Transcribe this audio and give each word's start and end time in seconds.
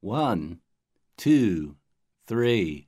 One, 0.00 0.60
two, 1.16 1.76
three. 2.26 2.87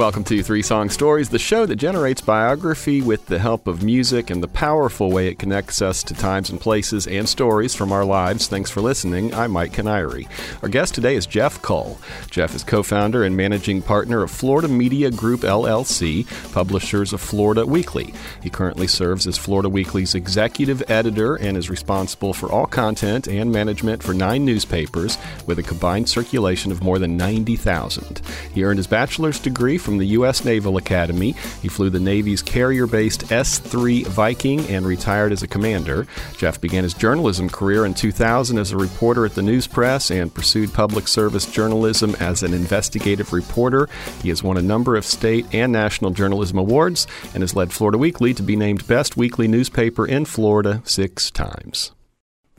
Welcome 0.00 0.24
to 0.24 0.42
Three 0.42 0.62
Song 0.62 0.88
Stories, 0.88 1.28
the 1.28 1.38
show 1.38 1.66
that 1.66 1.76
generates 1.76 2.22
biography 2.22 3.02
with 3.02 3.26
the 3.26 3.38
help 3.38 3.66
of 3.66 3.82
music 3.82 4.30
and 4.30 4.42
the 4.42 4.48
powerful 4.48 5.12
way 5.12 5.28
it 5.28 5.38
connects 5.38 5.82
us 5.82 6.02
to 6.04 6.14
times 6.14 6.48
and 6.48 6.58
places 6.58 7.06
and 7.06 7.28
stories 7.28 7.74
from 7.74 7.92
our 7.92 8.06
lives. 8.06 8.48
Thanks 8.48 8.70
for 8.70 8.80
listening. 8.80 9.34
I'm 9.34 9.50
Mike 9.50 9.72
Kiniry. 9.72 10.26
Our 10.62 10.70
guest 10.70 10.94
today 10.94 11.16
is 11.16 11.26
Jeff 11.26 11.60
Cull. 11.60 11.98
Jeff 12.30 12.54
is 12.54 12.64
co 12.64 12.82
founder 12.82 13.24
and 13.24 13.36
managing 13.36 13.82
partner 13.82 14.22
of 14.22 14.30
Florida 14.30 14.68
Media 14.68 15.10
Group 15.10 15.42
LLC, 15.42 16.26
publishers 16.54 17.12
of 17.12 17.20
Florida 17.20 17.66
Weekly. 17.66 18.14
He 18.42 18.48
currently 18.48 18.86
serves 18.86 19.26
as 19.26 19.36
Florida 19.36 19.68
Weekly's 19.68 20.14
executive 20.14 20.82
editor 20.90 21.36
and 21.36 21.58
is 21.58 21.68
responsible 21.68 22.32
for 22.32 22.50
all 22.50 22.66
content 22.66 23.28
and 23.28 23.52
management 23.52 24.02
for 24.02 24.14
nine 24.14 24.46
newspapers 24.46 25.18
with 25.46 25.58
a 25.58 25.62
combined 25.62 26.08
circulation 26.08 26.72
of 26.72 26.82
more 26.82 26.98
than 26.98 27.18
90,000. 27.18 28.22
He 28.54 28.64
earned 28.64 28.78
his 28.78 28.86
bachelor's 28.86 29.38
degree 29.38 29.76
from 29.76 29.89
the 29.98 30.06
U.S. 30.08 30.44
Naval 30.44 30.76
Academy. 30.76 31.32
He 31.62 31.68
flew 31.68 31.90
the 31.90 32.00
Navy's 32.00 32.42
carrier 32.42 32.86
based 32.86 33.30
S 33.32 33.58
3 33.58 34.04
Viking 34.04 34.60
and 34.68 34.86
retired 34.86 35.32
as 35.32 35.42
a 35.42 35.48
commander. 35.48 36.06
Jeff 36.36 36.60
began 36.60 36.84
his 36.84 36.94
journalism 36.94 37.48
career 37.48 37.86
in 37.86 37.94
2000 37.94 38.58
as 38.58 38.72
a 38.72 38.76
reporter 38.76 39.26
at 39.26 39.34
the 39.34 39.42
News 39.42 39.66
Press 39.66 40.10
and 40.10 40.34
pursued 40.34 40.72
public 40.72 41.08
service 41.08 41.46
journalism 41.46 42.14
as 42.20 42.42
an 42.42 42.54
investigative 42.54 43.32
reporter. 43.32 43.88
He 44.22 44.28
has 44.28 44.42
won 44.42 44.56
a 44.56 44.62
number 44.62 44.96
of 44.96 45.04
state 45.04 45.46
and 45.52 45.72
national 45.72 46.12
journalism 46.12 46.58
awards 46.58 47.06
and 47.34 47.42
has 47.42 47.54
led 47.54 47.72
Florida 47.72 47.98
Weekly 47.98 48.34
to 48.34 48.42
be 48.42 48.56
named 48.56 48.86
Best 48.86 49.16
Weekly 49.16 49.48
Newspaper 49.48 50.06
in 50.06 50.24
Florida 50.24 50.82
six 50.84 51.30
times. 51.30 51.92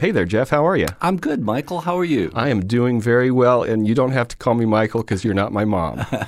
Hey 0.02 0.10
there, 0.10 0.26
Jeff. 0.26 0.50
How 0.50 0.66
are 0.66 0.76
you? 0.76 0.88
I'm 1.00 1.18
good, 1.18 1.44
Michael. 1.44 1.82
How 1.82 1.96
are 1.96 2.04
you? 2.04 2.32
I 2.34 2.50
am 2.50 2.66
doing 2.66 3.00
very 3.00 3.30
well, 3.30 3.62
and 3.62 3.88
you 3.88 3.94
don't 3.94 4.14
have 4.14 4.28
to 4.30 4.36
call 4.36 4.56
me 4.56 4.66
Michael 4.66 5.02
because 5.02 5.24
you're 5.24 5.36
not 5.36 5.54
my 5.54 5.64
mom. 5.64 6.00
uh, 6.12 6.24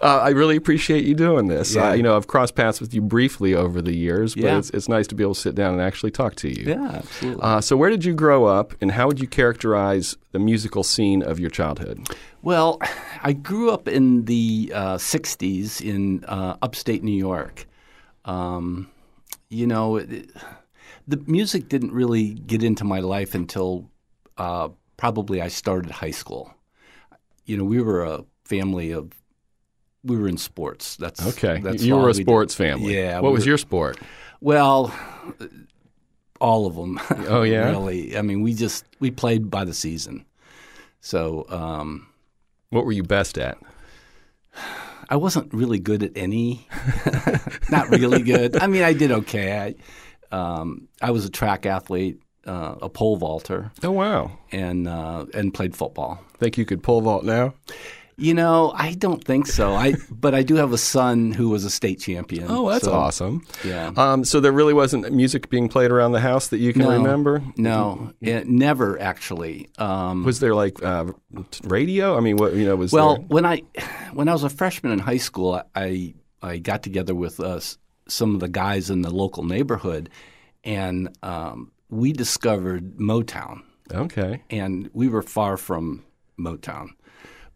I 0.00 0.28
really 0.36 0.54
appreciate 0.54 1.04
you 1.04 1.16
doing 1.16 1.48
this. 1.48 1.74
Yeah. 1.74 1.88
Uh, 1.88 1.94
you 1.94 2.04
know, 2.04 2.16
I've 2.16 2.28
crossed 2.28 2.54
paths 2.54 2.80
with 2.80 2.94
you 2.94 3.00
briefly 3.00 3.54
over 3.54 3.82
the 3.82 3.92
years, 3.92 4.36
but 4.36 4.44
Yeah. 4.44 4.58
it's, 4.58 4.70
it's 4.70 4.88
nice 4.88 5.08
to 5.08 5.16
be 5.16 5.24
able 5.24 5.34
to 5.34 5.40
sit 5.40 5.56
down 5.56 5.72
and 5.72 5.82
actually 5.82 6.12
talk 6.12 6.36
to 6.36 6.48
you. 6.48 6.62
Yeah, 6.64 6.92
absolutely. 6.94 7.42
Uh, 7.42 7.60
so, 7.60 7.76
where 7.76 7.90
did 7.90 8.04
you 8.04 8.14
grow 8.14 8.44
up, 8.44 8.76
and 8.80 8.92
how 8.92 9.08
would 9.08 9.18
you 9.18 9.26
characterize 9.26 10.16
the 10.30 10.38
musical 10.38 10.84
scene 10.84 11.24
of 11.24 11.40
your 11.40 11.50
childhood? 11.50 12.08
Well, 12.40 12.78
I 13.24 13.32
grew 13.32 13.72
up 13.72 13.88
in 13.88 14.26
the 14.26 14.70
uh, 14.72 14.96
60s 14.98 15.80
in 15.80 16.24
uh, 16.26 16.56
upstate 16.62 17.02
New 17.02 17.18
York. 17.18 17.66
Um, 18.24 18.88
you 19.48 19.66
know, 19.66 19.96
it, 19.96 20.30
the 21.08 21.16
music 21.26 21.68
didn't 21.68 21.92
really 21.92 22.34
get 22.34 22.62
into 22.62 22.84
my 22.84 23.00
life 23.00 23.34
until 23.34 23.90
uh, 24.36 24.68
probably 24.96 25.40
I 25.42 25.48
started 25.48 25.90
high 25.90 26.10
school. 26.12 26.54
You 27.46 27.56
know, 27.56 27.64
we 27.64 27.80
were 27.82 28.04
a 28.04 28.24
family 28.44 28.92
of, 28.92 29.10
we 30.04 30.16
were 30.18 30.28
in 30.28 30.36
sports. 30.36 30.96
That's 30.96 31.26
Okay, 31.28 31.60
That's 31.62 31.82
you 31.82 31.96
were 31.96 32.02
a 32.04 32.06
we 32.08 32.12
did. 32.12 32.26
sports 32.26 32.54
family. 32.54 32.94
Yeah. 32.94 33.20
What 33.20 33.30
we 33.30 33.34
was 33.36 33.44
were- 33.44 33.48
your 33.48 33.58
sport? 33.58 33.98
Well, 34.40 34.94
all 36.40 36.66
of 36.66 36.76
them. 36.76 37.00
Oh, 37.28 37.42
yeah? 37.42 37.70
really. 37.70 38.16
I 38.16 38.22
mean, 38.22 38.42
we 38.42 38.52
just 38.54 38.84
we 39.00 39.10
played 39.10 39.50
by 39.50 39.64
the 39.64 39.74
season. 39.74 40.24
So 41.00 41.46
um, 41.48 42.06
What 42.70 42.84
were 42.84 42.92
you 42.92 43.02
best 43.02 43.38
at? 43.38 43.58
I 45.10 45.16
wasn't 45.16 45.52
really 45.54 45.78
good 45.78 46.02
at 46.02 46.12
any. 46.16 46.66
Not 47.70 47.88
really 47.88 48.22
good. 48.22 48.56
I 48.58 48.66
mean, 48.66 48.82
I 48.82 48.92
did 48.92 49.10
okay. 49.10 49.58
I, 49.58 49.74
um, 50.32 50.88
I 51.02 51.10
was 51.10 51.24
a 51.24 51.30
track 51.30 51.66
athlete, 51.66 52.20
uh, 52.46 52.76
a 52.82 52.88
pole 52.88 53.16
vaulter, 53.16 53.70
Oh 53.82 53.90
wow! 53.92 54.38
and 54.52 54.86
uh, 54.88 55.26
and 55.34 55.52
played 55.54 55.74
football. 55.76 56.20
Think 56.38 56.56
you 56.58 56.64
could 56.64 56.82
pole 56.82 57.00
vault 57.00 57.24
now? 57.24 57.54
You 58.20 58.34
know, 58.34 58.72
I 58.74 58.94
don't 58.94 59.22
think 59.22 59.46
so. 59.46 59.74
I 59.74 59.94
but 60.10 60.34
I 60.34 60.42
do 60.42 60.56
have 60.56 60.72
a 60.72 60.78
son 60.78 61.30
who 61.30 61.50
was 61.50 61.64
a 61.64 61.70
state 61.70 62.00
champion. 62.00 62.46
Oh, 62.48 62.68
that's 62.68 62.84
so, 62.84 62.92
awesome. 62.92 63.46
Yeah. 63.64 63.92
Um, 63.96 64.24
so 64.24 64.40
there 64.40 64.50
really 64.50 64.74
wasn't 64.74 65.12
music 65.12 65.48
being 65.50 65.68
played 65.68 65.92
around 65.92 66.12
the 66.12 66.20
house 66.20 66.48
that 66.48 66.58
you 66.58 66.72
can 66.72 66.82
No. 66.82 66.90
remember. 66.90 67.44
No, 67.56 68.12
it, 68.20 68.48
never 68.48 69.00
actually. 69.00 69.68
Um, 69.78 70.24
Was 70.24 70.40
there 70.40 70.56
like 70.56 70.82
uh, 70.82 71.12
radio? 71.64 72.16
I 72.16 72.20
mean, 72.20 72.36
what 72.38 72.54
you 72.54 72.64
know 72.66 72.74
was 72.76 72.92
Well, 72.92 73.16
there? 73.18 73.24
when 73.28 73.46
I 73.46 73.62
when 74.12 74.28
I 74.28 74.32
was 74.32 74.42
a 74.44 74.50
freshman 74.50 74.92
in 74.92 74.98
high 74.98 75.18
school, 75.18 75.62
I 75.74 76.14
I 76.42 76.58
got 76.58 76.82
together 76.82 77.14
with 77.14 77.38
uh, 77.40 77.56
s- 77.56 77.78
some 78.08 78.34
of 78.34 78.40
the 78.40 78.48
guys 78.48 78.90
in 78.90 79.02
the 79.02 79.10
local 79.10 79.44
neighborhood, 79.44 80.10
and 80.64 81.08
um, 81.22 81.70
we 81.90 82.12
discovered 82.12 82.96
Motown, 82.98 83.62
Okay. 83.92 84.42
and 84.50 84.90
we 84.92 85.08
were 85.08 85.22
far 85.22 85.56
from 85.56 86.04
Motown. 86.38 86.88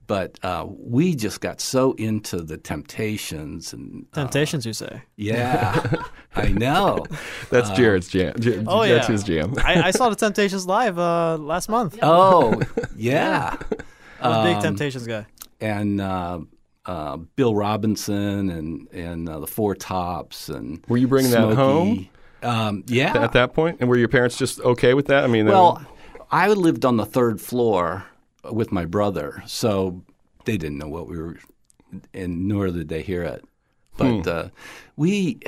But 0.08 0.38
uh, 0.42 0.66
we 0.68 1.14
just 1.14 1.40
got 1.40 1.60
so 1.60 1.92
into 1.92 2.42
the 2.42 2.58
Temptations 2.58 3.72
and 3.72 4.04
uh, 4.12 4.16
Temptations, 4.22 4.66
you 4.66 4.72
say? 4.74 5.02
yeah, 5.16 5.80
I 6.36 6.48
know. 6.48 7.06
That's 7.50 7.70
Jared's 7.70 8.08
jam. 8.08 8.34
J- 8.38 8.62
Oh 8.66 8.86
that's 8.86 9.08
yeah, 9.08 9.12
his 9.12 9.22
jam. 9.22 9.54
I, 9.64 9.84
I 9.84 9.90
saw 9.92 10.10
the 10.14 10.16
Temptations 10.16 10.66
live 10.66 10.98
uh, 10.98 11.38
last 11.38 11.68
month. 11.68 11.98
Oh 12.02 12.60
yeah, 12.96 13.56
I'm 14.20 14.32
a 14.32 14.44
big 14.44 14.56
um, 14.56 14.62
Temptations 14.62 15.06
guy. 15.06 15.24
and 15.60 16.00
uh, 16.86 17.16
Bill 17.16 17.54
Robinson 17.54 18.50
and 18.50 18.88
and 18.92 19.28
uh, 19.28 19.40
the 19.40 19.46
Four 19.46 19.74
Tops 19.74 20.48
and 20.48 20.84
Were 20.88 20.96
you 20.96 21.08
bringing 21.08 21.30
that 21.30 21.54
home? 21.54 22.08
Um, 22.42 22.84
yeah. 22.88 23.16
At 23.16 23.32
that 23.32 23.54
point, 23.54 23.78
and 23.80 23.88
were 23.88 23.96
your 23.96 24.08
parents 24.08 24.36
just 24.36 24.60
okay 24.60 24.94
with 24.94 25.06
that? 25.06 25.24
I 25.24 25.26
mean, 25.28 25.46
well, 25.46 25.74
were- 25.74 26.24
I 26.30 26.48
lived 26.48 26.84
on 26.84 26.96
the 26.96 27.06
third 27.06 27.40
floor 27.40 28.04
with 28.50 28.72
my 28.72 28.84
brother, 28.84 29.42
so 29.46 30.02
they 30.44 30.56
didn't 30.56 30.78
know 30.78 30.88
what 30.88 31.08
we 31.08 31.18
were, 31.18 31.38
and 32.12 32.48
nor 32.48 32.68
did 32.68 32.88
they 32.88 33.02
hear 33.02 33.22
it. 33.22 33.44
But 33.98 34.26
uh, 34.26 34.48
we, 34.96 35.38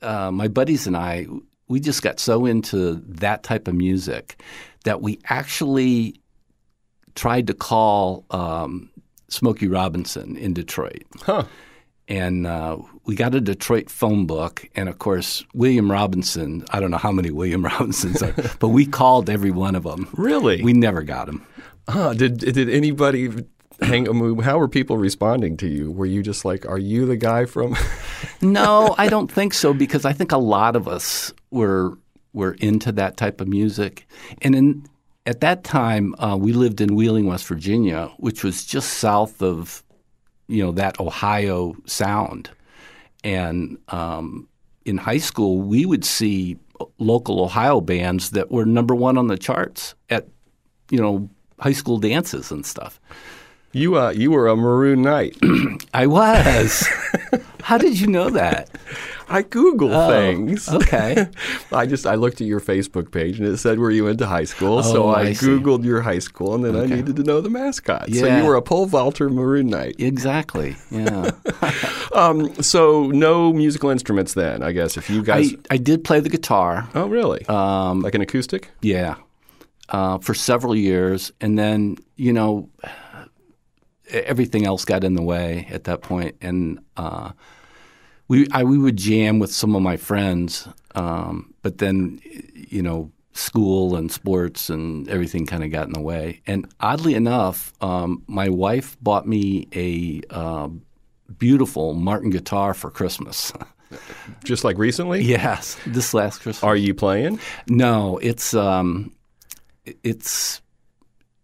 uh, 0.00 0.30
my 0.30 0.46
buddies 0.48 0.86
and 0.86 0.96
I, 0.96 1.26
we 1.66 1.80
just 1.80 2.00
got 2.00 2.20
so 2.20 2.46
into 2.46 2.94
that 3.08 3.42
type 3.42 3.66
of 3.68 3.74
music 3.74 4.40
that 4.84 5.02
we 5.02 5.18
actually 5.24 6.20
tried 7.16 7.48
to 7.48 7.54
call 7.54 8.24
um, 8.30 8.88
Smokey 9.28 9.68
Robinson 9.68 10.36
in 10.36 10.54
Detroit. 10.54 11.04
huh? 11.22 11.44
and 12.08 12.46
uh, 12.46 12.78
we 13.04 13.14
got 13.14 13.34
a 13.34 13.40
Detroit 13.40 13.90
phone 13.90 14.26
book, 14.26 14.66
and 14.74 14.88
of 14.88 14.98
course 14.98 15.44
William 15.54 15.90
Robinson. 15.92 16.64
I 16.70 16.80
don't 16.80 16.90
know 16.90 16.96
how 16.96 17.12
many 17.12 17.30
William 17.30 17.64
Robinsons 17.70 18.22
are, 18.22 18.34
but 18.58 18.68
we 18.68 18.86
called 18.86 19.28
every 19.28 19.50
one 19.50 19.74
of 19.74 19.84
them. 19.84 20.08
Really? 20.14 20.62
We 20.62 20.72
never 20.72 21.02
got 21.02 21.28
him. 21.28 21.46
Huh, 21.88 22.14
did 22.14 22.38
did 22.38 22.68
anybody 22.68 23.30
hang? 23.80 24.08
I 24.08 24.12
mean, 24.12 24.38
how 24.40 24.58
were 24.58 24.68
people 24.68 24.96
responding 24.96 25.56
to 25.58 25.68
you? 25.68 25.90
Were 25.90 26.06
you 26.06 26.22
just 26.22 26.44
like, 26.44 26.66
"Are 26.66 26.78
you 26.78 27.06
the 27.06 27.16
guy 27.16 27.44
from?" 27.44 27.76
No, 28.40 28.94
I 28.98 29.08
don't 29.08 29.30
think 29.30 29.52
so 29.52 29.74
because 29.74 30.04
I 30.04 30.12
think 30.12 30.32
a 30.32 30.38
lot 30.38 30.76
of 30.76 30.86
us 30.88 31.32
were 31.50 31.98
were 32.32 32.52
into 32.54 32.92
that 32.92 33.16
type 33.16 33.40
of 33.40 33.48
music, 33.48 34.06
and 34.42 34.54
in 34.54 34.86
at 35.28 35.40
that 35.40 35.62
time 35.62 36.14
uh, 36.18 36.36
we 36.40 36.54
lived 36.54 36.80
in 36.80 36.96
Wheeling, 36.96 37.26
West 37.26 37.46
Virginia, 37.46 38.10
which 38.16 38.42
was 38.42 38.64
just 38.64 38.94
south 38.94 39.42
of 39.42 39.84
you 40.48 40.64
know 40.64 40.72
that 40.72 40.98
Ohio 40.98 41.76
sound, 41.84 42.48
and 43.22 43.76
um, 43.88 44.48
in 44.86 44.96
high 44.96 45.18
school 45.18 45.60
we 45.60 45.84
would 45.84 46.04
see 46.04 46.56
local 46.96 47.44
Ohio 47.44 47.82
bands 47.82 48.30
that 48.30 48.50
were 48.50 48.64
number 48.64 48.94
one 48.94 49.18
on 49.18 49.26
the 49.26 49.36
charts 49.36 49.94
at 50.08 50.26
you 50.90 50.98
know 50.98 51.28
high 51.60 51.72
school 51.72 51.98
dances 51.98 52.50
and 52.50 52.64
stuff. 52.64 52.98
you 53.72 53.98
uh, 53.98 54.08
you 54.10 54.30
were 54.30 54.48
a 54.48 54.56
maroon 54.56 55.02
knight. 55.02 55.36
I 55.92 56.06
was. 56.06 56.88
How 57.62 57.76
did 57.76 58.00
you 58.00 58.06
know 58.06 58.30
that? 58.30 58.70
I 59.30 59.42
Google 59.42 59.92
Oh, 59.92 60.08
things. 60.08 60.68
Okay. 60.68 61.26
I 61.72 61.86
just 61.86 62.06
I 62.06 62.14
looked 62.14 62.40
at 62.40 62.46
your 62.46 62.60
Facebook 62.60 63.10
page 63.12 63.38
and 63.38 63.46
it 63.48 63.56
said 63.58 63.78
where 63.78 63.90
you 63.90 64.04
went 64.04 64.18
to 64.20 64.26
high 64.26 64.44
school. 64.44 64.82
so 64.82 65.04
Oh, 65.04 65.08
I, 65.08 65.20
I 65.20 65.32
see. 65.34 65.46
Googled 65.46 65.84
your 65.84 66.00
high 66.02 66.18
school 66.18 66.54
and 66.54 66.64
then 66.64 66.76
I 66.76 66.86
needed 66.86 67.16
to 67.16 67.22
know 67.22 67.40
the 67.40 67.50
mascot. 67.50 68.10
So 68.12 68.26
you 68.26 68.44
were 68.44 68.54
a 68.56 68.62
pole 68.62 68.86
vaulter 68.86 69.28
maroon 69.28 69.66
knight. 69.68 69.96
Exactly. 69.98 70.76
Yeah. 70.90 71.30
Um, 72.10 72.54
so 72.62 73.08
no 73.08 73.52
musical 73.52 73.90
instruments 73.90 74.32
then, 74.34 74.62
I 74.62 74.72
guess. 74.72 74.96
If 74.96 75.08
you 75.10 75.22
guys, 75.22 75.52
I, 75.70 75.74
I 75.74 75.76
did 75.76 76.02
play 76.04 76.18
the 76.20 76.30
guitar. 76.30 76.88
oh 76.94 77.06
really? 77.06 77.44
Um, 77.46 78.00
like 78.00 78.14
an 78.14 78.22
acoustic? 78.22 78.70
yeah. 78.80 79.16
Uh, 79.90 80.18
for 80.18 80.34
several 80.34 80.74
years, 80.74 81.30
and 81.40 81.58
then 81.58 81.96
you 82.16 82.32
know 82.32 82.68
everything 84.10 84.66
else 84.66 84.84
got 84.84 85.04
in 85.04 85.14
the 85.14 85.22
way 85.22 85.66
at 85.70 85.84
that 85.84 86.02
point, 86.02 86.36
and 86.40 86.78
uh, 86.96 87.32
we 88.28 88.46
I, 88.52 88.62
we 88.64 88.78
would 88.78 88.96
jam 88.96 89.38
with 89.38 89.52
some 89.52 89.74
of 89.74 89.82
my 89.82 89.96
friends, 89.96 90.68
um, 90.94 91.54
but 91.62 91.78
then 91.78 92.20
you 92.54 92.82
know 92.82 93.10
school 93.32 93.96
and 93.96 94.10
sports 94.10 94.68
and 94.68 95.08
everything 95.08 95.46
kind 95.46 95.64
of 95.64 95.70
got 95.70 95.86
in 95.86 95.92
the 95.92 96.00
way. 96.00 96.40
And 96.46 96.68
oddly 96.80 97.14
enough, 97.14 97.72
um, 97.80 98.22
my 98.26 98.48
wife 98.48 98.96
bought 99.00 99.26
me 99.26 99.68
a 99.74 100.22
uh, 100.30 100.68
beautiful 101.38 101.94
Martin 101.94 102.30
guitar 102.30 102.74
for 102.74 102.90
Christmas. 102.90 103.52
Just 104.44 104.64
like 104.64 104.76
recently? 104.76 105.22
yes, 105.22 105.78
this 105.86 106.12
last 106.12 106.42
Christmas. 106.42 106.62
Are 106.62 106.76
you 106.76 106.94
playing? 106.94 107.40
no, 107.68 108.18
it's 108.18 108.52
um, 108.52 109.14
it's 110.02 110.60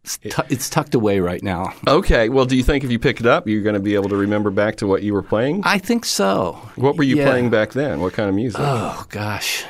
it's, 0.04 0.18
tu- 0.18 0.42
it's 0.50 0.68
tucked 0.70 0.94
away 0.94 1.18
right 1.20 1.42
now. 1.42 1.72
Okay. 1.88 2.28
Well, 2.28 2.44
do 2.44 2.56
you 2.56 2.62
think 2.62 2.84
if 2.84 2.90
you 2.90 2.98
pick 2.98 3.20
it 3.20 3.26
up, 3.26 3.48
you're 3.48 3.62
going 3.62 3.74
to 3.74 3.80
be 3.80 3.94
able 3.94 4.10
to 4.10 4.16
remember 4.16 4.50
back 4.50 4.76
to 4.76 4.86
what 4.86 5.02
you 5.02 5.14
were 5.14 5.22
playing? 5.22 5.62
I 5.64 5.78
think 5.78 6.04
so. 6.04 6.52
What 6.76 6.96
were 6.96 7.04
you 7.04 7.16
Yeah. 7.16 7.24
playing 7.30 7.48
back 7.50 7.72
then? 7.72 8.00
What 8.00 8.12
kind 8.12 8.28
of 8.28 8.34
music? 8.34 8.60
Oh 8.62 9.06
gosh, 9.08 9.64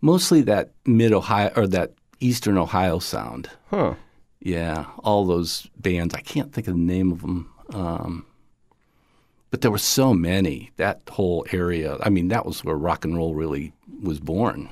mostly 0.00 0.42
that 0.42 0.72
mid 0.84 1.12
Ohio 1.12 1.50
or 1.56 1.66
that 1.68 1.92
Eastern 2.20 2.58
Ohio 2.58 2.98
sound. 2.98 3.50
huh. 3.70 3.94
Yeah, 4.40 4.84
all 5.02 5.24
those 5.26 5.66
bands. 5.78 6.14
I 6.14 6.20
can't 6.20 6.52
think 6.52 6.68
of 6.68 6.74
the 6.74 6.80
name 6.80 7.10
of 7.10 7.20
them. 7.22 7.50
Um, 7.72 8.26
but 9.50 9.60
there 9.62 9.70
were 9.72 9.78
so 9.78 10.14
many. 10.14 10.70
That 10.76 11.00
whole 11.10 11.44
area. 11.52 11.96
I 12.02 12.10
mean, 12.10 12.28
that 12.28 12.46
was 12.46 12.62
where 12.62 12.76
rock 12.76 13.04
and 13.04 13.16
roll 13.16 13.34
really 13.34 13.72
was 14.02 14.20
born. 14.20 14.68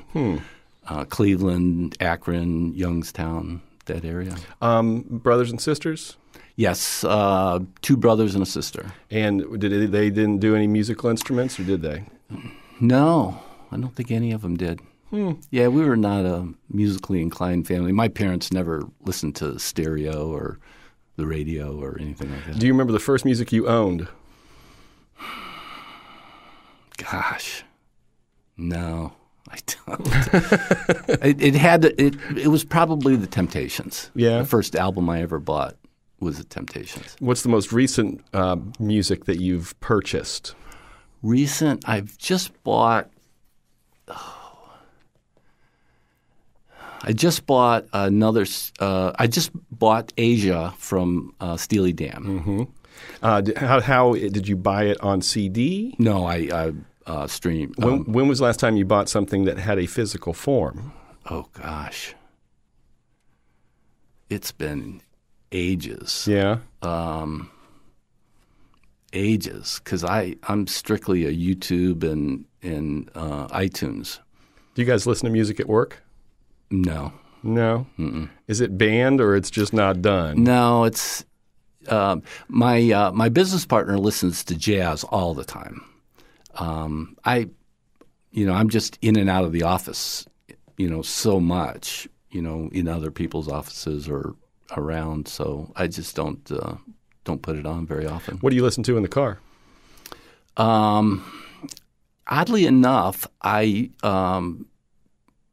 Uh, 0.86 1.04
Cleveland, 1.06 1.96
Akron, 1.98 2.72
Youngstown, 2.74 3.62
that 3.86 4.04
area. 4.04 4.36
Um, 4.60 5.02
brothers 5.02 5.50
and 5.50 5.60
sisters? 5.60 6.16
Yes, 6.56 7.02
uh, 7.04 7.60
two 7.82 7.96
brothers 7.96 8.34
and 8.34 8.42
a 8.42 8.46
sister. 8.46 8.92
And 9.10 9.60
did 9.60 9.72
they, 9.72 9.86
they 9.86 10.10
didn't 10.10 10.38
do 10.38 10.54
any 10.54 10.66
musical 10.66 11.10
instruments, 11.10 11.58
or 11.58 11.64
did 11.64 11.82
they? 11.82 12.04
No, 12.80 13.40
I 13.72 13.76
don't 13.76 13.94
think 13.94 14.10
any 14.10 14.32
of 14.32 14.42
them 14.42 14.56
did. 14.56 14.80
Yeah, 15.50 15.68
we 15.68 15.84
were 15.84 15.96
not 15.96 16.24
a 16.24 16.48
musically 16.68 17.22
inclined 17.22 17.68
family. 17.68 17.92
My 17.92 18.08
parents 18.08 18.52
never 18.52 18.82
listened 19.02 19.36
to 19.36 19.58
stereo 19.60 20.28
or 20.28 20.58
the 21.16 21.26
radio 21.26 21.80
or 21.80 21.96
anything 22.00 22.32
like 22.32 22.46
that. 22.46 22.58
Do 22.58 22.66
you 22.66 22.72
remember 22.72 22.92
the 22.92 22.98
first 22.98 23.24
music 23.24 23.52
you 23.52 23.68
owned? 23.68 24.08
Gosh, 26.96 27.62
no, 28.56 29.12
I 29.50 29.58
don't. 29.86 30.00
it, 31.24 31.42
it 31.42 31.54
had 31.54 31.82
to, 31.82 32.02
it. 32.02 32.14
It 32.36 32.48
was 32.48 32.64
probably 32.64 33.16
the 33.16 33.26
Temptations. 33.26 34.10
Yeah. 34.14 34.38
the 34.38 34.44
first 34.44 34.74
album 34.74 35.08
I 35.10 35.20
ever 35.22 35.38
bought 35.38 35.76
was 36.20 36.38
the 36.38 36.44
Temptations. 36.44 37.16
What's 37.20 37.42
the 37.42 37.48
most 37.50 37.72
recent 37.72 38.24
uh, 38.32 38.56
music 38.78 39.26
that 39.26 39.40
you've 39.40 39.78
purchased? 39.80 40.54
Recent, 41.22 41.86
I've 41.88 42.16
just 42.18 42.52
bought. 42.64 43.10
I 47.06 47.12
just 47.12 47.46
bought 47.46 47.84
another. 47.92 48.46
Uh, 48.80 49.12
I 49.18 49.26
just 49.26 49.50
bought 49.70 50.12
Aja 50.18 50.72
from 50.78 51.34
uh, 51.40 51.56
Steely 51.58 51.92
Dan. 51.92 52.66
Uh, 53.22 53.40
d- 53.42 53.52
how, 53.56 53.80
how 53.80 54.12
did 54.14 54.48
you 54.48 54.56
buy 54.56 54.84
it 54.84 55.00
on 55.02 55.20
CD? 55.20 55.94
No, 55.98 56.24
I, 56.24 56.48
I 56.52 56.72
uh, 57.06 57.26
stream. 57.26 57.72
When, 57.76 57.92
um, 57.92 58.04
when 58.12 58.28
was 58.28 58.38
the 58.38 58.44
last 58.44 58.60
time 58.60 58.76
you 58.76 58.84
bought 58.84 59.08
something 59.08 59.44
that 59.44 59.58
had 59.58 59.78
a 59.78 59.86
physical 59.86 60.32
form? 60.32 60.92
oh 61.30 61.46
gosh, 61.52 62.14
it's 64.30 64.52
been 64.52 65.00
ages. 65.52 66.26
Yeah. 66.28 66.58
um, 66.82 67.50
ages 69.12 69.80
because 69.84 70.04
I 70.04 70.36
I'm 70.44 70.66
strictly 70.66 71.24
a 71.26 71.32
YouTube 71.32 72.02
and 72.02 72.44
and 72.62 73.10
uh, 73.14 73.46
iTunes. 73.48 74.18
Do 74.74 74.82
you 74.82 74.86
guys 74.86 75.06
listen 75.06 75.26
to 75.26 75.32
music 75.32 75.60
at 75.60 75.68
work? 75.68 76.02
No, 76.70 77.12
No. 77.44 77.86
Is 78.48 78.60
it 78.60 78.76
banned 78.76 79.20
or 79.20 79.36
it's 79.36 79.50
just 79.50 79.72
not 79.72 80.02
done? 80.02 80.42
no, 80.42 80.84
it's 80.84 81.24
um 81.88 82.22
my 82.48 82.90
uh, 82.90 83.12
my 83.12 83.28
business 83.28 83.64
partner 83.66 83.98
listens 83.98 84.42
to 84.44 84.56
jazz 84.56 85.04
all 85.04 85.34
the 85.34 85.44
time. 85.44 85.84
Um, 86.56 87.16
I, 87.24 87.48
you 88.30 88.46
know, 88.46 88.52
I'm 88.52 88.68
just 88.68 88.98
in 89.02 89.16
and 89.16 89.28
out 89.30 89.44
of 89.44 89.52
the 89.52 89.62
office, 89.62 90.26
you 90.76 90.88
know, 90.88 91.02
so 91.02 91.40
much, 91.40 92.08
you 92.30 92.42
know, 92.42 92.68
in 92.72 92.88
other 92.88 93.10
people's 93.10 93.48
offices 93.48 94.08
or 94.08 94.34
around. 94.76 95.28
So 95.28 95.72
I 95.76 95.86
just 95.86 96.16
don't 96.16 96.50
uh, 96.50 96.74
don't 97.24 97.42
put 97.42 97.56
it 97.56 97.66
on 97.66 97.86
very 97.86 98.06
often. 98.06 98.38
What 98.38 98.50
do 98.50 98.56
you 98.56 98.62
listen 98.62 98.82
to 98.84 98.96
in 98.96 99.02
the 99.02 99.08
car? 99.08 99.38
Um, 100.56 101.24
oddly 102.26 102.66
enough, 102.66 103.26
I 103.42 103.90
um, 104.02 104.66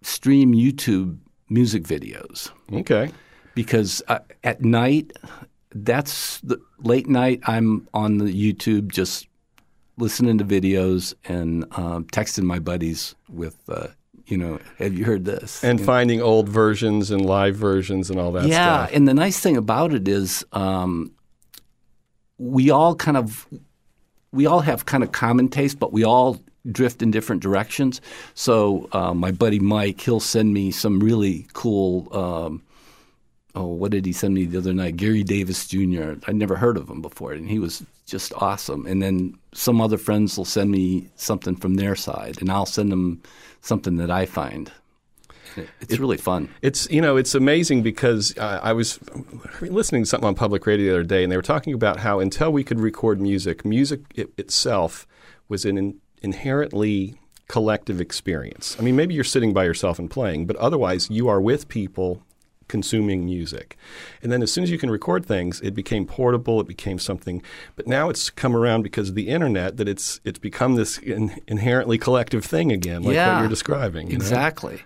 stream 0.02 0.54
YouTube 0.54 1.18
music 1.50 1.84
videos 1.84 2.50
Okay. 2.72 3.12
because 3.56 4.02
uh, 4.08 4.20
at 4.44 4.64
night, 4.64 5.12
that's 5.74 6.40
the 6.42 6.60
late 6.80 7.08
night. 7.08 7.42
I'm 7.46 7.88
on 7.94 8.18
the 8.20 8.26
YouTube 8.26 8.92
just 8.92 9.28
listening 10.02 10.38
to 10.40 10.44
videos 10.44 11.14
and 11.26 11.64
um, 11.78 12.06
texting 12.06 12.44
my 12.44 12.60
buddies 12.60 13.16
with, 13.30 13.58
uh, 13.70 13.88
you 14.26 14.38
know, 14.38 14.60
have 14.78 14.94
you 14.94 15.06
heard 15.06 15.26
this? 15.26 15.64
And 15.64 15.80
finding 15.80 16.22
old 16.22 16.50
versions 16.50 17.12
and 17.12 17.26
live 17.26 17.56
versions 17.56 18.10
and 18.10 18.20
all 18.20 18.32
that 18.34 18.48
yeah, 18.48 18.86
stuff. 18.86 18.96
and 18.96 19.08
the 19.08 19.14
nice 19.14 19.40
thing 19.40 19.56
about 19.56 19.94
it 19.94 20.08
is 20.08 20.44
um, 20.52 21.14
we 22.38 22.70
all 22.72 22.96
kind 22.96 23.18
of 23.18 23.48
we 24.34 24.46
all 24.46 24.62
have 24.62 24.86
kind 24.86 25.04
of 25.04 25.12
common 25.12 25.50
taste, 25.50 25.80
but 25.80 25.94
we 25.94 26.04
all 26.04 26.42
drift 26.72 27.02
in 27.02 27.12
different 27.12 27.42
directions. 27.42 28.02
So 28.34 28.88
uh, 28.94 29.14
my 29.14 29.32
buddy 29.32 29.60
Mike, 29.60 30.02
he'll 30.02 30.20
send 30.20 30.54
me 30.54 30.72
some 30.72 31.00
really 31.00 31.48
cool. 31.54 32.08
Um, 32.16 32.64
oh, 33.56 33.68
what 33.68 33.92
did 33.92 34.06
he 34.06 34.14
send 34.14 34.34
me 34.34 34.46
the 34.46 34.58
other 34.58 34.74
night? 34.74 34.98
Gary 34.98 35.24
Davis 35.24 35.68
Jr. 35.68 36.14
I'd 36.28 36.36
never 36.36 36.56
heard 36.56 36.78
of 36.78 36.90
him 36.90 37.02
before, 37.02 37.34
and 37.34 37.50
he 37.50 37.60
was 37.60 37.84
just 38.06 38.34
awesome. 38.36 38.86
And 38.86 39.02
then 39.02 39.38
some 39.54 39.82
other 39.82 39.98
friends 39.98 40.38
will 40.38 40.46
send 40.46 40.72
me 40.72 41.10
something 41.16 41.56
from 41.56 41.76
their 41.76 41.96
side, 41.96 42.42
and 42.42 42.52
I'll 42.52 42.66
send 42.66 42.92
them 42.92 43.22
something 43.62 43.98
that 43.98 44.12
I 44.12 44.26
find. 44.26 44.72
It's 45.82 46.00
really 46.00 46.18
fun. 46.18 46.50
It's 46.62 46.90
you 46.90 47.02
know 47.02 47.18
it's 47.18 47.36
amazing 47.36 47.84
because 47.84 48.38
uh, 48.38 48.62
I 48.64 48.72
was 48.72 49.00
listening 49.60 50.04
to 50.04 50.10
something 50.10 50.28
on 50.28 50.36
public 50.36 50.66
radio 50.66 50.94
the 50.94 51.00
other 51.00 51.04
day, 51.04 51.24
and 51.24 51.32
they 51.32 51.36
were 51.36 51.42
talking 51.42 51.74
about 51.74 52.00
how 52.00 52.20
until 52.20 52.52
we 52.52 52.64
could 52.64 52.80
record 52.80 53.20
music, 53.20 53.66
music 53.66 54.02
it, 54.16 54.30
itself 54.38 55.06
was 55.50 55.66
an 55.66 55.78
in, 55.78 56.00
inherently 56.22 57.16
collective 57.50 58.00
experience. 58.00 58.78
I 58.80 58.84
mean, 58.84 58.96
maybe 58.96 59.14
you're 59.14 59.26
sitting 59.26 59.52
by 59.52 59.66
yourself 59.66 60.00
and 60.00 60.10
playing, 60.10 60.46
but 60.46 60.56
otherwise 60.56 61.10
you 61.10 61.28
are 61.28 61.42
with 61.42 61.68
people 61.68 62.24
consuming 62.72 63.26
music. 63.26 63.78
And 64.24 64.32
then 64.32 64.42
as 64.42 64.52
soon 64.52 64.64
as 64.64 64.72
you 64.72 64.80
can 64.80 64.90
record 64.90 65.26
things, 65.26 65.62
it 65.62 65.76
became 65.76 66.06
portable, 66.08 66.60
it 66.62 66.68
became 66.68 66.98
something. 66.98 67.44
But 67.76 67.86
now 67.86 68.10
it's 68.10 68.30
come 68.32 68.56
around 68.56 68.82
because 68.82 69.10
of 69.10 69.16
the 69.16 69.28
internet 69.28 69.78
that 69.78 69.88
it's 69.88 70.20
it's 70.24 70.40
become 70.40 70.76
this 70.76 70.98
in, 70.98 71.40
inherently 71.48 71.98
collective 72.00 72.44
thing 72.46 72.72
again, 72.72 73.04
like 73.04 73.16
what 73.36 73.40
you're 73.42 73.50
describing. 73.50 74.08
you 74.08 74.14
know? 74.18 74.24
Exactly. 74.24 74.82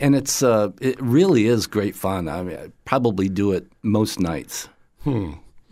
And 0.00 0.14
it's 0.14 0.42
uh, 0.42 0.70
it 0.80 1.00
really 1.02 1.46
is 1.46 1.66
great 1.66 1.96
fun. 1.96 2.28
I 2.28 2.42
mean, 2.42 2.56
I 2.56 2.68
probably 2.84 3.28
do 3.28 3.52
it 3.52 3.66
most 3.82 4.20
nights. 4.20 4.68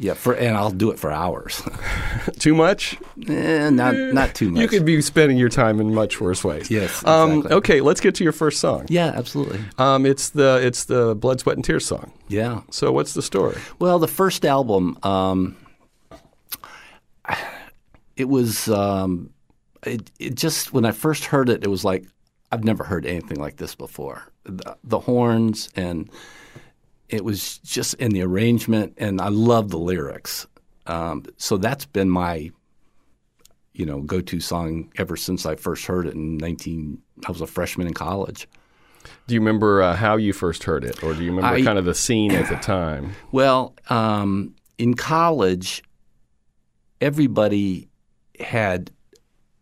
Yeah, 0.05 0.13
for 0.15 0.35
and 0.35 0.55
I'll 0.55 0.71
do 0.71 0.91
it 0.91 0.99
for 0.99 1.11
hours. 1.11 1.63
Too 2.39 2.55
much? 2.55 2.99
eh, 3.27 3.71
not 3.71 3.95
not 3.97 4.35
too 4.35 4.51
much. 4.51 4.61
You 4.61 4.69
could 4.69 4.85
be 4.85 5.01
spending 5.01 5.39
your 5.39 5.49
time 5.49 5.81
in 5.81 5.95
much 5.95 6.21
worse 6.21 6.45
ways. 6.45 6.71
Yes, 6.71 7.03
Um, 7.07 7.31
exactly. 7.39 7.57
okay, 7.57 7.81
let's 7.81 8.01
get 8.03 8.15
to 8.17 8.25
your 8.25 8.35
first 8.35 8.61
song. 8.61 8.85
yeah, 8.91 9.13
absolutely. 9.17 9.61
Um, 9.79 10.05
it's 10.05 10.29
the 10.31 10.61
it's 10.63 10.85
the 10.85 11.15
Blood, 11.15 11.41
Sweat, 11.41 11.57
and 11.57 11.65
Tears 11.65 11.87
song. 11.87 12.13
Yeah. 12.29 12.61
So 12.71 12.93
what's 12.93 13.15
the 13.15 13.23
story? 13.23 13.57
Well, 13.79 13.99
the 13.99 14.09
first 14.09 14.45
album, 14.45 14.99
um, 15.05 15.57
it 18.17 18.29
was 18.29 18.69
um, 18.69 19.31
it, 19.87 20.11
it 20.19 20.35
just 20.35 20.73
when 20.73 20.85
I 20.85 20.93
first 20.93 21.25
heard 21.27 21.49
it, 21.49 21.65
it 21.65 21.69
was 21.69 21.85
like 21.85 22.05
I've 22.53 22.65
never 22.65 22.85
heard 22.85 23.07
anything 23.07 23.39
like 23.41 23.57
this 23.57 23.75
before. 23.75 24.23
The, 24.45 24.77
the 24.85 25.01
horns 25.01 25.71
and 25.75 26.11
it 27.15 27.25
was 27.25 27.59
just 27.59 27.95
in 27.95 28.11
the 28.11 28.23
arrangement, 28.23 28.95
and 28.99 29.21
I 29.21 29.29
love 29.29 29.71
the 29.71 29.79
lyrics. 29.79 30.47
Um, 30.87 31.25
so 31.37 31.57
that's 31.57 31.87
been 31.87 32.11
my 32.11 32.51
you 33.73 33.87
know 33.87 34.01
go-to 34.03 34.41
song 34.41 34.93
ever 34.97 35.17
since 35.17 35.47
I 35.47 35.57
first 35.57 35.87
heard 35.87 36.07
it 36.07 36.15
in 36.15 36.37
19. 36.39 36.99
I 37.27 37.31
was 37.31 37.41
a 37.41 37.47
freshman 37.47 37.87
in 37.87 37.95
college. 37.95 38.49
Do 39.27 39.35
you 39.35 39.41
remember 39.41 39.83
uh, 39.83 39.95
how 39.95 40.17
you 40.17 40.33
first 40.33 40.65
heard 40.65 40.85
it, 40.85 41.03
or 41.03 41.15
do 41.15 41.23
you 41.23 41.31
remember 41.31 41.57
I- 41.57 41.63
kind 41.63 41.79
of 41.79 41.85
the 41.85 41.95
scene 41.95 42.33
at 42.33 42.49
the 42.49 42.57
time? 42.57 43.13
Well, 43.33 43.75
um, 43.89 44.55
in 44.79 44.95
college, 44.95 45.83
everybody 47.01 47.89
had 48.41 48.91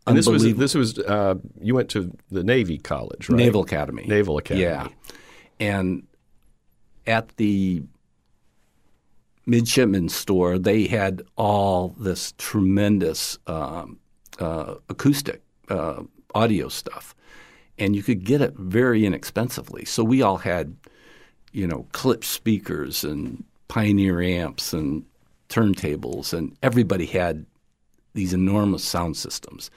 And 0.07 0.17
this 0.17 0.27
was 0.27 0.43
this 0.55 0.75
was 0.75 0.99
uh, 0.99 1.35
you 1.61 1.75
went 1.75 1.91
to 1.91 2.17
the 2.31 2.43
Navy 2.45 2.79
College, 2.79 3.29
right? 3.29 3.37
Naval 3.37 3.63
Academy. 3.63 4.05
Naval 4.07 4.39
Academy. 4.39 4.65
Yeah, 4.65 4.89
and 5.61 6.05
at 7.07 7.37
the 7.37 7.83
midshipman 9.47 10.09
store, 10.09 10.59
they 10.59 10.87
had 10.87 11.23
all 11.37 11.95
this 11.99 12.33
tremendous 12.39 13.39
um, 13.47 13.99
uh, 14.39 14.75
acoustic 14.89 15.43
uh, 15.69 16.03
audio 16.35 16.69
stuff, 16.69 17.15
and 17.79 17.97
you 17.97 18.03
could 18.03 18.25
get 18.25 18.41
it 18.41 18.55
very 18.55 19.05
inexpensively. 19.05 19.85
So 19.85 20.05
we 20.05 20.23
all 20.23 20.39
had, 20.39 20.77
you 21.53 21.67
know, 21.67 21.87
Klipsch 21.93 22.25
speakers 22.25 23.05
and 23.05 23.45
Pioneer 23.69 24.21
amps 24.21 24.73
and 24.73 25.05
turntables, 25.49 26.33
and 26.33 26.57
everybody 26.63 27.07
had 27.07 27.47
these 28.15 28.33
enormous 28.35 28.85
sound 28.85 29.17
systems. 29.17 29.71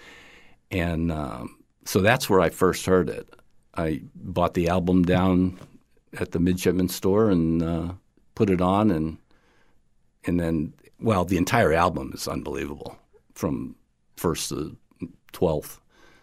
And 0.72 1.12
um, 1.12 1.58
so 1.86 2.01
that's 2.01 2.29
where 2.29 2.41
I 2.41 2.50
first 2.50 2.86
heard 2.86 3.10
it. 3.10 3.29
I 3.75 4.01
bought 4.15 4.53
the 4.53 4.67
album 4.70 5.03
down 5.03 5.58
at 6.19 6.31
the 6.31 6.39
midshipman 6.39 6.89
store 6.89 7.29
and 7.29 7.62
uh, 7.63 7.91
put 8.36 8.50
it 8.50 8.62
on, 8.62 8.91
and 8.91 9.17
and 10.25 10.39
then 10.39 10.74
well, 11.00 11.25
the 11.25 11.38
entire 11.38 11.74
album 11.74 12.12
is 12.13 12.27
unbelievable 12.27 12.98
from 13.34 13.75
first 14.17 14.50
to 14.50 14.75
twelfth 15.31 15.79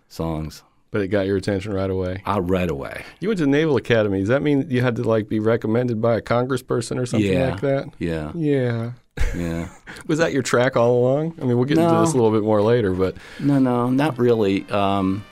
songs. 0.08 0.62
But 0.90 1.00
it 1.00 1.08
got 1.08 1.26
your 1.26 1.38
attention 1.38 1.72
right 1.72 1.88
away. 1.88 2.22
Uh, 2.26 2.42
right 2.42 2.68
away. 2.68 3.02
You 3.20 3.28
went 3.28 3.38
to 3.38 3.46
Naval 3.46 3.76
Academy. 3.78 4.18
Does 4.20 4.28
that 4.28 4.42
mean 4.42 4.66
you 4.68 4.82
had 4.82 4.96
to 4.96 5.02
like 5.04 5.26
be 5.26 5.38
recommended 5.38 6.02
by 6.02 6.16
a 6.16 6.20
congressperson 6.20 6.98
or 7.00 7.06
something 7.06 7.32
Yeah. 7.32 7.50
like 7.52 7.60
that? 7.62 7.88
Yeah, 7.98 8.30
Yeah. 8.34 8.92
yeah. 9.34 9.68
Was 10.06 10.18
that 10.18 10.34
your 10.34 10.42
track 10.42 10.76
all 10.76 10.92
along? 10.98 11.34
I 11.40 11.46
mean, 11.46 11.56
we'll 11.56 11.64
get 11.64 11.78
into 11.78 11.94
this 12.00 12.10
a 12.12 12.16
little 12.16 12.30
bit 12.30 12.42
more 12.42 12.60
later, 12.60 12.92
but 12.92 13.16
No, 13.40 13.58
no, 13.58 13.88
not 13.88 14.18
really. 14.18 14.68
Um, 14.70 15.24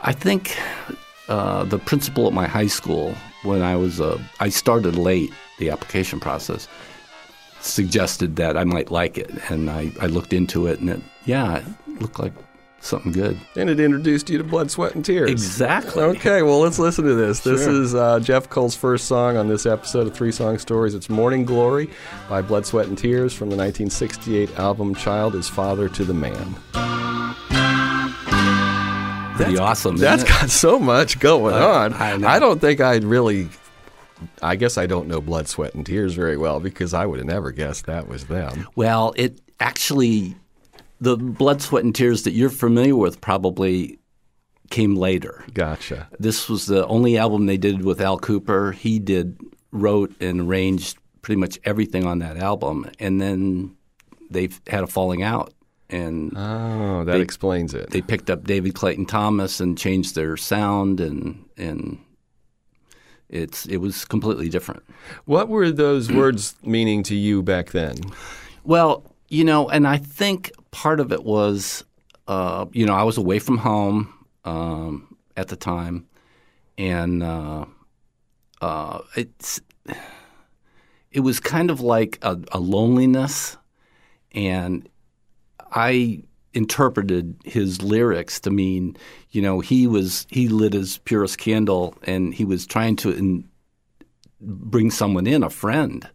I 0.00 0.12
think 0.14 0.56
uh, 1.28 1.64
the 1.64 1.78
principal 1.78 2.26
at 2.26 2.32
my 2.32 2.46
high 2.46 2.66
school, 2.66 3.14
when 3.42 3.62
I 3.62 3.76
was 3.76 4.00
uh, 4.00 4.18
I 4.40 4.48
started 4.48 4.96
late 4.96 5.32
the 5.58 5.70
application 5.70 6.20
process, 6.20 6.68
suggested 7.60 8.36
that 8.36 8.56
I 8.56 8.64
might 8.64 8.90
like 8.90 9.18
it, 9.18 9.30
and 9.50 9.70
I, 9.70 9.92
I 10.00 10.06
looked 10.06 10.32
into 10.32 10.66
it, 10.66 10.80
and 10.80 10.90
it, 10.90 11.00
yeah, 11.26 11.58
it 11.58 12.00
looked 12.00 12.18
like 12.18 12.32
something 12.82 13.12
good. 13.12 13.38
And 13.56 13.68
it 13.68 13.78
introduced 13.78 14.30
you 14.30 14.38
to 14.38 14.44
Blood, 14.44 14.70
Sweat, 14.70 14.94
and 14.94 15.04
Tears. 15.04 15.30
Exactly. 15.30 16.02
Okay, 16.02 16.40
well, 16.40 16.60
let's 16.60 16.78
listen 16.78 17.04
to 17.04 17.14
this. 17.14 17.40
This 17.40 17.64
Sure. 17.64 17.82
is 17.82 17.94
uh, 17.94 18.20
Jeff 18.20 18.48
Cull's 18.48 18.74
first 18.74 19.06
song 19.06 19.36
on 19.36 19.48
this 19.48 19.66
episode 19.66 20.06
of 20.06 20.14
Three 20.14 20.32
Song 20.32 20.56
Stories. 20.58 20.94
It's 20.94 21.10
Morning 21.10 21.44
Glory 21.44 21.90
by 22.30 22.40
Blood, 22.40 22.64
Sweat, 22.64 22.86
and 22.86 22.96
Tears 22.96 23.34
from 23.34 23.50
the 23.50 23.56
1968 23.56 24.58
album 24.58 24.94
Child 24.94 25.34
is 25.34 25.46
Father 25.46 25.90
to 25.90 26.04
the 26.04 26.14
Man. 26.14 26.56
Pretty 29.44 29.58
awesome. 29.58 29.94
isn't 29.96 30.04
That's 30.04 30.22
it? 30.22 30.28
got 30.28 30.50
so 30.50 30.78
much 30.78 31.18
going 31.20 31.54
I- 31.54 31.84
on. 31.84 31.94
I 31.94 32.16
know. 32.16 32.40
don't 32.40 32.60
think 32.60 32.80
I'd 32.80 33.04
really. 33.04 33.48
I 34.42 34.56
guess 34.56 34.76
I 34.76 34.86
don't 34.86 35.08
know 35.08 35.20
Blood, 35.22 35.48
Sweat, 35.48 35.74
and 35.74 35.84
Tears 35.86 36.14
very 36.14 36.36
well 36.36 36.60
because 36.60 36.92
I 36.92 37.06
would 37.06 37.18
have 37.18 37.26
never 37.26 37.52
guessed 37.52 37.86
that 37.86 38.06
was 38.06 38.26
them. 38.26 38.68
Well, 38.76 39.14
it 39.16 39.40
actually, 39.60 40.36
the 41.00 41.16
blood, 41.16 41.62
sweat, 41.62 41.84
and 41.84 41.94
tears 41.94 42.24
that 42.24 42.32
you're 42.32 42.50
familiar 42.50 42.96
with 42.96 43.22
probably 43.22 43.98
came 44.68 44.94
later. 44.94 45.42
Gotcha. 45.54 46.06
This 46.18 46.50
was 46.50 46.66
the 46.66 46.86
only 46.86 47.16
album 47.16 47.46
they 47.46 47.56
did 47.56 47.82
with 47.82 48.00
Al 48.00 48.18
Kooper. 48.20 48.74
He 48.74 48.98
did, 48.98 49.38
wrote, 49.72 50.12
and 50.20 50.42
arranged 50.42 50.98
pretty 51.22 51.40
much 51.40 51.58
everything 51.64 52.04
on 52.06 52.18
that 52.18 52.36
album. 52.36 52.90
And 52.98 53.20
then 53.22 53.74
they've 54.30 54.60
had 54.66 54.84
a 54.84 54.86
falling 54.86 55.22
out. 55.22 55.54
And 55.90 56.32
Oh, 56.36 57.04
that 57.04 57.14
They- 57.14 57.20
explains 57.20 57.74
it. 57.74 57.90
they 57.90 58.00
picked 58.00 58.30
up 58.30 58.44
David 58.44 58.74
Clayton 58.74 59.06
Thomas 59.06 59.60
and 59.60 59.76
changed 59.76 60.14
their 60.14 60.36
sound, 60.36 61.00
and 61.00 61.44
and 61.56 61.98
it's 63.28 63.66
it 63.66 63.78
was 63.78 64.04
completely 64.04 64.48
different. 64.48 64.82
what 65.24 65.48
were 65.48 65.70
those 65.70 66.10
words 66.20 66.54
meaning 66.64 67.02
to 67.04 67.14
you 67.14 67.42
back 67.42 67.70
then? 67.72 67.96
Well, 68.64 69.04
you 69.28 69.44
know, 69.44 69.68
and 69.68 69.86
I 69.86 69.96
think 69.98 70.50
part 70.70 71.00
of 71.00 71.12
it 71.12 71.24
was, 71.24 71.84
uh, 72.28 72.66
you 72.72 72.84
know, 72.86 72.94
I 72.94 73.02
was 73.04 73.16
away 73.18 73.38
from 73.38 73.58
home 73.58 74.12
um, 74.44 75.16
at 75.36 75.48
the 75.48 75.56
time, 75.56 76.06
and 76.78 77.22
uh, 77.22 77.64
uh, 78.60 78.98
it's 79.16 79.60
it 81.12 81.20
was 81.20 81.40
kind 81.40 81.70
of 81.70 81.80
like 81.80 82.18
a, 82.22 82.38
a 82.52 82.60
loneliness, 82.60 83.56
and 84.32 84.88
I 85.72 86.22
interpreted 86.52 87.36
his 87.44 87.82
lyrics 87.82 88.40
to 88.40 88.50
mean, 88.50 88.96
you 89.30 89.40
know, 89.40 89.60
he 89.60 89.86
was 89.86 90.26
he 90.30 90.48
lit 90.48 90.72
his 90.72 90.98
purest 90.98 91.38
candle, 91.38 91.94
and 92.02 92.34
he 92.34 92.44
was 92.44 92.66
trying 92.66 92.96
to 92.96 93.10
in, 93.10 93.48
bring 94.40 94.90
someone 94.90 95.26
in, 95.26 95.42
a 95.42 95.50
friend, 95.50 96.08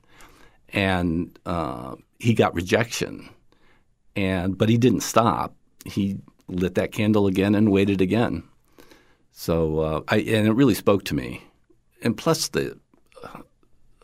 and 0.70 1.38
uh, 1.46 1.96
he 2.20 2.34
got 2.34 2.54
rejection, 2.54 3.30
and 4.16 4.58
but 4.58 4.70
he 4.70 4.78
didn't 4.78 5.02
stop. 5.02 5.56
He 5.86 6.18
lit 6.48 6.76
that 6.76 6.92
candle 6.92 7.28
again 7.28 7.56
and 7.56 7.72
waited 7.72 8.02
again. 8.02 8.44
So 9.32 9.80
uh, 9.80 10.02
I 10.08 10.18
and 10.18 10.48
it 10.48 10.54
really 10.54 10.76
spoke 10.76 11.04
to 11.06 11.16
me, 11.16 11.44
and 12.02 12.18
plus 12.18 12.50
the 12.50 12.78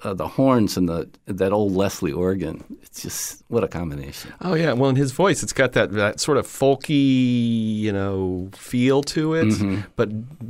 uh, 0.04 0.14
the 0.14 0.28
horns 0.28 0.78
and 0.78 0.88
the 0.90 1.10
that 1.26 1.52
old 1.52 1.74
Leslie 1.74 2.12
organ. 2.12 2.64
It's 2.82 3.02
just 3.04 3.44
what 3.48 3.64
a 3.64 3.68
combination. 3.68 4.34
Oh 4.42 4.54
yeah, 4.54 4.74
well 4.74 4.90
in 4.90 4.96
his 4.96 5.12
voice 5.12 5.44
it's 5.44 5.54
got 5.54 5.74
that, 5.74 5.92
that 5.94 6.20
sort 6.20 6.38
of 6.38 6.46
folky, 6.48 7.76
you 7.78 7.92
know, 7.92 8.50
feel 8.54 9.02
to 9.04 9.34
it, 9.36 9.46
Mm-hmm. 9.46 9.82
but 9.96 10.10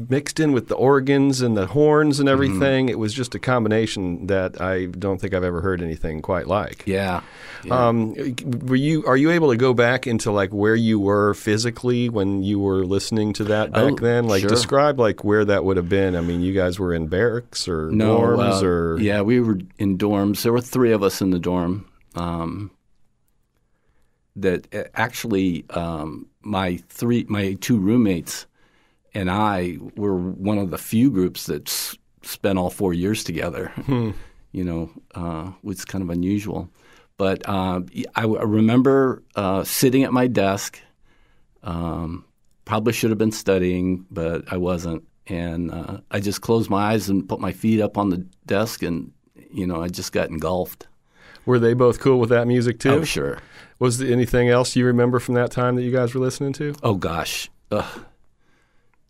mixed 0.09 0.39
in 0.39 0.51
with 0.51 0.67
the 0.67 0.75
organs 0.75 1.41
and 1.41 1.55
the 1.57 1.67
horns 1.67 2.15
Mm-hmm. 2.17 2.21
and 2.21 2.29
everything, 2.29 2.89
it 2.89 2.97
was 2.99 3.13
just 3.13 3.35
a 3.35 3.39
combination 3.39 4.27
that 4.27 4.59
I 4.61 4.85
don't 4.85 5.19
think 5.19 5.33
I've 5.33 5.43
ever 5.43 5.61
heard 5.61 5.81
anything 5.81 6.21
quite 6.21 6.47
like. 6.47 6.83
Yeah. 6.85 7.21
yeah. 7.63 7.87
Um, 7.87 8.13
were 8.65 8.75
you 8.75 9.05
are 9.05 9.17
you 9.17 9.31
able 9.31 9.51
to 9.51 9.57
go 9.57 9.73
back 9.73 10.07
into 10.07 10.31
like 10.31 10.51
where 10.51 10.75
you 10.75 10.99
were 10.99 11.33
physically 11.33 12.09
when 12.09 12.43
you 12.43 12.59
were 12.59 12.85
listening 12.85 13.33
to 13.33 13.43
that 13.45 13.71
back 13.71 13.93
Oh, 13.93 13.95
then? 13.95 14.27
Like 14.27 14.41
sure. 14.41 14.49
describe 14.49 14.99
like 14.99 15.23
where 15.23 15.45
that 15.45 15.63
would 15.63 15.77
have 15.77 15.89
been. 15.89 16.15
I 16.15 16.21
mean, 16.21 16.41
you 16.41 16.53
guys 16.53 16.79
were 16.79 16.93
in 16.93 17.07
barracks 17.07 17.67
or 17.67 17.91
no, 17.91 18.17
dorms 18.19 18.61
uh, 18.61 18.65
or 18.65 18.99
yeah, 18.99 19.21
we 19.21 19.39
were 19.41 19.59
in 19.77 19.97
dorms. 19.97 20.43
There 20.43 20.53
were 20.53 20.61
three 20.61 20.91
of 20.91 21.03
us 21.03 21.21
in 21.21 21.31
the 21.31 21.39
dorm. 21.39 21.85
Um, 22.15 22.71
that 24.35 24.73
uh, 24.73 24.83
actually, 24.95 25.65
um, 25.71 26.27
my 26.41 26.77
three, 26.89 27.25
my 27.27 27.53
two 27.59 27.77
roommates, 27.79 28.45
and 29.13 29.29
I 29.29 29.77
were 29.95 30.15
one 30.15 30.57
of 30.57 30.71
the 30.71 30.77
few 30.77 31.11
groups 31.11 31.45
that 31.47 31.67
s- 31.67 31.97
spent 32.21 32.57
all 32.57 32.69
four 32.69 32.93
years 32.93 33.23
together. 33.23 33.71
You 34.53 34.63
know, 34.65 34.89
uh, 35.15 35.51
was 35.63 35.85
kind 35.85 36.01
of 36.01 36.09
unusual. 36.09 36.69
But 37.17 37.47
uh, 37.47 37.81
I, 38.15 38.23
I 38.23 38.43
remember 38.43 39.21
uh, 39.35 39.63
sitting 39.63 40.03
at 40.03 40.11
my 40.11 40.27
desk. 40.27 40.79
Um, 41.63 42.25
probably 42.65 42.93
should 42.93 43.11
have 43.11 43.19
been 43.19 43.31
studying, 43.31 44.05
but 44.09 44.43
I 44.51 44.57
wasn't. 44.57 45.03
And 45.27 45.71
uh, 45.71 45.99
I 46.09 46.19
just 46.19 46.41
closed 46.41 46.69
my 46.69 46.91
eyes 46.93 47.09
and 47.09 47.29
put 47.29 47.39
my 47.39 47.51
feet 47.51 47.79
up 47.79 47.97
on 47.97 48.09
the 48.09 48.25
desk, 48.45 48.81
and 48.81 49.11
you 49.53 49.67
know, 49.67 49.81
I 49.81 49.87
just 49.89 50.11
got 50.11 50.29
engulfed. 50.29 50.87
were 51.45 51.59
they 51.59 51.73
both 51.73 51.99
cool 51.99 52.19
with 52.19 52.29
that 52.29 52.47
music 52.47 52.79
too? 52.79 52.91
Oh, 52.91 53.03
sure. 53.03 53.39
Was 53.79 53.97
there 53.97 54.11
anything 54.11 54.49
else 54.49 54.75
you 54.75 54.85
remember 54.85 55.19
from 55.19 55.35
that 55.35 55.51
time 55.51 55.75
that 55.75 55.83
you 55.83 55.91
guys 55.91 56.13
were 56.13 56.21
listening 56.21 56.53
to? 56.53 56.75
Oh 56.83 56.95
gosh. 56.95 57.49
Ugh. 57.71 58.05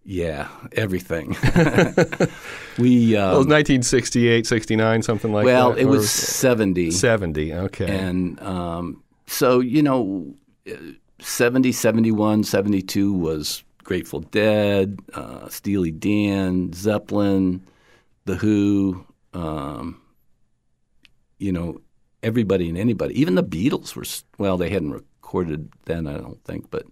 Yeah, 0.04 0.48
everything. 0.72 1.36
we 2.80 3.14
Well, 3.14 3.36
it 3.36 3.38
was 3.38 3.46
um, 3.46 3.52
1968, 3.52 4.48
69, 4.48 5.02
something 5.04 5.32
like 5.32 5.46
well, 5.46 5.74
that. 5.74 5.80
it 5.80 5.86
or 5.86 5.90
was 5.90 6.10
seventy, 6.10 6.90
70. 6.90 7.54
Okay. 7.54 7.86
and 7.88 8.42
um, 8.42 9.04
so 9.28 9.60
you 9.60 9.84
know, 9.84 10.34
uh, 10.68 10.76
70, 11.20 11.72
71, 11.72 12.44
72 12.46 13.14
was 13.14 13.64
Grateful 13.84 14.22
Dead, 14.22 15.00
uh, 15.14 15.48
Steely 15.50 15.92
Dan, 15.92 16.74
Zeppelin, 16.74 17.62
The 18.26 18.36
Who. 18.36 19.06
Um, 19.34 20.02
you 21.42 21.52
know, 21.52 21.82
everybody 22.24 22.70
and 22.70 22.78
anybody. 22.78 23.20
Even 23.20 23.36
the 23.36 23.44
Beatles 23.44 23.96
were 23.96 24.06
well, 24.38 24.58
they 24.58 24.70
hadn't 24.70 24.92
recorded 24.92 25.70
then, 25.86 26.08
I 26.08 26.18
don't 26.18 26.44
think, 26.44 26.70
but 26.70 26.86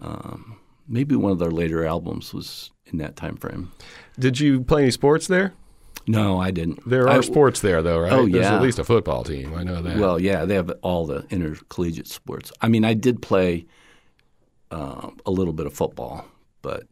um, 0.00 0.58
maybe 0.86 1.16
one 1.16 1.32
of 1.32 1.38
their 1.38 1.50
later 1.50 1.84
albums 1.86 2.34
was 2.34 2.70
in 2.86 2.98
that 2.98 3.16
time 3.16 3.36
frame. 3.36 3.72
Did 4.18 4.38
you 4.38 4.60
play 4.62 4.82
any 4.82 4.90
sports 4.90 5.26
there? 5.26 5.54
No, 6.06 6.38
I 6.40 6.50
didn't. 6.52 6.88
There 6.88 7.04
are 7.04 7.18
I- 7.18 7.20
sports 7.22 7.60
there, 7.60 7.82
though, 7.82 8.00
right? 8.00 8.12
Oh, 8.12 8.28
There's 8.28 8.44
yeah. 8.44 8.56
at 8.56 8.62
least 8.62 8.78
a 8.78 8.84
football 8.84 9.24
team. 9.24 9.54
I 9.54 9.64
know 9.64 9.82
that. 9.82 9.96
Well, 9.96 10.20
yeah, 10.20 10.44
they 10.44 10.54
have 10.54 10.70
all 10.82 11.06
the 11.06 11.26
intercollegiate 11.30 12.06
sports. 12.06 12.52
I 12.60 12.68
mean, 12.68 12.84
I 12.84 12.94
did 12.94 13.22
play 13.22 13.66
uh, 14.70 15.10
a 15.24 15.30
little 15.30 15.52
bit 15.52 15.66
of 15.66 15.74
football, 15.74 16.24
but 16.62 16.86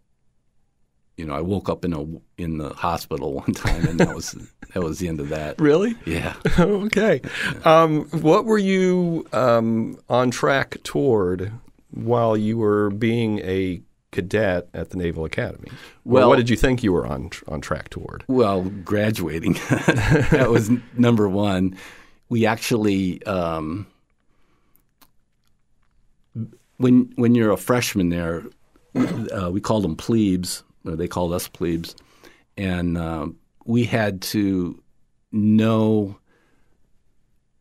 you 1.16 1.24
know, 1.24 1.34
I 1.34 1.40
woke 1.40 1.68
up 1.68 1.84
in 1.84 1.92
a 1.92 2.04
in 2.42 2.58
the 2.58 2.70
hospital 2.74 3.34
one 3.42 3.52
time, 3.54 3.86
and 3.86 4.00
that 4.00 4.14
was 4.14 4.36
that 4.72 4.82
was 4.82 4.98
the 4.98 5.08
end 5.08 5.20
of 5.20 5.28
that. 5.28 5.60
really? 5.60 5.94
Yeah. 6.04 6.34
okay. 6.58 7.20
Um, 7.64 8.04
what 8.10 8.44
were 8.44 8.58
you 8.58 9.26
um, 9.32 9.98
on 10.08 10.30
track 10.30 10.78
toward 10.82 11.52
while 11.90 12.36
you 12.36 12.58
were 12.58 12.90
being 12.90 13.38
a 13.40 13.80
cadet 14.10 14.68
at 14.74 14.90
the 14.90 14.96
Naval 14.96 15.24
Academy? 15.24 15.68
Well- 16.04 16.28
what 16.28 16.36
did 16.36 16.50
you 16.50 16.56
think 16.56 16.82
you 16.82 16.92
were 16.92 17.06
on 17.06 17.30
on 17.48 17.60
track 17.60 17.90
toward? 17.90 18.24
Well, 18.28 18.62
graduating 18.62 19.52
that 20.32 20.48
was 20.50 20.70
number 20.96 21.28
one. 21.28 21.76
We 22.28 22.46
actually, 22.46 23.22
um, 23.26 23.86
when 26.78 27.12
when 27.16 27.34
you're 27.34 27.52
a 27.52 27.56
freshman 27.56 28.08
there, 28.08 28.44
uh, 28.96 29.50
we 29.52 29.60
called 29.60 29.84
them 29.84 29.94
plebes, 29.96 30.62
they 30.84 31.08
called 31.08 31.32
us 31.32 31.48
plebes, 31.48 31.94
and 32.56 32.96
uh, 32.96 33.26
we 33.64 33.84
had 33.84 34.22
to 34.22 34.82
know 35.32 36.18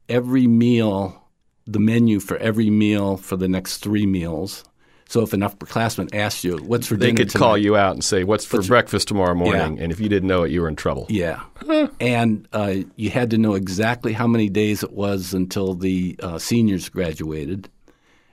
every 0.10 0.48
meal, 0.48 1.24
the 1.66 1.80
menu 1.80 2.20
for 2.20 2.38
every 2.38 2.70
meal 2.70 3.18
for 3.18 3.38
the 3.38 3.48
next 3.48 3.78
three 3.78 4.06
meals. 4.06 4.64
So 5.10 5.22
if 5.22 5.34
an 5.34 5.42
upperclassman 5.42 6.14
asked 6.14 6.44
you, 6.44 6.58
"What's 6.58 6.88
for 6.88 6.96
They 6.96 7.08
dinner?" 7.08 7.18
They 7.18 7.26
could 7.26 7.34
call 7.34 7.58
you 7.58 7.76
out 7.76 7.94
and 7.94 8.04
say, 8.04 8.24
"What's 8.24 8.46
for 8.46 8.62
breakfast 8.64 9.08
tomorrow 9.08 9.36
morning?" 9.36 9.78
Yeah. 9.78 9.84
And 9.84 9.92
if 9.92 10.00
you 10.00 10.10
didn't 10.10 10.28
know 10.28 10.44
it, 10.44 10.52
you 10.52 10.62
were 10.62 10.68
in 10.68 10.76
trouble. 10.76 11.06
Yeah, 11.10 11.42
and 12.00 12.48
uh, 12.52 12.76
you 12.96 13.10
had 13.10 13.30
to 13.32 13.38
know 13.38 13.54
exactly 13.54 14.14
how 14.14 14.28
many 14.28 14.50
days 14.50 14.82
it 14.82 14.94
was 14.94 15.34
until 15.34 15.76
the 15.76 16.16
uh, 16.24 16.40
seniors 16.40 16.90
graduated 16.90 17.70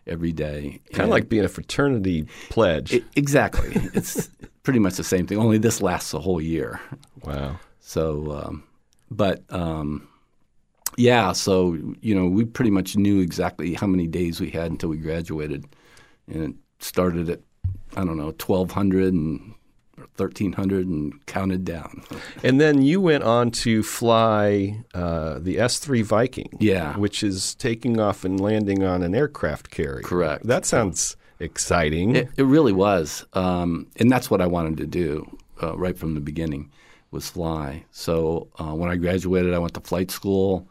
every 0.06 0.32
day. 0.32 0.80
Kind 0.92 1.04
of 1.04 1.10
like 1.10 1.28
being 1.28 1.44
a 1.44 1.48
fraternity 1.48 2.26
pledge. 2.48 2.94
I- 2.94 3.02
exactly. 3.14 3.70
it's 3.92 4.30
pretty 4.62 4.78
much 4.78 4.94
the 4.94 5.04
same 5.04 5.26
thing. 5.26 5.38
Only 5.38 5.58
this 5.58 5.80
lasts 5.82 6.14
a 6.14 6.18
whole 6.18 6.40
year. 6.40 6.80
wow. 7.24 7.58
So, 7.80 8.32
um, 8.44 8.64
but 9.10 9.42
um, 9.50 10.08
yeah, 10.96 11.32
so 11.32 11.78
you 12.00 12.14
know, 12.14 12.26
we 12.26 12.44
pretty 12.44 12.70
much 12.70 12.96
knew 12.96 13.20
exactly 13.20 13.74
how 13.74 13.86
many 13.86 14.06
days 14.06 14.40
we 14.40 14.50
had 14.50 14.70
until 14.70 14.90
we 14.90 14.98
graduated, 14.98 15.64
and 16.26 16.42
it 16.44 16.54
started 16.78 17.28
at 17.30 17.40
I 17.96 18.04
don't 18.04 18.16
know 18.16 18.32
twelve 18.38 18.72
hundred 18.72 19.12
and 19.14 19.54
thirteen 20.14 20.52
hundred 20.52 20.86
and 20.86 21.24
counted 21.26 21.64
down. 21.64 22.02
And 22.42 22.60
then 22.60 22.80
you 22.82 23.00
went 23.02 23.22
on 23.24 23.50
to 23.50 23.82
fly 23.82 24.82
uh, 24.94 25.38
the 25.40 25.58
S 25.58 25.78
three 25.78 26.02
Viking. 26.02 26.50
Yeah. 26.60 26.96
which 26.96 27.22
is 27.22 27.54
taking 27.56 27.98
off 28.00 28.24
and 28.24 28.40
landing 28.40 28.82
on 28.82 29.02
an 29.02 29.14
aircraft 29.14 29.70
carrier. 29.70 30.02
Correct. 30.02 30.46
That 30.46 30.64
sounds 30.64 31.16
exciting. 31.40 32.16
It, 32.16 32.28
it 32.36 32.44
really 32.44 32.72
was, 32.72 33.26
um, 33.32 33.86
and 33.96 34.10
that's 34.10 34.30
what 34.30 34.40
I 34.40 34.46
wanted 34.46 34.76
to 34.78 34.86
do 34.86 35.38
uh, 35.62 35.76
right 35.76 35.98
from 35.98 36.14
the 36.14 36.20
beginning 36.20 36.70
was 37.10 37.28
fly. 37.28 37.84
So 37.90 38.48
uh, 38.58 38.74
when 38.74 38.88
I 38.88 38.96
graduated, 38.96 39.52
I 39.52 39.58
went 39.58 39.74
to 39.74 39.80
flight 39.80 40.10
school. 40.10 40.68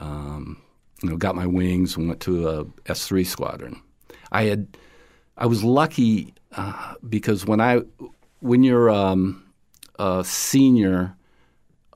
Um, 0.00 0.60
you 1.02 1.10
know, 1.10 1.16
got 1.16 1.36
my 1.36 1.46
wings 1.46 1.96
and 1.96 2.08
went 2.08 2.20
to 2.22 2.48
a 2.48 2.66
S 2.86 3.06
three 3.06 3.24
squadron. 3.24 3.80
I 4.32 4.44
had, 4.44 4.76
I 5.36 5.46
was 5.46 5.62
lucky 5.62 6.34
uh, 6.56 6.94
because 7.08 7.46
when 7.46 7.60
I, 7.60 7.82
when 8.40 8.64
you're 8.64 8.90
um, 8.90 9.44
a 9.98 10.24
senior, 10.24 11.14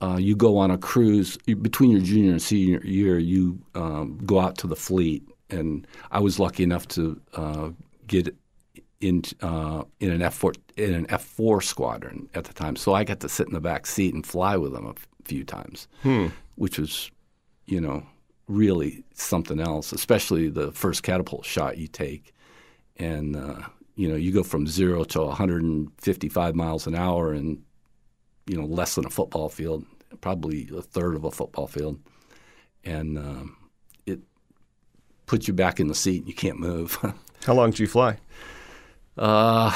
uh, 0.01 0.17
you 0.17 0.35
go 0.35 0.57
on 0.57 0.71
a 0.71 0.77
cruise 0.77 1.37
between 1.37 1.91
your 1.91 2.01
junior 2.01 2.31
and 2.31 2.41
senior 2.41 2.81
year. 2.85 3.17
You 3.19 3.59
um, 3.75 4.19
go 4.25 4.39
out 4.39 4.57
to 4.59 4.67
the 4.67 4.75
fleet, 4.75 5.23
and 5.49 5.85
I 6.11 6.19
was 6.19 6.39
lucky 6.39 6.63
enough 6.63 6.87
to 6.89 7.19
uh, 7.33 7.69
get 8.21 8.35
in 9.01 9.23
uh, 9.41 9.83
in 9.99 10.11
an 10.11 10.21
F 10.21 10.33
four 10.33 10.53
in 10.77 10.93
an 10.93 11.05
F 11.09 11.23
four 11.23 11.61
squadron 11.61 12.29
at 12.33 12.45
the 12.45 12.53
time. 12.53 12.75
So 12.75 12.93
I 12.93 13.03
got 13.03 13.19
to 13.21 13.29
sit 13.29 13.47
in 13.47 13.53
the 13.53 13.59
back 13.61 13.85
seat 13.85 14.13
and 14.13 14.25
fly 14.25 14.55
with 14.55 14.73
them 14.73 14.85
a 14.85 14.91
f- 14.91 15.07
few 15.25 15.43
times, 15.43 15.87
which 16.55 16.77
was, 16.79 17.11
you 17.65 17.81
know, 17.81 18.05
really 18.47 19.03
something 19.13 19.59
else. 19.59 19.91
Especially 19.91 20.47
the 20.49 20.71
first 20.71 21.03
catapult 21.03 21.45
shot 21.45 21.77
you 21.77 21.87
take, 21.87 22.33
and 22.97 23.35
uh, 23.35 23.61
you 23.95 24.07
know 24.07 24.15
you 24.15 24.31
go 24.31 24.43
from 24.43 24.67
zero 24.67 25.03
to 25.05 25.21
155 25.21 26.55
miles 26.55 26.87
an 26.87 26.95
hour 26.95 27.33
in 27.33 27.61
you 28.47 28.57
know 28.57 28.65
less 28.65 28.95
than 28.95 29.05
a 29.05 29.09
football 29.09 29.49
field, 29.49 29.85
probably 30.21 30.69
a 30.75 30.81
third 30.81 31.15
of 31.15 31.25
a 31.25 31.31
football 31.31 31.67
field, 31.67 31.99
and 32.85 33.17
um, 33.17 33.57
it 34.05 34.19
puts 35.25 35.47
you 35.47 35.53
back 35.53 35.79
in 35.79 35.87
the 35.87 35.95
seat 35.95 36.19
and 36.19 36.27
you 36.27 36.35
can't 36.35 36.59
move. 36.59 36.97
How 37.45 37.53
long 37.53 37.71
did 37.71 37.79
you 37.79 37.87
fly? 37.87 38.17
Uh, 39.17 39.71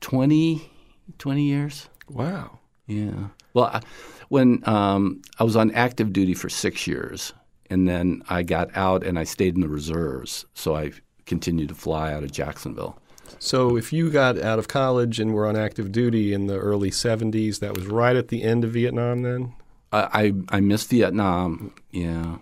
20, 0.00 0.70
20 1.18 1.42
years. 1.42 1.88
Wow. 2.08 2.58
Yeah. 2.86 3.28
Well, 3.54 3.66
I, 3.66 3.80
when 4.28 4.62
um, 4.68 5.22
I 5.38 5.44
was 5.44 5.56
on 5.56 5.70
active 5.72 6.12
duty 6.12 6.34
for 6.34 6.48
six 6.48 6.86
years, 6.86 7.32
and 7.68 7.88
then 7.88 8.22
I 8.28 8.42
got 8.42 8.76
out 8.76 9.04
and 9.04 9.18
I 9.18 9.24
stayed 9.24 9.54
in 9.54 9.60
the 9.60 9.68
reserves, 9.68 10.44
so 10.54 10.74
I 10.76 10.92
continued 11.26 11.68
to 11.68 11.74
fly 11.74 12.12
out 12.12 12.24
of 12.24 12.32
Jacksonville. 12.32 12.98
So 13.38 13.76
if 13.76 13.92
you 13.92 14.10
got 14.10 14.38
out 14.38 14.58
of 14.58 14.66
college 14.66 15.20
and 15.20 15.32
were 15.32 15.46
on 15.46 15.56
active 15.56 15.92
duty 15.92 16.32
in 16.32 16.46
the 16.46 16.58
early 16.58 16.90
70s, 16.90 17.60
that 17.60 17.74
was 17.74 17.86
right 17.86 18.16
at 18.16 18.28
the 18.28 18.42
end 18.42 18.64
of 18.64 18.72
Vietnam 18.72 19.22
then? 19.22 19.54
I 19.92 20.32
I, 20.50 20.56
I 20.56 20.60
missed 20.60 20.90
Vietnam. 20.90 21.72
Yeah. 21.92 22.38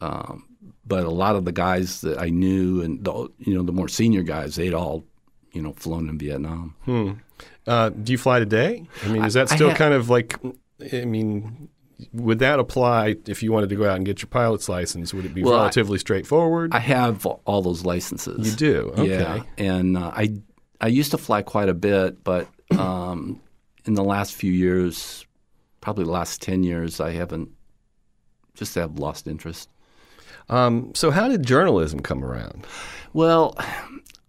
Um, 0.00 0.46
but 0.86 1.04
a 1.04 1.10
lot 1.10 1.36
of 1.36 1.44
the 1.44 1.52
guys 1.52 2.00
that 2.02 2.18
I 2.20 2.28
knew, 2.30 2.82
and 2.82 3.04
the, 3.04 3.28
you 3.38 3.54
know, 3.54 3.62
the 3.62 3.72
more 3.72 3.88
senior 3.88 4.22
guys, 4.22 4.56
they'd 4.56 4.74
all, 4.74 5.04
you 5.52 5.62
know, 5.62 5.72
flown 5.74 6.08
in 6.08 6.18
Vietnam. 6.18 6.74
Uh, 7.66 7.88
do 7.90 8.12
you 8.12 8.18
fly 8.18 8.38
today? 8.38 8.86
I 9.04 9.08
mean, 9.08 9.24
is 9.24 9.34
that 9.34 9.52
I 9.52 9.54
still 9.56 9.70
ha- 9.70 9.76
kind 9.76 9.94
of 9.94 10.10
like, 10.10 10.38
I 10.92 11.04
mean, 11.04 11.68
would 12.12 12.40
that 12.40 12.58
apply 12.58 13.16
if 13.26 13.42
you 13.44 13.52
wanted 13.52 13.68
to 13.68 13.76
go 13.76 13.88
out 13.88 13.96
and 13.96 14.04
get 14.04 14.20
your 14.22 14.28
pilot's 14.28 14.68
license? 14.68 15.14
Would 15.14 15.24
it 15.24 15.34
be 15.34 15.44
Well, 15.44 15.54
I- 15.54 15.58
relatively 15.58 15.98
straightforward? 15.98 16.74
I 16.74 16.80
have 16.80 17.24
all 17.26 17.62
those 17.62 17.84
licenses. 17.84 18.50
you 18.50 18.56
do? 18.56 18.92
Okay. 18.96 19.08
Yeah, 19.08 19.42
and 19.58 19.96
uh, 19.96 20.10
I 20.14 20.34
I 20.80 20.88
used 20.88 21.12
to 21.12 21.18
fly 21.18 21.42
quite 21.42 21.68
a 21.68 21.74
bit, 21.74 22.24
but 22.24 22.48
um, 22.76 23.40
in 23.84 23.94
the 23.94 24.02
last 24.02 24.34
few 24.34 24.50
years, 24.50 25.24
probably 25.80 26.04
the 26.04 26.10
last 26.10 26.42
ten 26.42 26.64
years, 26.64 26.98
I 26.98 27.12
haven't 27.12 27.50
just 28.54 28.74
have 28.74 28.98
lost 28.98 29.28
interest. 29.28 29.68
Um, 30.48 30.94
so 30.94 31.10
how 31.10 31.28
did 31.28 31.44
journalism 31.44 32.00
come 32.00 32.24
around? 32.24 32.66
Well, 33.12 33.56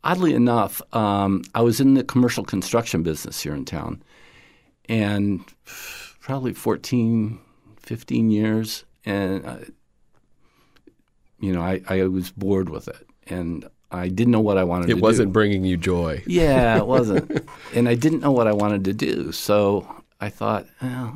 oddly 0.04 0.34
enough, 0.34 0.82
um, 0.96 1.44
I 1.56 1.62
was 1.62 1.80
in 1.80 1.94
the 1.94 2.04
commercial 2.04 2.44
construction 2.44 3.04
business 3.04 3.42
here 3.42 3.56
in 3.56 3.66
town, 3.66 4.04
and 4.88 5.44
probably 6.22 6.54
14, 6.54 7.40
15 7.78 8.32
years, 8.32 8.86
and 9.06 9.46
uh, 9.46 9.58
you 11.40 11.52
know, 11.52 11.62
I, 11.62 11.82
I 11.88 12.04
was 12.04 12.32
bored 12.32 12.70
with 12.70 12.88
it, 12.88 13.08
and 13.28 13.68
I 13.92 14.08
didn't 14.08 14.32
know 14.32 14.40
what 14.40 14.58
I 14.58 14.64
wanted 14.64 14.88
to 14.88 14.94
do. 14.94 14.98
It 14.98 15.02
wasn't 15.02 15.34
bringing 15.34 15.66
you 15.66 15.78
joy. 15.78 16.24
Yeah, 16.26 16.78
it 16.78 16.88
wasn't. 16.96 17.48
and 17.76 17.88
I 17.88 17.96
didn't 17.96 18.22
know 18.22 18.32
what 18.32 18.48
I 18.48 18.54
wanted 18.54 18.86
to 18.86 18.94
do. 18.94 19.32
So 19.32 20.04
I 20.20 20.30
thought, 20.30 20.66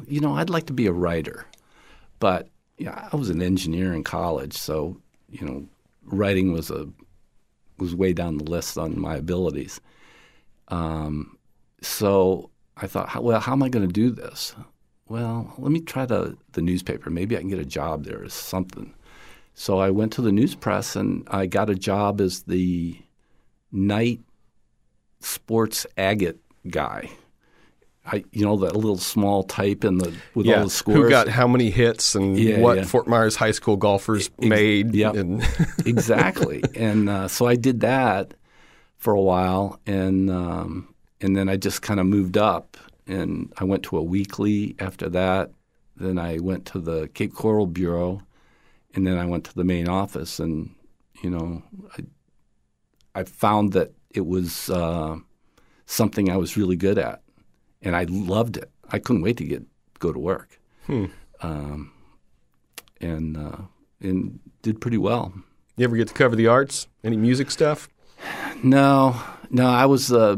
you 0.07 0.19
know, 0.19 0.35
I'd 0.35 0.49
like 0.49 0.65
to 0.67 0.73
be 0.73 0.85
a 0.87 0.91
writer. 0.91 1.45
But 2.19 2.49
yeah, 2.77 3.09
I 3.11 3.15
was 3.15 3.29
an 3.29 3.41
engineer 3.41 3.93
in 3.93 4.03
college, 4.03 4.53
so 4.53 4.97
you 5.29 5.45
know, 5.45 5.67
writing 6.05 6.53
was 6.53 6.69
a 6.69 6.87
was 7.77 7.95
way 7.95 8.13
down 8.13 8.37
the 8.37 8.49
list 8.49 8.77
on 8.77 8.99
my 8.99 9.15
abilities. 9.15 9.79
Um, 10.69 11.37
so 11.81 12.49
I 12.75 12.87
thought, 12.87 13.23
well, 13.23 13.39
how 13.39 13.53
am 13.53 13.63
I 13.63 13.69
going 13.69 13.87
to 13.87 13.93
do 13.93 14.09
this? 14.09 14.55
Well, 15.09 15.53
let 15.57 15.71
me 15.71 15.79
try 15.79 16.05
the 16.05 16.37
the 16.53 16.61
newspaper. 16.61 17.09
Maybe 17.09 17.35
I 17.35 17.39
can 17.39 17.49
get 17.49 17.59
a 17.59 17.65
job 17.65 18.05
there 18.05 18.23
or 18.23 18.29
something. 18.29 18.93
So 19.53 19.79
I 19.79 19.89
went 19.89 20.11
to 20.13 20.21
the 20.21 20.31
news 20.31 20.53
press 20.53 20.95
and 20.95 21.27
I 21.31 21.47
got 21.47 21.69
a 21.69 21.75
job 21.75 22.21
as 22.21 22.43
the 22.43 22.99
night 23.71 24.19
sports 25.19 25.87
agate 25.97 26.39
guy. 26.69 27.09
I, 28.09 28.23
you 28.31 28.45
know, 28.45 28.55
that 28.57 28.75
little 28.75 28.97
small 28.97 29.43
type 29.43 29.83
in 29.83 29.97
the 29.97 30.13
with 30.33 30.47
all 30.47 30.63
the 30.63 30.69
scores. 30.69 30.97
Who 30.97 31.09
got 31.09 31.27
how 31.27 31.47
many 31.47 31.69
hits 31.69 32.15
and 32.15 32.39
Yeah, 32.39 32.59
what 32.59 32.77
yeah. 32.77 32.83
Fort 32.85 33.07
Myers 33.07 33.35
High 33.35 33.51
School 33.51 33.75
golfers 33.75 34.29
made? 34.39 34.95
yep. 34.95 35.15
And 35.15 35.45
exactly. 35.85 36.63
And 36.75 37.09
uh, 37.09 37.27
so 37.27 37.45
I 37.47 37.55
did 37.55 37.81
that 37.81 38.33
for 38.95 39.13
a 39.13 39.21
while, 39.21 39.79
and 39.85 40.29
um, 40.31 40.93
and 41.21 41.35
then 41.35 41.49
I 41.49 41.57
just 41.57 41.81
kind 41.81 41.99
of 41.99 42.05
moved 42.05 42.37
up, 42.37 42.77
and 43.05 43.51
I 43.57 43.63
went 43.65 43.83
to 43.83 43.97
a 43.97 44.01
weekly 44.03 44.75
after 44.79 45.09
that. 45.09 45.51
Then 45.97 46.17
I 46.17 46.39
went 46.39 46.65
to 46.67 46.79
the 46.79 47.07
Cape 47.09 47.33
Coral 47.33 47.67
Bureau, 47.67 48.21
and 48.93 49.05
then 49.05 49.17
I 49.17 49.25
went 49.25 49.43
to 49.45 49.55
the 49.55 49.63
main 49.63 49.87
office, 49.89 50.39
and 50.39 50.73
you 51.21 51.29
know, 51.29 51.63
I, 51.97 53.19
I 53.19 53.23
found 53.23 53.73
that 53.73 53.91
it 54.11 54.25
was 54.25 54.69
uh, 54.69 55.17
something 55.85 56.29
I 56.29 56.37
was 56.37 56.55
really 56.55 56.75
good 56.75 56.97
at, 56.97 57.21
and 57.87 57.95
I 57.95 58.03
loved 58.09 58.57
it. 58.57 58.69
I 58.91 58.99
couldn't 58.99 59.21
wait 59.23 59.37
to 59.37 59.43
get 59.45 59.63
go 59.99 60.11
to 60.13 60.19
work, 60.19 60.59
um, 61.41 61.91
and 63.01 63.37
uh, 63.37 63.57
and 64.01 64.39
did 64.61 64.79
pretty 64.81 64.97
well. 64.97 65.33
you 65.77 65.83
ever 65.85 65.95
get 65.97 66.07
to 66.09 66.13
cover 66.13 66.35
the 66.35 66.47
arts? 66.47 66.87
Any 67.03 67.17
music 67.17 67.51
stuff? 67.51 67.87
No, 68.63 69.15
no, 69.49 69.67
I 69.67 69.85
was 69.85 70.11
uh, 70.11 70.35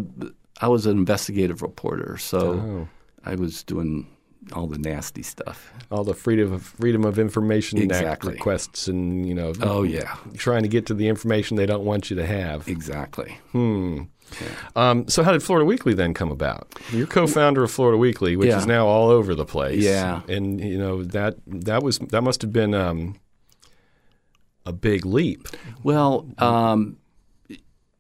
I 0.62 0.68
was 0.68 0.86
an 0.86 0.98
investigative 0.98 1.62
reporter, 1.62 2.18
so 2.18 2.40
Oh. 2.40 2.88
I 3.26 3.36
was 3.36 3.64
doing 3.64 4.08
all 4.54 4.68
the 4.68 4.78
nasty 4.80 5.22
stuff. 5.24 5.72
All 5.92 6.04
the 6.04 6.14
freedom 6.14 6.52
of 6.54 6.64
freedom 6.64 7.04
of 7.06 7.20
information 7.20 7.78
Act 7.80 7.86
Exactly. 7.92 8.34
requests, 8.34 8.88
and 8.88 9.28
you 9.28 9.34
know, 9.36 9.54
Oh 9.62 9.84
yeah, 9.84 10.16
trying 10.38 10.64
to 10.64 10.70
get 10.70 10.86
to 10.88 10.94
the 10.94 11.08
information 11.08 11.56
they 11.58 11.66
don't 11.66 11.86
want 11.86 12.10
you 12.10 12.16
to 12.18 12.26
have. 12.26 12.68
exactly. 12.68 13.38
Hmm. 13.52 14.04
Um, 14.76 15.08
so, 15.08 15.24
how 15.24 15.32
did 15.32 15.44
Florida 15.44 15.66
Weekly 15.66 15.94
then 15.94 16.14
come 16.14 16.32
about? 16.32 16.74
You're 16.92 17.08
co-founder 17.08 17.64
of 17.64 17.72
Florida 17.72 17.98
Weekly, 17.98 18.36
which 18.36 18.50
Yeah. 18.50 18.58
is 18.60 18.66
now 18.68 18.88
all 18.88 19.10
over 19.10 19.36
the 19.36 19.46
place. 19.46 19.84
Yeah. 19.84 20.22
and 20.28 20.60
you 20.60 20.78
know 20.78 21.04
that 21.04 21.36
that 21.48 21.84
was 21.84 22.00
that 22.00 22.22
must 22.22 22.42
have 22.42 22.54
been 22.54 22.74
um, 22.74 23.16
a 24.66 24.74
big 24.74 25.06
leap. 25.06 25.48
Well, 25.84 26.28
um, 26.38 26.98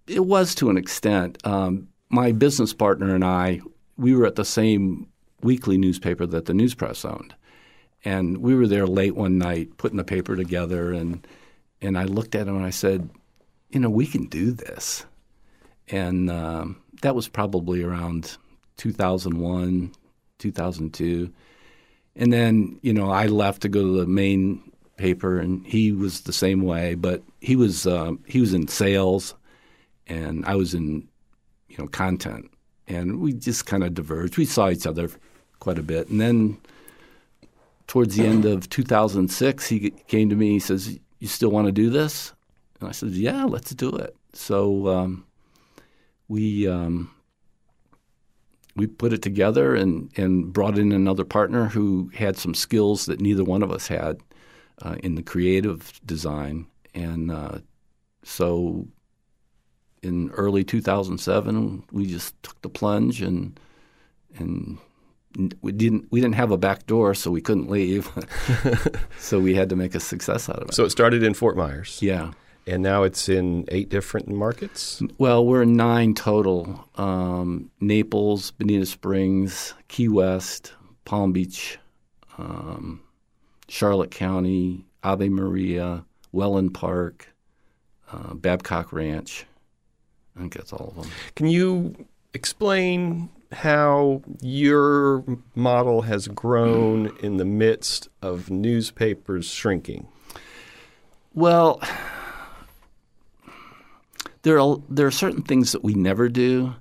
it 0.08 0.26
was 0.26 0.56
to 0.56 0.70
an 0.70 0.78
extent. 0.78 1.38
Um, 1.46 1.88
my 2.10 2.32
business 2.32 2.74
partner 2.74 3.13
and 3.13 3.24
I, 3.24 3.62
we 3.98 4.15
were 4.15 4.26
at 4.26 4.36
the 4.36 4.46
same 4.46 5.08
weekly 5.42 5.78
newspaper 5.78 6.26
that 6.26 6.46
the 6.46 6.54
news 6.54 6.74
press 6.74 7.06
owned, 7.06 7.34
and 8.04 8.39
we 8.39 8.56
were 8.56 8.68
there 8.68 8.88
late 8.88 9.15
one 9.15 9.38
night 9.38 9.78
putting 9.78 9.98
the 9.98 10.04
paper 10.04 10.36
together, 10.36 10.92
and 10.92 11.26
and 11.82 11.98
I 11.98 12.04
looked 12.06 12.36
at 12.36 12.48
him 12.48 12.56
and 12.58 12.65
I 12.65 12.72
said, 12.72 13.10
you 13.70 13.80
know, 13.80 13.89
we 13.89 14.06
can 14.06 14.26
do 14.26 14.52
this, 14.52 15.06
and 15.89 16.30
um, 16.30 16.82
that 17.02 17.15
was 17.15 17.28
probably 17.28 17.84
around 17.84 18.38
2001, 18.78 19.91
2002. 20.38 21.34
And 22.15 22.34
then, 22.34 22.80
you 22.82 22.93
know, 22.93 23.12
I 23.12 23.28
left 23.28 23.62
to 23.63 23.69
go 23.69 23.82
to 23.82 23.99
the 23.99 24.06
main 24.06 24.62
paper, 24.97 25.39
and 25.39 25.65
he 25.65 25.91
was 25.91 26.21
the 26.21 26.34
same 26.34 26.62
way. 26.62 26.95
But 26.95 27.23
he 27.41 27.56
was 27.56 27.88
um, 27.88 28.19
he 28.28 28.41
was 28.41 28.54
in 28.54 28.67
sales, 28.67 29.36
and 30.08 30.45
I 30.45 30.56
was 30.56 30.73
in, 30.73 31.08
you 31.69 31.78
know, 31.78 31.88
content, 31.88 32.52
and 32.88 33.19
we 33.19 33.34
just 33.34 33.65
kind 33.65 33.84
of 33.84 33.93
diverged. 33.93 34.38
We 34.38 34.45
saw 34.45 34.69
each 34.69 34.86
other 34.86 35.10
quite 35.60 35.80
a 35.80 35.84
bit, 35.84 36.10
and 36.10 36.19
then 36.19 36.58
towards 37.88 38.15
the 38.15 38.25
end 38.25 38.45
of 38.45 38.69
2006, 38.69 39.67
he 39.67 39.89
came 40.08 40.30
to 40.30 40.36
me. 40.36 40.52
He 40.52 40.60
says, 40.60 40.99
"You 41.19 41.28
still 41.28 41.49
want 41.49 41.67
to 41.67 41.71
do 41.71 41.89
this?" 41.89 42.34
And 42.80 42.89
I 42.89 42.91
said, 42.91 43.12
"Yeah, 43.12 43.45
let's 43.45 43.73
do 43.73 43.89
it." 43.95 44.15
So 44.34 44.88
um, 44.89 45.25
we 46.30 46.68
um, 46.68 47.12
we 48.80 48.88
put 48.88 49.12
it 49.12 49.22
together 49.22 49.76
and, 49.76 50.10
and 50.15 50.54
brought 50.54 50.78
in 50.78 50.92
another 50.94 51.26
partner 51.26 51.65
who 51.65 52.10
had 52.15 52.38
some 52.38 52.54
skills 52.54 53.06
that 53.08 53.20
neither 53.20 53.44
one 53.44 53.62
of 53.62 53.72
us 53.72 53.88
had 53.88 54.18
uh, 54.82 54.96
in 55.04 55.15
the 55.15 55.22
creative 55.22 56.00
design. 56.06 56.65
And 56.94 57.30
uh, 57.30 57.60
so 58.24 58.88
in 60.02 60.30
early 60.32 60.63
2007, 60.63 61.84
we 61.92 62.06
just 62.06 62.42
took 62.42 62.62
the 62.62 62.70
plunge 62.70 63.22
and 63.22 63.60
and 64.38 64.78
we 65.62 65.72
didn't 65.72 66.08
we 66.12 66.22
didn't 66.22 66.36
have 66.36 66.52
a 66.52 66.58
back 66.58 66.88
door, 66.88 67.13
so 67.13 67.30
we 67.30 67.42
couldn't 67.42 67.70
leave. 67.70 68.10
so 69.20 69.39
we 69.39 69.54
had 69.56 69.70
to 69.70 69.76
make 69.76 69.94
a 69.94 70.00
success 70.00 70.50
out 70.50 70.60
of 70.60 70.70
it. 70.70 70.74
So 70.74 70.86
it 70.86 70.89
started 70.89 71.22
in 71.22 71.34
Fort 71.34 71.58
Myers. 71.58 72.00
yeah. 72.02 72.32
And 72.69 72.84
now 72.84 73.01
it's 73.01 73.27
in 73.27 73.65
eight 73.69 73.89
different 73.89 74.27
markets. 74.27 75.01
Well, 75.17 75.43
we're 75.43 75.63
in 75.63 75.75
nine 75.75 76.13
total: 76.13 76.88
um, 76.95 77.71
Naples, 77.79 78.51
Bonita 78.51 78.86
Springs, 78.86 79.73
Key 79.88 80.08
West, 80.08 80.73
Palm 81.03 81.32
Beach, 81.32 81.79
um, 82.38 83.01
Charlotte 83.67 84.12
County, 84.12 84.86
Ave 85.03 85.29
Maria, 85.29 86.05
Wellen 86.32 86.71
Park, 86.71 87.34
uh, 88.12 88.36
Babcock 88.36 88.93
Ranch. 88.93 89.47
I 90.36 90.41
think 90.41 90.53
that's 90.53 90.71
all 90.71 90.93
of 90.95 91.01
them. 91.01 91.12
Can 91.36 91.47
you 91.47 91.95
explain 92.36 93.29
how 93.51 94.21
your 94.41 95.23
model 95.55 96.03
has 96.03 96.27
grown 96.27 97.17
in 97.23 97.38
the 97.38 97.45
midst 97.45 98.10
of 98.21 98.51
newspapers 98.51 99.47
shrinking? 99.49 100.08
Well, 101.34 101.82
there 104.43 104.60
are 104.60 104.78
there 104.89 105.08
are 105.08 105.12
certain 105.12 105.41
things 105.41 105.71
that 105.71 105.84
we 105.84 105.93
never 105.93 106.30
do, 106.30 106.75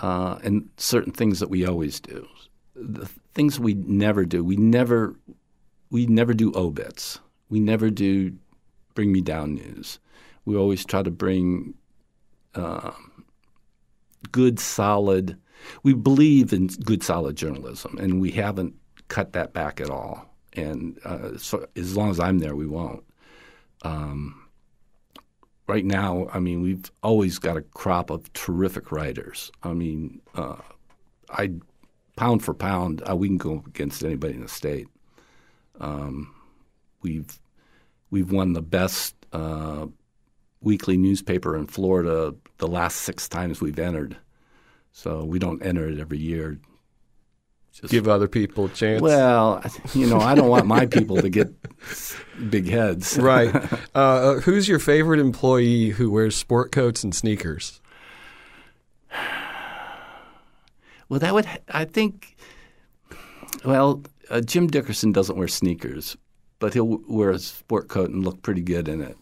uh, 0.00 0.38
and 0.42 0.68
certain 0.76 1.12
things 1.12 1.40
that 1.40 1.50
we 1.50 1.66
always 1.66 2.00
do. 2.00 2.26
The 2.74 3.08
things 3.34 3.58
we 3.58 3.74
never 3.74 4.24
do, 4.24 4.44
we 4.44 4.56
never 4.56 5.16
we 5.90 6.06
never 6.06 6.34
do 6.34 6.52
obits. 6.54 7.20
We 7.48 7.60
never 7.60 7.90
do 7.90 8.32
bring 8.94 9.12
me 9.12 9.20
down 9.20 9.54
news. 9.54 9.98
We 10.44 10.56
always 10.56 10.84
try 10.84 11.02
to 11.02 11.10
bring 11.10 11.74
uh, 12.54 12.92
good, 14.30 14.58
solid. 14.58 15.36
We 15.82 15.94
believe 15.94 16.52
in 16.52 16.66
good, 16.66 17.02
solid 17.02 17.36
journalism, 17.36 17.98
and 17.98 18.20
we 18.20 18.30
haven't 18.32 18.74
cut 19.08 19.32
that 19.34 19.52
back 19.52 19.80
at 19.80 19.90
all. 19.90 20.26
And 20.54 20.98
uh, 21.04 21.38
so, 21.38 21.66
as 21.76 21.96
long 21.96 22.10
as 22.10 22.20
I'm 22.20 22.38
there, 22.38 22.56
we 22.56 22.66
won't. 22.66 23.04
Um, 23.82 24.41
right 25.66 25.84
now, 25.84 26.28
I 26.32 26.38
mean, 26.38 26.62
we've 26.62 26.90
always 27.02 27.38
got 27.38 27.56
a 27.56 27.62
crop 27.62 28.10
of 28.10 28.32
terrific 28.32 28.92
writers. 28.92 29.50
I 29.62 29.72
mean, 29.72 30.20
uh, 30.34 30.56
I 31.30 31.52
pound 32.16 32.44
for 32.44 32.54
pound, 32.54 33.02
uh, 33.08 33.16
we 33.16 33.28
can 33.28 33.38
go 33.38 33.62
against 33.66 34.04
anybody 34.04 34.34
in 34.34 34.42
the 34.42 34.48
state. 34.48 34.88
Um, 35.80 36.34
we've 37.02 37.38
we've 38.10 38.30
won 38.30 38.52
the 38.52 38.62
best 38.62 39.14
uh, 39.32 39.86
weekly 40.60 40.96
newspaper 40.96 41.56
in 41.56 41.66
Florida 41.66 42.34
the 42.58 42.68
last 42.68 42.98
six 42.98 43.28
times 43.28 43.60
we've 43.60 43.78
entered. 43.78 44.16
So 44.92 45.24
we 45.24 45.38
don't 45.38 45.64
enter 45.64 45.88
it 45.88 45.98
every 45.98 46.18
year. 46.18 46.58
Just, 47.72 47.90
Give 47.90 48.06
other 48.06 48.28
people 48.28 48.66
a 48.66 48.68
chance. 48.68 49.00
well, 49.00 49.64
you 49.94 50.06
know, 50.06 50.18
I 50.20 50.34
don't 50.34 50.48
want 50.48 50.66
my 50.66 50.84
people 50.84 51.16
to 51.16 51.30
get 51.30 51.48
big 52.50 52.68
heads. 52.68 53.18
right. 53.20 53.50
Uh, 53.94 54.34
who's 54.40 54.68
your 54.68 54.78
favorite 54.78 55.20
employee 55.20 55.88
who 55.88 56.10
wears 56.10 56.36
sport 56.36 56.70
coats 56.70 57.02
and 57.02 57.14
sneakers? 57.14 57.80
Well, 61.08 61.18
that 61.20 61.34
would 61.34 61.46
I 61.68 61.84
think. 61.86 62.36
Well, 63.64 64.02
uh, 64.30 64.40
Jim 64.40 64.66
Dickerson 64.66 65.12
doesn't 65.12 65.36
wear 65.36 65.48
sneakers, 65.48 66.16
but 66.58 66.74
he'll 66.74 67.00
wear 67.08 67.30
a 67.30 67.38
sport 67.38 67.88
coat 67.88 68.10
and 68.10 68.24
look 68.24 68.42
pretty 68.42 68.62
good 68.62 68.88
in 68.88 69.02
it. 69.02 69.16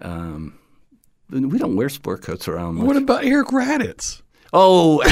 Um, 0.00 0.58
we 1.28 1.58
don't 1.58 1.76
wear 1.76 1.88
sport 1.88 2.22
coats 2.22 2.48
around 2.48 2.76
much. 2.76 2.86
What 2.86 2.96
about 2.96 3.24
Eric 3.24 3.48
Raddatz? 3.48 4.22
oh, 4.52 5.02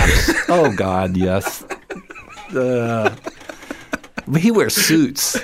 oh 0.48 0.72
God, 0.76 1.16
yes. 1.16 1.64
Uh, 2.54 3.14
he 4.38 4.50
wears 4.50 4.74
suits. 4.74 5.38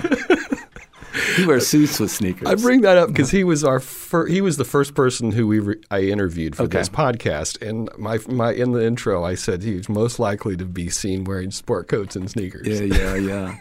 he 1.37 1.47
wears 1.47 1.67
suits 1.67 1.99
with 2.01 2.11
sneakers. 2.11 2.49
I 2.49 2.55
bring 2.55 2.83
that 2.83 2.97
up 2.99 3.09
because 3.09 3.31
he 3.31 3.45
was 3.45 3.65
our 3.65 3.81
fir- 3.81 4.27
he 4.27 4.41
was 4.41 4.57
the 4.57 4.65
first 4.65 4.95
person 4.95 5.33
who 5.33 5.47
we 5.47 5.59
re- 5.61 5.81
I 5.91 6.01
interviewed 6.03 6.57
for 6.57 6.65
Okay. 6.65 6.79
this 6.79 6.89
podcast, 6.89 7.61
and 7.67 7.89
my 7.99 8.19
my 8.29 8.53
in 8.53 8.73
the 8.73 8.85
intro 8.85 9.25
I 9.25 9.35
said 9.35 9.63
he's 9.63 9.89
most 9.89 10.19
likely 10.19 10.57
to 10.57 10.65
be 10.65 10.91
seen 10.91 11.25
wearing 11.25 11.51
sport 11.51 11.89
coats 11.89 12.17
and 12.17 12.31
sneakers. 12.31 12.67
yeah, 12.69 12.81
yeah, 12.99 13.15
yeah. 13.17 13.57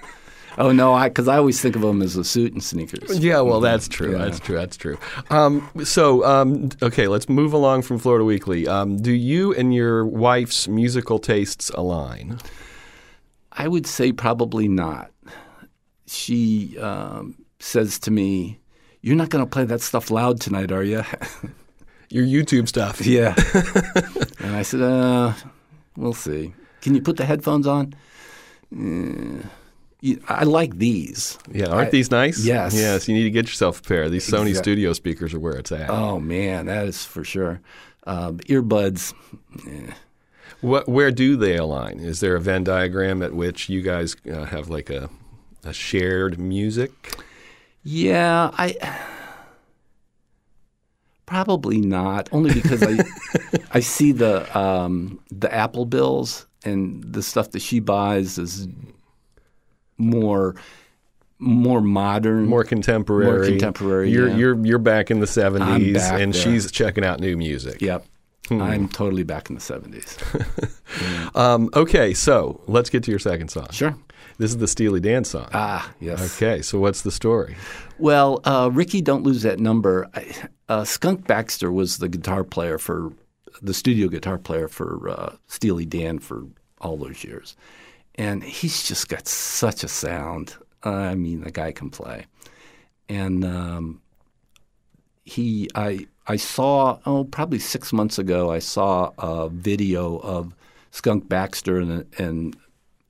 Oh 0.55 0.71
no, 0.71 0.93
I 0.93 1.09
because 1.09 1.27
I 1.27 1.37
always 1.37 1.59
think 1.61 1.75
of 1.75 1.83
him 1.83 2.01
as 2.03 2.15
a 2.15 2.23
suit 2.23 2.53
and 2.53 2.63
sneakers. 2.63 3.17
Yeah, 3.17 3.41
well, 3.41 3.59
that's 3.59 3.87
true. 3.87 4.11
Yeah. 4.11 4.19
That's 4.19 4.39
true. 4.39 4.55
That's 4.55 4.77
true. 4.77 4.97
Um, 5.31 5.67
so, 5.83 6.23
um, 6.25 6.69
okay, 6.83 7.07
let's 7.07 7.27
move 7.27 7.53
along 7.53 7.81
from 7.83 7.97
Florida 7.97 8.23
Weekly. 8.23 8.67
Um, 8.67 9.01
do 9.01 9.11
you 9.11 9.51
and 9.55 9.73
your 9.73 10.05
wife's 10.05 10.67
musical 10.67 11.17
tastes 11.17 11.71
align? 11.71 12.37
I 13.53 13.67
would 13.67 13.85
say 13.87 14.11
probably 14.11 14.67
not. 14.67 15.11
She 16.07 16.77
um, 16.79 17.35
says 17.59 17.99
to 17.99 18.11
me, 18.11 18.59
"You're 19.01 19.15
not 19.15 19.29
going 19.29 19.43
to 19.43 19.49
play 19.49 19.63
that 19.65 19.81
stuff 19.81 20.11
loud 20.11 20.41
tonight, 20.41 20.71
are 20.71 20.83
you?" 20.83 21.03
Your 22.09 22.25
YouTube 22.25 22.67
stuff. 22.67 23.05
yeah. 23.05 23.33
and 24.45 24.55
I 24.55 24.61
said, 24.61 24.81
uh, 24.81 25.33
"We'll 25.97 26.13
see. 26.13 26.53
Can 26.81 26.93
you 26.95 27.01
put 27.01 27.17
the 27.17 27.25
headphones 27.25 27.65
on?" 27.67 27.93
You- 30.01 30.21
I 30.27 30.43
like 30.43 30.77
these. 30.79 31.37
Yeah, 31.51 31.67
aren't 31.67 31.87
I- 31.87 31.91
these 31.91 32.11
nice? 32.11 32.43
yes. 32.43 32.75
Yes, 32.75 33.07
you 33.07 33.15
need 33.15 33.23
to 33.23 33.29
get 33.31 33.47
yourself 33.47 33.79
a 33.79 33.83
pair. 33.83 34.09
These 34.09 34.27
Sony 34.29 34.49
Exact- 34.49 34.65
studio 34.65 34.93
speakers 34.93 35.33
are 35.33 35.39
where 35.39 35.53
it's 35.55 35.71
at. 35.71 35.89
Oh 35.89 36.19
man, 36.19 36.65
that 36.65 36.87
is 36.87 37.05
for 37.05 37.23
sure. 37.23 37.61
Um, 38.05 38.39
earbuds. 38.49 39.13
eh. 39.67 39.93
What, 40.61 40.87
where 40.87 41.11
do 41.11 41.35
they 41.35 41.57
align? 41.57 41.99
Is 41.99 42.19
there 42.21 42.35
a 42.35 42.39
Venn 42.39 42.63
diagram 42.63 43.21
at 43.21 43.33
which 43.33 43.69
you 43.69 43.81
guys 43.81 44.15
uh, 44.31 44.45
have 44.45 44.69
like 44.69 44.89
a, 44.89 45.09
a 45.63 45.73
shared 45.73 46.39
music? 46.39 46.91
Yeah, 47.83 48.51
I 48.53 48.77
probably 51.25 51.81
not. 51.81 52.29
Only 52.31 52.53
because 52.53 52.81
I 52.81 52.99
I 53.71 53.79
see 53.81 54.11
the 54.11 54.57
um, 54.57 55.19
the 55.31 55.53
Apple 55.53 55.85
bills 55.85 56.47
and 56.63 57.03
the 57.03 57.21
stuff 57.21 57.51
that 57.51 57.61
she 57.61 57.79
buys 57.79 58.37
is 58.37 58.67
more 59.97 60.55
more 61.39 61.81
modern. 61.81 62.45
More 62.45 62.63
contemporary. 62.63 63.25
More 63.25 63.45
contemporary, 63.45 64.11
You're 64.11 64.29
yeah. 64.29 64.35
you're 64.37 64.65
you're 64.65 64.79
back 64.79 65.11
in 65.11 65.19
the 65.19 65.27
seventies, 65.27 66.01
and 66.03 66.33
there. 66.33 66.41
she's 66.41 66.71
checking 66.71 67.03
out 67.03 67.19
new 67.19 67.35
music. 67.35 67.81
Yep. 67.81 68.05
Hmm. 68.49 68.61
I'm 68.61 68.89
totally 68.89 69.23
back 69.23 69.49
in 69.49 69.55
the 69.55 69.61
70s. 69.61 70.69
Um, 71.35 71.71
okay, 71.75 72.13
so 72.13 72.61
let's 72.67 72.91
get 72.91 73.01
to 73.05 73.11
your 73.11 73.19
second 73.19 73.49
song. 73.49 73.65
Sure. 73.71 73.95
This 74.37 74.51
is 74.51 74.57
the 74.57 74.67
Steely 74.67 74.99
Dan 74.99 75.23
song. 75.23 75.49
Ah, 75.51 75.91
yes. 75.99 76.35
Okay, 76.35 76.61
so 76.61 76.79
what's 76.79 77.01
the 77.01 77.11
story? 77.11 77.55
Well, 77.97 78.41
uh, 78.45 78.69
Rikki, 78.71 79.01
don't 79.01 79.23
lose 79.23 79.41
that 79.41 79.59
number. 79.59 80.07
I, 80.13 80.35
uh, 80.69 80.83
Skunk 80.83 81.25
Baxter 81.25 81.71
was 81.71 81.97
the 81.97 82.07
guitar 82.07 82.43
player 82.43 82.77
for 82.77 83.11
the 83.61 83.73
studio 83.73 84.07
guitar 84.07 84.37
player 84.37 84.67
for 84.67 85.09
uh, 85.09 85.35
Steely 85.47 85.85
Dan 85.85 86.19
for 86.19 86.43
all 86.81 86.97
those 86.97 87.23
years, 87.23 87.55
and 88.15 88.43
he's 88.43 88.83
just 88.83 89.09
got 89.09 89.27
such 89.27 89.83
a 89.83 89.87
sound. 89.87 90.55
I 90.83 91.15
mean, 91.15 91.41
the 91.41 91.51
guy 91.51 91.71
can 91.71 91.89
play, 91.89 92.25
and 93.09 93.43
um, 93.45 94.01
he, 95.23 95.69
I 95.75 96.07
I 96.27 96.37
saw 96.37 96.99
oh 97.05 97.25
probably 97.25 97.59
six 97.59 97.91
months 97.91 98.17
ago 98.17 98.51
I 98.51 98.59
saw 98.59 99.11
a 99.17 99.49
video 99.49 100.17
of 100.19 100.55
Skunk 100.91 101.27
Baxter 101.27 101.79
and, 101.79 102.05
and 102.17 102.55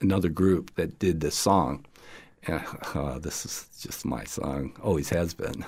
another 0.02 0.30
group 0.30 0.74
that 0.76 1.00
did 1.00 1.20
this 1.20 1.36
song. 1.36 1.86
And, 2.48 2.62
uh, 2.96 3.20
this 3.20 3.46
is 3.46 3.68
just 3.80 4.06
my 4.06 4.24
song, 4.24 4.76
always 4.82 5.10
has 5.10 5.34
been. 5.34 5.66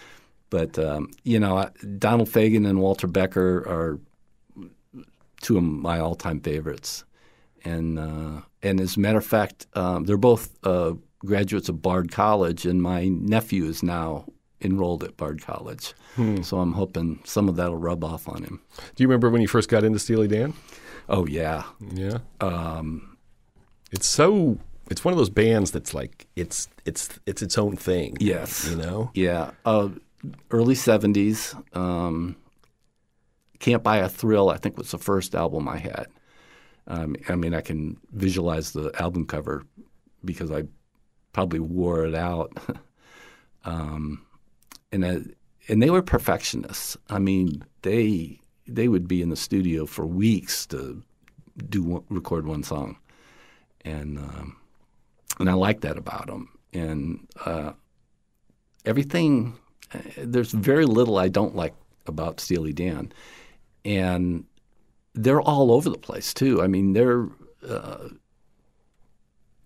but 0.50 0.78
um, 0.78 1.10
you 1.24 1.38
know, 1.38 1.68
Donald 1.98 2.28
Fagen 2.28 2.68
and 2.68 2.80
Walter 2.80 3.06
Becker 3.06 3.58
are 3.58 3.98
two 5.40 5.56
of 5.56 5.62
my 5.62 6.00
all-time 6.00 6.40
favorites, 6.40 7.04
and 7.64 7.98
uh, 7.98 8.42
and 8.62 8.80
as 8.80 8.96
a 8.96 9.00
matter 9.00 9.18
of 9.18 9.26
fact, 9.26 9.66
um, 9.74 10.04
they're 10.04 10.16
both 10.16 10.56
uh, 10.64 10.94
graduates 11.18 11.68
of 11.68 11.82
Bard 11.82 12.10
College, 12.10 12.66
and 12.66 12.82
my 12.82 13.08
nephew 13.08 13.64
is 13.64 13.82
now 13.82 14.24
enrolled 14.60 15.04
at 15.04 15.16
Bard 15.16 15.40
College. 15.42 15.94
So 16.42 16.58
I'm 16.58 16.72
hoping 16.72 17.20
some 17.24 17.48
of 17.48 17.56
that'll 17.56 17.76
rub 17.76 18.02
off 18.02 18.28
on 18.28 18.42
him. 18.42 18.60
Do 18.96 19.02
you 19.04 19.08
remember 19.08 19.30
when 19.30 19.40
you 19.40 19.46
first 19.48 19.68
got 19.68 19.84
into 19.84 19.98
Steely 20.00 20.26
Dan? 20.28 20.52
Oh 21.08 21.26
yeah, 21.26 21.62
Yeah. 21.92 22.18
Um, 22.40 23.16
it's 23.92 24.08
so. 24.08 24.58
It's 24.90 25.04
one 25.04 25.12
of 25.12 25.18
those 25.18 25.30
bands 25.30 25.70
that's 25.70 25.94
like 25.94 26.26
it's 26.34 26.68
it's 26.84 27.08
it's 27.24 27.40
its 27.42 27.56
own 27.56 27.76
thing. 27.76 28.16
Yes. 28.20 28.68
You 28.68 28.76
know. 28.76 29.10
yeah. 29.14 29.50
Uh, 29.64 29.90
early 30.50 30.74
'70s. 30.74 31.54
Um, 31.76 32.36
Can't 33.60 33.82
Buy 33.82 33.98
a 33.98 34.08
Thrill, 34.08 34.50
I 34.50 34.56
think, 34.56 34.76
was 34.76 34.90
the 34.90 34.98
first 34.98 35.34
album 35.34 35.68
I 35.68 35.76
had. 35.78 36.06
Um, 36.86 37.16
I 37.28 37.34
mean, 37.36 37.54
I 37.54 37.60
can 37.60 37.98
visualize 38.12 38.72
the 38.72 38.90
album 39.00 39.26
cover 39.26 39.62
because 40.24 40.50
I 40.50 40.64
probably 41.32 41.60
wore 41.60 42.04
it 42.06 42.14
out. 42.14 42.52
um, 43.64 44.22
and 44.92 45.04
uh, 45.04 45.18
and 45.68 45.82
they 45.82 45.90
were 45.90 46.02
perfectionists. 46.02 46.96
I 47.08 47.18
mean, 47.18 47.64
they 47.82 48.40
they 48.66 48.88
would 48.88 49.08
be 49.08 49.22
in 49.22 49.30
the 49.30 49.36
studio 49.36 49.86
for 49.86 50.06
weeks 50.06 50.66
to 50.66 51.02
do 51.68 52.04
record 52.08 52.46
one 52.46 52.62
song, 52.62 52.98
and 53.84 54.18
um, 54.18 54.56
and 55.38 55.50
I 55.50 55.54
like 55.54 55.80
that 55.82 55.96
about 55.96 56.26
them. 56.26 56.48
And 56.72 57.26
uh, 57.44 57.72
everything, 58.84 59.58
uh, 59.94 59.98
there's 60.18 60.52
very 60.52 60.84
little 60.84 61.18
I 61.18 61.28
don't 61.28 61.56
like 61.56 61.74
about 62.06 62.40
Steely 62.40 62.72
Dan, 62.72 63.12
and 63.84 64.44
they're 65.14 65.40
all 65.40 65.72
over 65.72 65.90
the 65.90 65.98
place 65.98 66.32
too. 66.32 66.62
I 66.62 66.66
mean, 66.66 66.92
their 66.92 67.28
uh, 67.68 68.08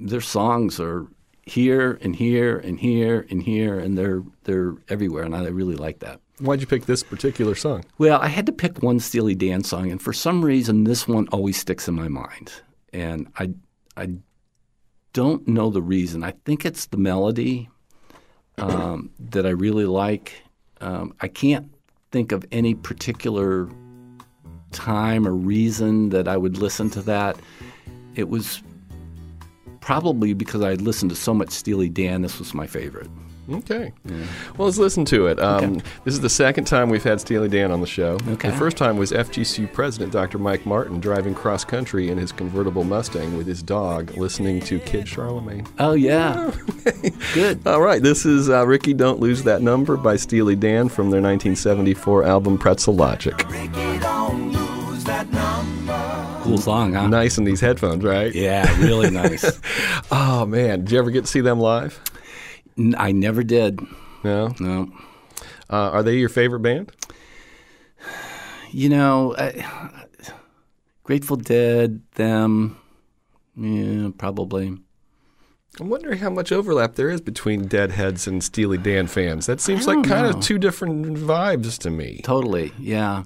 their 0.01 0.21
songs 0.21 0.81
are 0.81 1.07
here 1.45 1.99
and 2.03 2.15
here 2.15 2.59
and 2.59 2.79
here 2.79 3.27
and 3.31 3.43
here, 3.43 3.79
and 3.79 3.99
they're 3.99 4.23
they're 4.45 4.75
everywhere, 4.89 5.25
and 5.25 5.35
I 5.35 5.47
really 5.49 5.77
like 5.77 5.99
that. 6.01 6.21
Why'd 6.39 6.61
you 6.61 6.67
pick 6.67 6.87
this 6.87 7.03
particular 7.03 7.55
song? 7.55 7.85
Well, 7.99 8.21
I 8.21 8.29
had 8.29 8.47
to 8.47 8.53
pick 8.53 8.83
one 8.83 8.99
Steely 9.01 9.35
Dan 9.35 9.63
song, 9.63 9.91
and 9.91 10.03
for 10.03 10.13
some 10.13 10.45
reason, 10.45 10.85
this 10.85 11.07
one 11.07 11.29
always 11.29 11.57
sticks 11.57 11.87
in 11.89 11.95
my 11.95 12.09
mind. 12.09 12.53
And 12.93 13.29
I, 13.39 13.51
I 13.97 14.11
don't 15.13 15.47
know 15.47 15.71
the 15.71 15.83
reason. 15.83 16.25
I 16.25 16.33
think 16.45 16.65
it's 16.65 16.87
the 16.87 16.97
melody 16.97 17.69
um, 18.59 19.11
that 19.19 19.47
I 19.47 19.51
really 19.51 19.87
like. 19.87 20.43
Um, 20.81 21.15
I 21.21 21.29
can't 21.29 21.73
think 22.11 22.33
of 22.33 22.45
any 22.51 22.75
particular 22.75 23.69
time 24.73 25.27
or 25.27 25.35
reason 25.35 26.09
that 26.09 26.27
I 26.27 26.37
would 26.37 26.59
listen 26.59 26.91
to 26.91 27.03
that. 27.03 27.37
It 28.15 28.29
was 28.29 28.63
probably 29.83 30.33
because 30.33 30.63
I 30.63 30.71
had 30.71 30.81
listened 30.81 31.11
to 31.11 31.17
so 31.17 31.35
much 31.35 31.51
Steely 31.51 31.91
Dan. 31.91 32.23
This 32.23 32.39
was 32.39 32.55
my 32.55 32.67
favorite. 32.67 33.09
Okay. 33.51 33.93
Well, 34.57 34.67
let's 34.69 34.79
listen 34.79 35.05
to 35.07 35.27
it. 35.27 35.41
Um, 35.41 35.65
Okay. 35.65 35.83
This 36.05 36.15
is 36.15 36.21
the 36.21 36.31
second 36.31 36.65
time 36.67 36.89
we've 36.91 37.03
had 37.03 37.21
Steely 37.21 37.49
Dan 37.49 37.73
on 37.73 37.81
the 37.81 37.89
show. 37.89 38.17
Okay. 38.29 38.51
The 38.51 38.57
first 38.57 38.77
time 38.77 38.97
was 38.97 39.11
FGCU 39.11 39.73
President 39.73 40.13
Dr. 40.13 40.39
Mike 40.39 40.65
Martin 40.65 41.01
driving 41.01 41.35
cross 41.35 41.65
country 41.65 42.09
in 42.09 42.17
his 42.19 42.31
convertible 42.31 42.85
Mustang 42.85 43.37
with 43.37 43.49
his 43.49 43.61
dog, 43.61 44.17
listening 44.17 44.61
to 44.61 44.79
Kid 44.79 45.09
Charlemagne. 45.09 45.67
Oh 45.81 45.95
yeah, 45.95 46.53
good. 47.35 47.67
All 47.67 47.83
right, 47.83 48.01
this 48.01 48.25
is 48.25 48.49
uh, 48.49 48.65
Rikki 48.65 48.95
Don't 48.95 49.19
Lose 49.19 49.43
That 49.43 49.61
Number 49.61 49.97
by 49.97 50.15
Steely 50.17 50.55
Dan 50.55 50.89
from 50.89 51.11
their 51.11 51.21
1974 51.21 52.23
album 52.25 52.57
Pretzel 52.59 52.95
Logic. 52.95 53.35
Cool 56.43 56.59
song, 56.59 56.93
huh? 56.95 57.07
Nice 57.07 57.39
in 57.39 57.45
these 57.45 57.61
headphones, 57.61 58.03
right? 58.03 58.35
Yeah, 58.35 58.69
really 58.81 59.11
nice. 59.23 59.61
Oh, 60.11 60.45
man. 60.45 60.81
Did 60.81 60.91
you 60.91 60.99
ever 60.99 61.11
get 61.11 61.21
to 61.25 61.31
see 61.31 61.41
them 61.41 61.61
live? 61.61 62.01
N- 62.77 62.97
I 62.99 63.13
never 63.13 63.45
did. 63.45 63.81
No. 64.25 64.53
No. 64.59 64.91
Uh, 65.71 65.91
are 65.91 66.03
they 66.03 66.17
your 66.17 66.29
favorite 66.29 66.61
band? 66.61 66.91
You 68.73 68.89
know, 68.89 69.37
I, 69.39 70.05
Grateful 71.05 71.37
Dead, 71.37 72.01
them, 72.15 72.77
yeah, 73.57 74.09
probably. 74.19 74.77
I'm 75.79 75.89
wondering 75.89 76.19
how 76.19 76.31
much 76.31 76.51
overlap 76.53 76.95
there 76.97 77.09
is 77.09 77.21
between 77.21 77.67
Deadheads 77.69 78.27
and 78.27 78.43
Steely 78.43 78.79
Dan 78.79 79.07
fans. 79.07 79.47
That 79.47 79.61
seems 79.61 79.87
like 79.87 80.05
kind 80.05 80.31
know. 80.31 80.39
of 80.39 80.43
two 80.43 80.59
different 80.59 81.07
vibes 81.19 81.79
to 81.79 81.91
me. 81.91 82.21
Totally, 82.25 82.73
yeah. 82.79 83.25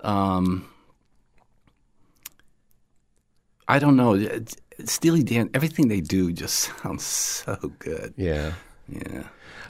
Um, 0.00 0.68
I 3.70 3.78
don't 3.78 3.96
know. 3.96 4.18
Steely 4.84 5.22
Dan, 5.22 5.50
everything 5.54 5.88
they 5.88 6.00
do 6.00 6.32
just 6.32 6.70
sounds 6.82 7.04
so 7.04 7.56
good. 7.78 8.14
Yeah. 8.16 8.52
Yeah. 8.88 9.22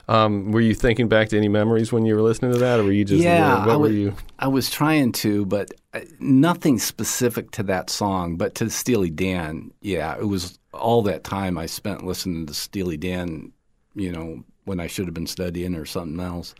Um, 0.07 0.51
were 0.51 0.61
you 0.61 0.73
thinking 0.73 1.07
back 1.07 1.29
to 1.29 1.37
any 1.37 1.47
memories 1.47 1.93
when 1.93 2.05
you 2.05 2.15
were 2.15 2.21
listening 2.21 2.51
to 2.53 2.57
that, 2.57 2.79
or 2.79 2.83
were 2.83 2.91
you 2.91 3.05
just 3.05 3.23
yeah, 3.23 3.53
uh, 3.53 3.65
what 3.65 3.73
I 3.73 3.77
were 3.77 3.89
you? 3.89 4.15
I 4.39 4.47
was 4.47 4.69
trying 4.71 5.11
to, 5.13 5.45
but 5.45 5.71
uh, 5.93 6.01
nothing 6.19 6.79
specific 6.79 7.51
to 7.51 7.63
that 7.63 7.89
song. 7.89 8.35
But 8.35 8.55
to 8.55 8.69
Steely 8.69 9.11
Dan, 9.11 9.71
yeah, 9.81 10.17
it 10.17 10.27
was 10.27 10.57
all 10.73 11.03
that 11.03 11.23
time 11.23 11.57
I 11.57 11.67
spent 11.67 12.03
listening 12.03 12.47
to 12.47 12.53
Steely 12.53 12.97
Dan. 12.97 13.53
You 13.93 14.11
know, 14.11 14.43
when 14.65 14.79
I 14.79 14.87
should 14.87 15.05
have 15.05 15.13
been 15.13 15.27
studying 15.27 15.75
or 15.75 15.85
something 15.85 16.19
else. 16.19 16.55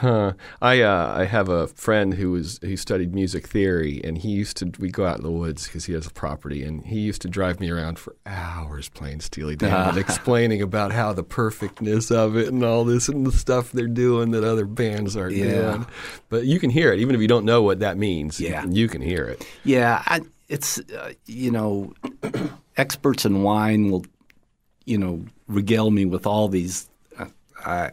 Huh. 0.00 0.32
I 0.62 0.80
uh, 0.80 1.14
I 1.14 1.24
have 1.24 1.50
a 1.50 1.66
friend 1.66 2.14
who 2.14 2.30
was 2.30 2.58
who 2.62 2.76
studied 2.78 3.14
music 3.14 3.46
theory, 3.46 4.00
and 4.02 4.16
he 4.16 4.30
used 4.30 4.56
to. 4.58 4.72
We 4.78 4.90
go 4.90 5.04
out 5.04 5.18
in 5.18 5.22
the 5.22 5.30
woods 5.30 5.66
because 5.66 5.84
he 5.84 5.92
has 5.92 6.06
a 6.06 6.10
property, 6.10 6.62
and 6.62 6.82
he 6.86 7.00
used 7.00 7.20
to 7.22 7.28
drive 7.28 7.60
me 7.60 7.68
around 7.70 7.98
for 7.98 8.16
hours 8.24 8.88
playing 8.88 9.20
Steely 9.20 9.56
Dan 9.56 9.90
and 9.90 9.98
explaining 10.06 10.62
about 10.62 10.92
how 10.92 11.12
the 11.12 11.22
perfectness 11.22 12.10
of 12.10 12.34
it 12.36 12.48
and 12.48 12.64
all 12.64 12.84
this 12.84 13.08
and 13.10 13.26
the 13.26 13.32
stuff 13.32 13.72
they're 13.72 13.86
doing 13.88 14.30
that 14.30 14.42
other 14.42 14.64
bands 14.64 15.16
aren't 15.16 15.36
Yeah. 15.36 15.72
doing. 15.72 15.86
But 16.30 16.44
you 16.46 16.58
can 16.58 16.70
hear 16.70 16.92
it, 16.94 17.00
even 17.00 17.14
if 17.14 17.20
you 17.20 17.28
don't 17.28 17.44
know 17.44 17.60
what 17.62 17.80
that 17.80 17.98
means. 17.98 18.40
Yeah. 18.40 18.64
you 18.66 18.88
can 18.88 19.02
hear 19.02 19.24
it. 19.24 19.46
Yeah, 19.64 20.02
I, 20.06 20.22
it's 20.48 20.78
uh, 20.78 21.12
you 21.26 21.50
know, 21.50 21.92
experts 22.78 23.24
in 23.26 23.42
wine 23.42 23.90
will, 23.90 24.04
you 24.86 24.96
know, 24.98 25.24
regale 25.46 25.90
me 25.90 26.06
with 26.06 26.26
all 26.26 26.48
these. 26.48 26.88
Uh, 27.18 27.26
I 27.66 27.92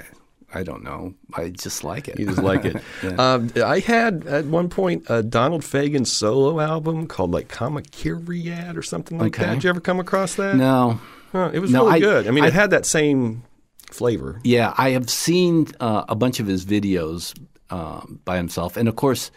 I 0.58 0.64
don't 0.64 0.84
know. 0.84 1.14
I 1.34 1.50
just 1.50 1.84
like 1.84 2.08
it. 2.08 2.20
You 2.20 2.26
just 2.26 2.42
like 2.42 2.66
it. 2.66 2.76
Yeah. 3.04 3.10
um, 3.34 3.52
I 3.64 3.80
had 3.80 4.26
at 4.28 4.46
one 4.46 4.70
point 4.70 5.06
a 5.10 5.22
Donald 5.22 5.62
Fagen 5.62 6.06
solo 6.08 6.60
album 6.60 7.06
called 7.08 7.32
like 7.32 7.48
Kamakiriad 7.48 8.76
or 8.76 8.82
something 8.82 9.18
like 9.20 9.36
Okay. 9.38 9.46
that. 9.46 9.54
Did 9.56 9.64
you 9.66 9.70
ever 9.70 9.80
come 9.82 10.00
across 10.00 10.36
that? 10.36 10.56
no. 10.56 11.00
Huh, 11.32 11.52
it 11.54 11.60
was 11.60 11.72
No, 11.72 11.84
really 11.86 11.96
I- 11.98 12.00
good. 12.00 12.28
I 12.28 12.32
mean, 12.32 12.44
I- 12.46 12.48
it 12.48 12.54
had 12.54 12.70
that 12.72 12.86
same 12.86 13.44
flavor. 13.92 14.40
Yeah, 14.44 14.74
I 14.78 14.92
have 14.92 15.10
seen 15.10 15.68
uh, 15.80 16.06
a 16.10 16.16
bunch 16.16 16.40
of 16.40 16.48
his 16.48 16.66
videos 16.66 17.38
um, 17.70 18.20
by 18.26 18.38
himself, 18.38 18.78
and 18.78 18.88
of 18.88 18.96
course, 18.96 19.30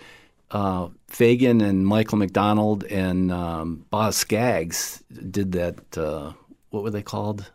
uh, 0.53 0.89
Fagen 1.11 1.61
and 1.63 1.85
Michael 1.87 2.19
McDonald 2.19 2.85
and 2.85 3.31
um, 3.33 3.85
Boz 3.91 4.17
Scaggs 4.17 5.03
did 5.31 5.53
that. 5.53 5.99
Uh, 5.99 6.33
what 6.71 6.83
were 6.85 6.91
they 6.91 7.03
called? 7.03 7.51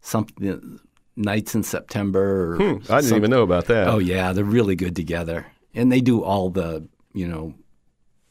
Something 0.00 0.78
nights 1.16 1.54
in 1.54 1.62
September. 1.62 2.52
Or 2.52 2.56
Hmm, 2.56 2.62
I 2.92 2.96
didn't 2.96 3.02
some- 3.04 3.16
even 3.18 3.30
know 3.30 3.42
about 3.42 3.66
that. 3.66 3.88
Oh 3.88 3.98
yeah, 3.98 4.32
they're 4.32 4.44
really 4.44 4.76
good 4.76 4.94
together, 4.96 5.46
and 5.74 5.90
they 5.90 6.00
do 6.00 6.22
all 6.22 6.50
the 6.50 6.86
you 7.14 7.26
know 7.26 7.54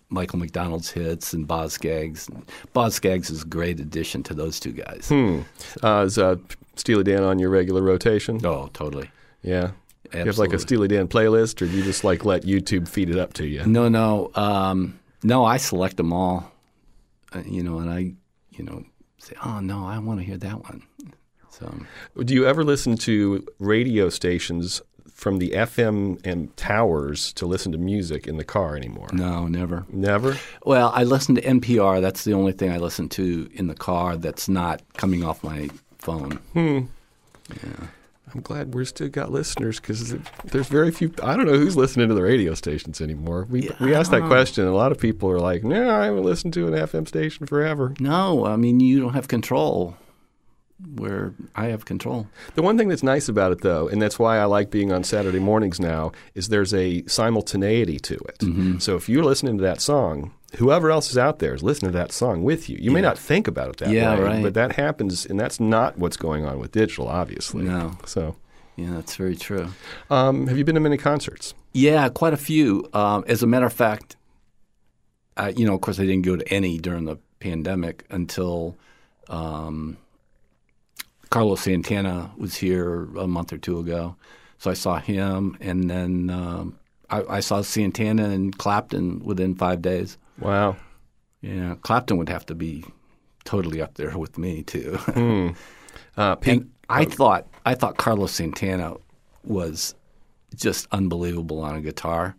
Michael 0.10 0.40
McDonald's 0.40 0.92
hits 0.92 1.34
and 1.34 1.48
Boz 1.48 1.74
Scaggs. 1.74 2.30
Boz 2.74 2.96
Scaggs 2.96 3.30
is 3.30 3.42
a 3.44 3.48
great 3.48 3.80
addition 3.80 4.22
to 4.24 4.34
those 4.34 4.60
two 4.60 4.72
guys. 4.72 5.08
Hmm. 5.10 5.40
Uh, 5.84 6.04
is 6.06 6.18
uh, 6.18 6.36
Steely 6.76 7.04
Dan 7.04 7.24
on 7.24 7.40
your 7.40 7.50
regular 7.50 7.82
rotation? 7.82 8.40
Oh, 8.46 8.70
totally. 8.74 9.10
Yeah. 9.42 9.72
Do 10.12 10.20
you 10.20 10.26
have 10.26 10.38
like 10.38 10.52
a 10.52 10.54
Absolutely. 10.54 10.58
Steely 10.60 10.88
Dan 10.90 11.08
playlist, 11.08 11.62
or 11.62 11.66
do 11.66 11.72
you 11.76 11.84
just 11.84 12.04
like 12.04 12.24
let 12.24 12.44
YouTube 12.44 12.88
feed 12.88 13.10
it 13.10 13.18
up 13.18 13.34
to 13.34 13.48
you? 13.48 13.66
No, 13.66 13.90
no, 13.90 14.30
um, 14.36 15.00
no. 15.24 15.44
I 15.44 15.58
select 15.58 15.98
them 15.98 16.14
all, 16.14 16.52
uh, 17.34 17.42
you 17.46 17.64
know, 17.64 17.80
and 17.80 17.90
I, 17.90 18.14
you 18.52 18.64
know, 18.64 18.84
say, 19.18 19.34
oh 19.44 19.60
no, 19.60 19.84
I 19.86 19.98
want 19.98 20.20
to 20.20 20.26
hear 20.26 20.38
that 20.38 20.62
one. 20.64 20.84
So 21.60 21.74
Do 22.24 22.34
you 22.34 22.46
ever 22.46 22.64
listen 22.64 22.98
to 22.98 23.46
radio 23.60 24.10
stations 24.10 24.82
from 25.14 25.38
the 25.38 25.52
FM 25.52 26.20
and 26.26 26.56
towers 26.58 27.32
to 27.34 27.46
listen 27.46 27.72
to 27.72 27.78
music 27.78 28.28
in 28.28 28.36
the 28.38 28.44
car 28.44 28.76
anymore? 28.76 29.08
no, 29.14 29.48
never. 29.48 29.86
Never. 29.90 30.38
Well, 30.66 30.92
I 30.94 31.04
listen 31.04 31.36
to 31.36 31.42
NPR. 31.42 32.02
That's 32.02 32.26
the 32.26 32.34
only 32.34 32.52
thing 32.52 32.72
I 32.72 32.78
listen 32.78 33.08
to 33.10 33.50
in 33.54 33.68
the 33.68 33.76
car 33.76 34.18
that's 34.18 34.50
not 34.50 34.82
coming 34.98 35.24
off 35.24 35.44
my 35.44 35.70
phone. 36.00 36.34
Hmm. 36.54 36.80
Yeah. 37.64 37.88
I'm 38.34 38.42
glad 38.42 38.74
we're 38.74 38.84
still 38.84 39.08
got 39.08 39.32
listeners 39.32 39.80
because 39.80 40.14
there's 40.44 40.68
very 40.68 40.92
few. 40.92 41.14
I 41.24 41.38
don't 41.38 41.46
know 41.46 41.58
who's 41.58 41.78
listening 41.78 42.10
to 42.10 42.14
the 42.16 42.24
radio 42.24 42.54
stations 42.54 43.00
anymore. 43.00 43.48
We 43.50 43.62
Yeah, 43.70 43.76
we 43.80 43.96
asked 43.96 44.12
that 44.12 44.24
question. 44.24 44.66
and 44.66 44.74
A 44.74 44.76
lot 44.76 44.92
of 44.92 44.98
people 44.98 45.30
are 45.32 45.40
like, 45.40 45.64
"No, 45.64 45.90
I 45.90 46.06
haven't 46.06 46.24
listened 46.24 46.54
to 46.56 46.68
an 46.68 46.74
FM 46.74 47.08
station 47.08 47.46
forever." 47.46 47.94
No, 48.00 48.46
I 48.46 48.58
mean 48.58 48.82
you 48.82 49.00
don't 49.00 49.14
have 49.14 49.30
control. 49.30 49.96
Where 50.96 51.34
I 51.56 51.68
have 51.68 51.86
control. 51.86 52.28
The 52.56 52.62
one 52.62 52.78
thing 52.78 52.90
that's 52.90 53.02
nice 53.04 53.30
about 53.30 53.54
it, 53.54 53.62
though, 53.62 53.88
and 53.88 54.02
that's 54.02 54.20
why 54.20 54.38
I 54.40 54.44
like 54.44 54.72
being 54.72 54.92
on 54.92 55.06
Saturday 55.06 55.40
mornings 55.40 55.80
now, 55.80 56.12
is 56.34 56.50
there's 56.50 56.74
a 56.74 57.02
simultaneity 57.08 57.98
to 58.00 58.16
it. 58.16 58.40
Mm-hmm. 58.40 58.80
So 58.80 58.98
if 58.98 59.08
you're 59.08 59.24
listening 59.24 59.58
to 59.58 59.64
that 59.64 59.80
song, 59.80 60.34
whoever 60.58 60.92
else 60.92 61.10
is 61.10 61.18
out 61.18 61.40
there 61.40 61.54
is 61.54 61.64
listening 61.64 61.94
to 61.94 61.98
that 61.98 62.12
song 62.12 62.44
with 62.44 62.68
you. 62.70 62.78
You 62.80 62.92
may 62.92 63.00
not 63.00 63.18
think 63.18 63.48
about 63.48 63.70
it 63.70 63.78
that 63.78 63.90
Yeah, 63.90 64.16
way, 64.16 64.22
right. 64.22 64.44
but 64.44 64.54
that 64.56 64.74
happens, 64.76 65.26
and 65.26 65.40
that's 65.40 65.62
not 65.62 65.98
what's 65.98 66.18
going 66.18 66.46
on 66.46 66.60
with 66.60 66.74
digital, 66.74 67.08
obviously. 67.08 67.64
No. 67.64 67.98
So, 68.06 68.36
Yeah, 68.76 68.92
that's 68.96 69.16
very 69.16 69.38
true. 69.38 69.70
um, 70.10 70.48
have 70.48 70.58
you 70.58 70.66
been 70.66 70.76
to 70.76 70.82
many 70.82 70.98
concerts? 70.98 71.54
Yeah, 71.72 72.10
quite 72.10 72.34
a 72.34 72.38
few. 72.38 72.90
Um, 72.94 73.24
as 73.28 73.42
a 73.42 73.48
matter 73.48 73.66
of 73.66 73.74
fact, 73.74 74.18
I, 75.38 75.50
you 75.50 75.66
know, 75.66 75.74
of 75.76 75.80
course, 75.80 76.00
I 76.02 76.04
didn't 76.06 76.24
go 76.24 76.36
to 76.36 76.54
any 76.54 76.80
during 76.80 77.06
the 77.06 77.16
pandemic 77.40 78.04
until 78.10 78.76
um, 79.30 79.98
Carlos 81.36 81.60
Santana 81.60 82.32
was 82.38 82.56
here 82.56 83.10
a 83.18 83.28
month 83.28 83.52
or 83.52 83.58
two 83.58 83.78
ago. 83.78 84.16
So 84.58 84.72
I 84.72 84.74
saw 84.74 85.00
him, 85.00 85.58
and 85.60 85.90
then 85.90 86.30
um, 86.30 86.80
I, 87.10 87.24
I 87.24 87.40
saw 87.42 87.62
Santana 87.62 88.30
and 88.30 88.58
Clapton 88.58 89.20
within 89.20 89.54
five 89.54 89.82
days. 89.82 90.18
Wow. 90.40 90.78
Yeah, 91.42 91.76
Clapton 91.82 92.16
would 92.16 92.30
have 92.30 92.46
to 92.46 92.56
be 92.56 92.86
totally 93.44 93.82
up 93.82 93.96
there 93.96 94.18
with 94.18 94.38
me 94.38 94.64
too. 94.64 94.98
Uh, 96.18 96.36
Pink, 96.36 96.62
And 96.62 96.72
I 96.88 97.04
thought 97.04 97.48
I 97.66 97.76
thought 97.76 97.98
Carlos 97.98 98.32
Santana 98.32 98.94
was 99.44 99.94
just 100.56 100.88
unbelievable 100.94 101.60
on 101.60 101.76
a 101.76 101.82
guitar, 101.82 102.38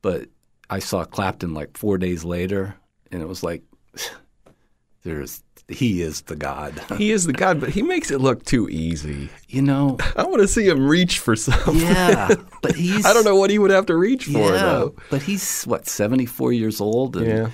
but 0.00 0.28
I 0.70 0.78
saw 0.78 1.04
Clapton 1.04 1.52
like 1.52 1.76
four 1.76 1.98
days 1.98 2.24
later, 2.24 2.76
and 3.10 3.20
it 3.20 3.28
was 3.28 3.42
like, 3.42 3.62
there's 5.02 5.42
he 5.74 6.02
is 6.02 6.22
the 6.22 6.36
god. 6.36 6.80
he 6.98 7.10
is 7.10 7.26
the 7.26 7.32
god, 7.32 7.60
but 7.60 7.70
he 7.70 7.82
makes 7.82 8.10
it 8.10 8.20
look 8.20 8.44
too 8.44 8.68
easy. 8.68 9.28
you 9.48 9.62
know, 9.62 9.96
I 10.16 10.24
want 10.24 10.42
to 10.42 10.48
see 10.48 10.66
him 10.68 10.86
reach 10.86 11.18
for 11.18 11.36
something. 11.36 11.76
yeah, 11.78 12.34
but 12.62 12.74
he's 12.74 13.04
I 13.06 13.12
don't 13.12 13.24
know 13.24 13.36
what 13.36 13.50
he 13.50 13.58
would 13.58 13.70
have 13.70 13.86
to 13.86 13.96
reach 13.96 14.26
for, 14.26 14.38
yeah, 14.38 14.62
though. 14.62 14.94
but 15.10 15.22
he's 15.22 15.64
what 15.64 15.86
seventy 15.86 16.26
four 16.26 16.52
years 16.52 16.80
old, 16.80 17.16
and 17.16 17.26
Yeah. 17.26 17.50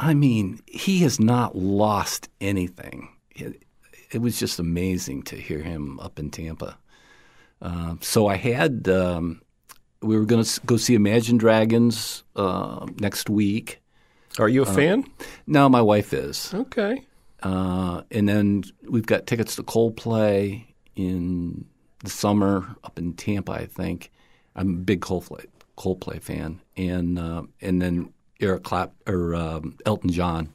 I 0.00 0.14
mean, 0.14 0.60
he 0.66 1.00
has 1.00 1.18
not 1.18 1.56
lost 1.56 2.28
anything. 2.40 3.08
It, 3.34 3.64
it 4.12 4.22
was 4.22 4.38
just 4.38 4.60
amazing 4.60 5.24
to 5.24 5.36
hear 5.36 5.60
him 5.60 5.98
up 5.98 6.20
in 6.20 6.30
Tampa. 6.30 6.78
Uh, 7.60 7.96
so 8.00 8.28
I 8.28 8.36
had, 8.36 8.88
um, 8.88 9.42
we 10.00 10.16
were 10.16 10.24
going 10.24 10.44
to 10.44 10.60
go 10.66 10.76
see 10.76 10.94
Imagine 10.94 11.36
Dragons 11.36 12.22
uh, 12.36 12.86
next 13.00 13.28
week. 13.28 13.80
Are 14.38 14.48
you 14.48 14.62
a 14.62 14.66
fan? 14.66 15.04
No, 15.48 15.68
my 15.68 15.82
wife 15.82 16.12
is. 16.12 16.54
Okay. 16.54 17.04
Uh, 17.42 18.02
and 18.10 18.28
then 18.28 18.64
we've 18.88 19.06
got 19.06 19.26
tickets 19.26 19.56
to 19.56 19.62
Coldplay 19.62 20.64
in 20.96 21.64
the 22.04 22.10
summer 22.10 22.76
up 22.84 22.98
in 22.98 23.14
Tampa, 23.14 23.52
I 23.52 23.66
think. 23.66 24.10
I'm 24.56 24.74
a 24.74 24.78
big 24.78 25.00
Coldplay, 25.00 25.46
Coldplay 25.76 26.20
fan. 26.20 26.60
And, 26.76 27.18
uh, 27.18 27.42
and 27.60 27.80
then 27.80 28.12
Eric 28.40 28.64
Clap 28.64 28.92
or 29.06 29.34
um, 29.34 29.76
Elton 29.86 30.10
John 30.10 30.52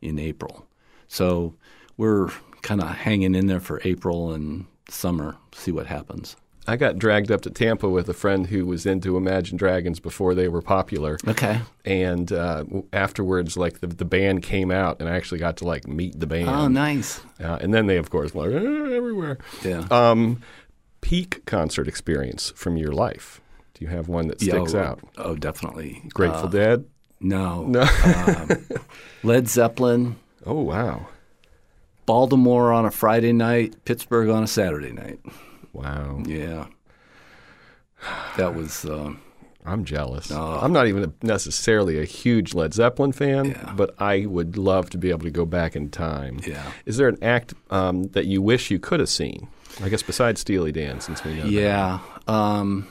in 0.00 0.18
April. 0.18 0.66
So 1.08 1.54
we're 1.96 2.30
kind 2.62 2.80
of 2.80 2.88
hanging 2.88 3.34
in 3.34 3.46
there 3.46 3.60
for 3.60 3.80
April 3.84 4.32
and 4.32 4.66
summer, 4.88 5.36
see 5.52 5.72
what 5.72 5.86
happens. 5.86 6.36
I 6.66 6.76
got 6.76 6.98
dragged 6.98 7.30
up 7.30 7.42
to 7.42 7.50
Tampa 7.50 7.88
with 7.88 8.08
a 8.08 8.14
friend 8.14 8.46
who 8.46 8.64
was 8.64 8.86
into 8.86 9.16
Imagine 9.18 9.56
Dragons 9.58 10.00
before 10.00 10.34
they 10.34 10.48
were 10.48 10.62
popular. 10.62 11.18
Okay. 11.28 11.60
And 11.84 12.32
uh, 12.32 12.64
afterwards, 12.92 13.56
like 13.58 13.80
the, 13.80 13.86
the 13.86 14.04
band 14.06 14.42
came 14.42 14.70
out, 14.70 14.98
and 15.00 15.08
I 15.08 15.14
actually 15.16 15.38
got 15.40 15.58
to 15.58 15.64
like 15.66 15.86
meet 15.86 16.18
the 16.18 16.26
band. 16.26 16.48
Oh, 16.48 16.68
nice. 16.68 17.20
uh, 17.42 17.58
and 17.60 17.74
then 17.74 17.86
they, 17.86 17.98
of 17.98 18.08
course, 18.10 18.32
were 18.34 18.50
"Eh, 18.50 18.96
everywhere. 18.96 19.36
Yeah. 19.62 19.86
Um, 19.90 20.40
peak 21.02 21.44
concert 21.44 21.86
experience 21.86 22.52
from 22.56 22.78
your 22.78 22.92
life. 22.92 23.42
Do 23.74 23.84
you 23.84 23.90
have 23.90 24.08
one 24.08 24.28
that 24.28 24.40
Yeah, 24.40 24.54
sticks 24.54 24.72
oh, 24.74 24.80
out? 24.80 25.00
Oh, 25.18 25.34
definitely. 25.36 26.02
Grateful 26.14 26.46
Uh, 26.46 26.50
Dead. 26.50 26.84
No. 27.20 27.64
No. 27.66 27.82
um, 27.82 28.48
Led 29.22 29.48
Zeppelin, 29.48 30.16
Oh 30.46 30.60
wow, 30.62 31.08
Baltimore 32.06 32.72
on 32.72 32.84
a 32.84 32.90
Friday 32.90 33.32
night, 33.32 33.74
Pittsburgh 33.84 34.28
on 34.28 34.42
a 34.42 34.46
Saturday 34.46 34.92
night. 34.92 35.20
Wow. 35.74 36.22
Yeah. 36.26 36.66
That 38.36 38.54
was, 38.54 38.84
um, 38.84 39.20
I'm 39.64 39.84
jealous. 39.84 40.30
Oh. 40.30 40.58
I'm 40.60 40.72
not 40.72 40.86
even 40.88 41.12
necessarily 41.22 41.98
a 41.98 42.04
huge 42.04 42.52
Led 42.54 42.74
Zeppelin 42.74 43.12
fan, 43.12 43.46
Yeah. 43.46 43.72
but 43.76 43.94
I 44.00 44.26
would 44.26 44.56
love 44.58 44.90
to 44.90 44.98
be 44.98 45.10
able 45.10 45.20
to 45.24 45.30
go 45.30 45.44
back 45.46 45.74
in 45.76 45.88
time. 45.90 46.40
yeah. 46.46 46.70
Is 46.86 46.96
there 46.98 47.08
an 47.08 47.18
act 47.22 47.54
um, 47.70 48.04
that 48.08 48.26
you 48.26 48.40
wish 48.42 48.70
you 48.70 48.78
could 48.78 49.00
have 49.00 49.08
seen? 49.08 49.48
I 49.82 49.88
guess 49.88 50.02
besides 50.02 50.40
Steely 50.40 50.70
Dan, 50.72 51.00
since 51.00 51.24
we 51.24 51.34
know. 51.34 51.46
Yeah. 51.46 51.98
Um, 52.28 52.86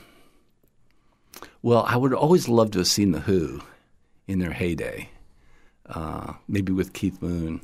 well, 1.62 1.84
I 1.88 1.96
would 1.96 2.12
always 2.12 2.48
love 2.48 2.72
to 2.72 2.78
have 2.78 2.86
seen 2.88 3.12
The 3.12 3.20
Who 3.20 3.60
in 4.26 4.38
their 4.38 4.52
heyday, 4.52 5.08
uh, 5.86 6.34
maybe 6.48 6.72
with 6.72 6.92
Keith 6.92 7.22
Moon. 7.22 7.60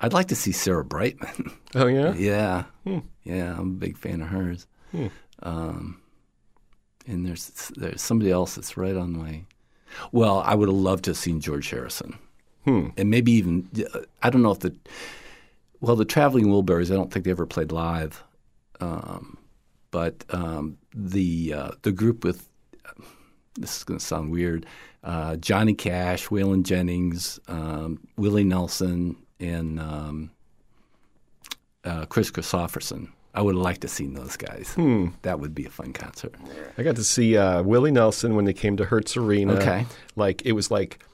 I'd 0.00 0.12
like 0.12 0.28
to 0.28 0.34
see 0.36 0.52
Sarah 0.52 0.84
Brightman. 0.84 1.52
Oh 1.76 1.86
yeah. 1.88 2.14
yeah. 2.14 2.64
Hmm. 2.84 2.98
Yeah, 3.24 3.52
I'm 3.58 3.70
a 3.70 3.78
big 3.78 3.98
fan 3.98 4.20
of 4.20 4.28
hers. 4.28 4.68
Hmm. 4.92 5.06
Um, 5.42 6.00
and 7.06 7.26
there's 7.26 7.72
there's 7.76 8.00
somebody 8.00 8.30
else 8.30 8.54
that's 8.54 8.76
right 8.76 8.96
on 8.96 9.12
my. 9.18 9.42
Well, 10.12 10.38
I 10.46 10.54
would 10.54 10.68
have 10.68 10.76
loved 10.76 11.04
to 11.06 11.10
have 11.10 11.16
seen 11.18 11.40
George 11.40 11.68
Harrison, 11.70 12.16
Hmm. 12.64 12.90
and 12.96 13.10
maybe 13.10 13.32
even 13.32 13.68
I 14.22 14.30
don't 14.30 14.42
know 14.42 14.52
if 14.52 14.60
the. 14.60 14.72
Well, 15.80 15.96
the 15.96 16.04
Traveling 16.04 16.46
Wilburys, 16.46 16.92
I 16.92 16.94
don't 16.94 17.12
think 17.12 17.24
they 17.24 17.30
ever 17.32 17.44
played 17.44 17.72
live, 17.72 18.22
um, 18.80 19.36
but 19.90 20.24
um, 20.30 20.78
the 20.94 21.54
uh, 21.54 21.70
the 21.82 21.90
group 21.92 22.22
with 22.24 22.48
this 23.56 23.78
is 23.78 23.84
going 23.84 23.98
to 23.98 24.04
sound 24.04 24.30
weird. 24.30 24.64
Uh, 25.02 25.34
Johnny 25.36 25.74
Cash, 25.74 26.28
Waylon 26.28 26.62
Jennings, 26.62 27.38
um, 27.48 27.98
Willie 28.16 28.44
Nelson, 28.44 29.16
and 29.48 29.78
um, 29.80 30.30
uh, 31.84 32.06
Kris 32.06 32.30
Kristofferson. 32.30 33.08
I 33.36 33.42
would 33.42 33.56
have 33.56 33.62
liked 33.64 33.80
to 33.80 33.86
have 33.88 33.92
seen 33.92 34.14
those 34.14 34.36
guys. 34.36 34.72
Hmm. 34.74 35.08
That 35.22 35.40
would 35.40 35.54
be 35.56 35.64
a 35.66 35.70
fun 35.70 35.92
concert. 35.92 36.34
I 36.78 36.84
got 36.84 36.94
to 36.96 37.04
see 37.04 37.36
uh, 37.36 37.62
Willie 37.64 37.90
Nelson 37.90 38.36
when 38.36 38.44
they 38.44 38.52
came 38.52 38.76
to 38.76 38.84
Hertz 38.84 39.16
Arena. 39.16 39.54
Okay. 39.54 39.86
Like 40.14 40.42
it 40.46 40.52
was 40.52 40.70
like 40.70 41.04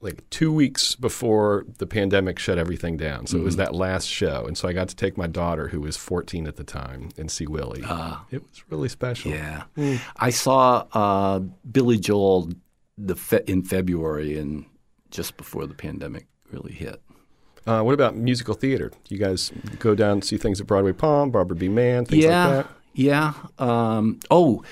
like 0.00 0.28
two 0.30 0.52
weeks 0.52 0.96
before 0.96 1.64
the 1.78 1.86
pandemic 1.86 2.40
shut 2.40 2.58
everything 2.58 2.96
down. 2.96 3.28
So 3.28 3.36
it 3.36 3.38
Mm-hmm. 3.38 3.44
was 3.44 3.56
that 3.56 3.72
last 3.76 4.06
show, 4.08 4.44
and 4.46 4.58
so 4.58 4.66
I 4.66 4.72
got 4.72 4.88
to 4.88 4.96
take 4.96 5.16
my 5.16 5.28
daughter, 5.28 5.68
who 5.68 5.80
was 5.80 5.96
14 5.96 6.48
at 6.48 6.56
the 6.56 6.64
time, 6.64 7.10
and 7.16 7.30
see 7.30 7.46
Willie. 7.46 7.82
it 8.32 8.42
was 8.42 8.64
really 8.68 8.88
special. 8.88 9.30
Ah. 9.32 9.66
Yeah, 9.76 9.98
I 10.16 10.30
saw 10.30 10.86
uh, 10.92 11.38
Billy 11.70 11.98
Joel 11.98 12.50
the 12.98 13.14
fe- 13.14 13.44
in 13.46 13.62
February 13.62 14.36
and 14.36 14.64
just 15.12 15.36
before 15.36 15.68
the 15.68 15.74
pandemic 15.74 16.26
really 16.50 16.72
hit. 16.72 17.00
Uh, 17.66 17.82
what 17.82 17.94
about 17.94 18.16
musical 18.16 18.54
theater? 18.54 18.88
Do 18.88 19.14
you 19.14 19.20
guys 19.20 19.52
go 19.78 19.94
down 19.94 20.12
and 20.12 20.24
see 20.24 20.36
things 20.36 20.60
at 20.60 20.66
Broadway 20.66 20.92
Palm, 20.92 21.30
Barbara 21.30 21.56
B. 21.56 21.68
Mann, 21.68 22.04
things 22.04 22.24
yeah, 22.24 22.46
like 22.46 22.66
that? 22.66 22.74
yeah. 22.94 23.32
Um, 23.58 24.20
oh, 24.30 24.64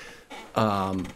um, 0.55 1.07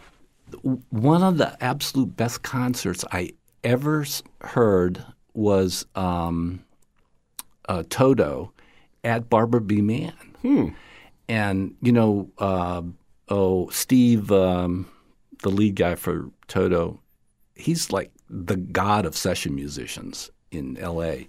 one 0.90 1.22
of 1.22 1.38
the 1.38 1.56
absolute 1.62 2.16
best 2.16 2.42
concerts 2.42 3.04
I 3.12 3.32
ever 3.62 4.06
heard 4.40 5.04
was 5.34 5.84
um, 5.94 6.64
uh, 7.68 7.82
Toto 7.90 8.52
at 9.04 9.28
Barbara 9.28 9.60
B. 9.60 9.82
Mann. 9.82 10.14
Hmm. 10.42 10.68
And 11.28 11.74
you 11.82 11.92
know, 11.92 12.30
uh, 12.38 12.82
oh, 13.28 13.68
Steve, 13.68 14.32
um, 14.32 14.88
the 15.42 15.50
lead 15.50 15.76
guy 15.76 15.94
for 15.96 16.30
Toto, 16.48 17.00
he's 17.54 17.92
like 17.92 18.12
the 18.30 18.56
god 18.56 19.06
of 19.06 19.16
session 19.16 19.54
musicians 19.54 20.30
in 20.50 20.76
L.A. 20.78 21.28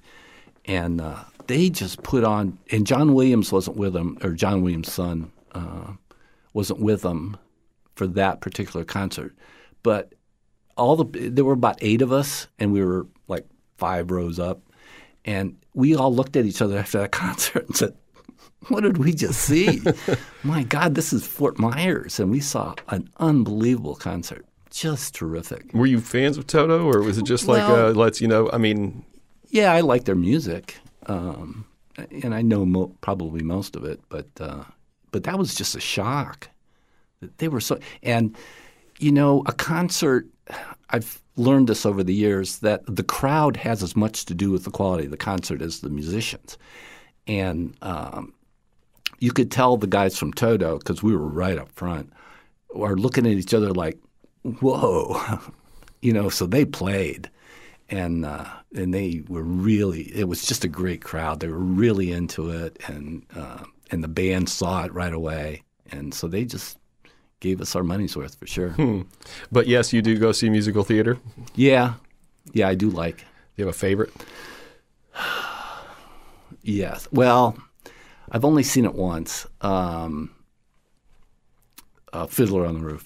And 0.68 1.00
uh, 1.02 1.24
they 1.48 1.70
just 1.70 2.04
put 2.04 2.24
on, 2.24 2.58
and 2.72 2.86
John 2.86 3.14
Williams 3.14 3.52
wasn't 3.52 3.78
with 3.78 3.94
them, 3.94 4.18
or 4.22 4.32
John 4.32 4.62
Williams' 4.62 4.92
son 4.92 5.32
uh, 5.54 5.94
wasn't 6.54 6.80
with 6.82 7.02
them 7.02 7.38
for 7.96 8.06
that 8.08 8.42
particular 8.42 8.86
concert, 8.86 9.36
but 9.82 10.14
all 10.76 10.96
the 10.96 11.30
there 11.30 11.46
were 11.46 11.54
about 11.54 11.78
eight 11.82 12.02
of 12.02 12.12
us, 12.12 12.48
and 12.60 12.72
we 12.72 12.84
were 12.84 13.08
like 13.28 13.46
five 13.78 14.12
rows 14.12 14.40
up, 14.40 14.62
and 15.26 15.56
we 15.74 15.96
all 15.96 16.14
looked 16.14 16.36
at 16.36 16.46
each 16.46 16.62
other 16.62 16.78
after 16.84 17.00
that 17.00 17.12
concert 17.12 17.66
and 17.66 17.76
said, 17.76 17.96
"What 18.68 18.82
did 18.82 18.98
we 18.98 19.14
just 19.14 19.42
see? 19.42 19.82
My 20.44 20.64
God, 20.64 20.96
this 20.96 21.14
is 21.14 21.26
Fort 21.26 21.58
Myers, 21.58 22.20
and 22.20 22.30
we 22.30 22.40
saw 22.42 22.76
an 22.90 23.10
unbelievable 23.18 23.96
concert, 23.96 24.46
just 24.70 25.16
terrific." 25.16 25.74
Were 25.74 25.88
you 25.88 26.00
fans 26.02 26.38
of 26.38 26.46
Toto, 26.46 26.86
or 26.86 27.02
was 27.02 27.18
it 27.18 27.24
just 27.24 27.48
like 27.48 27.68
Well- 27.68 27.88
uh, 27.88 27.94
let's 27.94 28.22
you 28.22 28.28
know? 28.28 28.50
I 28.52 28.58
mean, 28.58 29.06
Yeah, 29.58 29.74
I 29.74 29.82
like 29.82 30.04
their 30.04 30.14
music, 30.14 30.78
um, 31.08 31.66
and 32.24 32.36
I 32.36 32.44
know 32.44 32.64
mo- 32.64 32.96
probably 33.02 33.42
most 33.42 33.76
of 33.76 33.84
it, 33.86 34.00
but 34.08 34.28
uh, 34.40 34.66
but 35.10 35.24
that 35.24 35.40
was 35.40 35.56
just 35.56 35.74
a 35.76 35.80
shock. 35.80 36.48
They 37.38 37.48
were 37.48 37.60
so, 37.60 37.80
and 38.04 38.38
you 39.00 39.12
know, 39.12 39.42
a 39.48 39.52
concert. 39.52 40.28
I've 40.92 41.20
learned 41.38 41.70
this 41.70 41.88
over 41.88 42.04
the 42.04 42.14
years 42.14 42.60
that 42.60 42.84
the 42.86 43.02
crowd 43.02 43.58
has 43.58 43.82
as 43.82 43.96
much 43.96 44.26
to 44.26 44.36
do 44.36 44.52
with 44.52 44.64
the 44.64 44.70
quality 44.70 45.06
of 45.06 45.12
the 45.12 45.18
concert 45.18 45.64
as 45.64 45.80
the 45.80 45.90
musicians, 45.90 46.56
and 47.26 47.76
um, 47.82 48.36
you 49.18 49.32
could 49.32 49.50
tell 49.50 49.76
the 49.76 49.88
guys 49.88 50.20
from 50.20 50.34
Toto 50.34 50.78
because 50.78 51.02
we 51.02 51.16
were 51.16 51.28
right 51.28 51.58
up 51.58 51.72
front 51.72 52.14
are 52.76 52.96
looking 52.96 53.26
at 53.26 53.34
each 53.34 53.56
other 53.56 53.72
like, 53.74 53.98
"Whoa," 54.44 55.20
you 56.04 56.14
know. 56.14 56.30
So 56.30 56.46
they 56.46 56.64
played, 56.64 57.32
and 57.90 58.26
uh, 58.26 58.46
and 58.76 58.94
they 58.94 59.24
were 59.28 59.44
really. 59.44 60.04
It 60.16 60.28
was 60.28 60.46
just 60.46 60.64
a 60.64 60.68
great 60.68 61.02
crowd. 61.04 61.40
They 61.40 61.48
were 61.48 61.58
really 61.58 62.12
into 62.12 62.50
it, 62.52 62.78
and 62.88 63.26
uh, 63.36 63.64
and 63.92 64.04
the 64.04 64.08
band 64.08 64.50
saw 64.50 64.84
it 64.84 64.94
right 64.94 65.14
away, 65.14 65.64
and 65.92 66.14
so 66.14 66.28
they 66.28 66.46
just 66.46 66.78
gave 67.40 67.62
us 67.62 67.76
our 67.76 67.84
money's 67.84 68.16
worth 68.18 68.36
for 68.36 68.48
sure. 68.48 68.76
But 69.52 69.68
yes, 69.68 69.94
you 69.94 70.02
do 70.02 70.18
go 70.18 70.32
see 70.32 70.50
musical 70.50 70.84
theater. 70.84 71.18
Yeah, 71.56 71.94
yeah, 72.54 72.68
I 72.68 72.76
do 72.76 72.90
like. 72.90 73.18
Do 73.18 73.24
you 73.58 73.66
have 73.66 73.76
a 73.76 73.78
favorite? 73.78 74.12
Yes. 76.64 77.08
Well, 77.14 77.58
I've 78.30 78.44
only 78.44 78.64
seen 78.64 78.84
it 78.84 78.94
once. 78.94 79.48
Um, 79.62 80.32
uh, 82.12 82.26
Fiddler 82.28 82.66
on 82.66 82.74
the 82.74 82.82
Roof. 82.82 83.06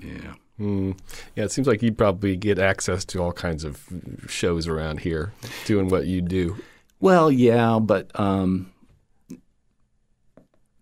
Yeah. 0.00 0.34
Mm. 0.58 0.98
Yeah, 1.36 1.44
it 1.44 1.52
seems 1.52 1.66
like 1.68 1.82
you'd 1.82 1.96
probably 1.98 2.36
get 2.36 2.58
access 2.58 3.04
to 3.06 3.22
all 3.22 3.32
kinds 3.32 3.64
of 3.64 3.84
shows 4.28 4.66
around 4.66 5.00
here, 5.00 5.32
doing 5.66 5.88
what 5.88 6.06
you 6.06 6.20
do. 6.20 6.56
Well, 7.00 7.30
yeah, 7.30 7.78
but 7.80 8.10
um, 8.18 8.72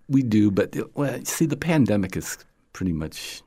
we 0.09 0.23
do. 0.23 0.51
But 0.51 0.75
well, 0.97 1.23
see, 1.25 1.47
the 1.47 1.57
pandemic 1.57 2.15
has 2.15 2.39
pretty 2.73 2.93
much 2.93 3.43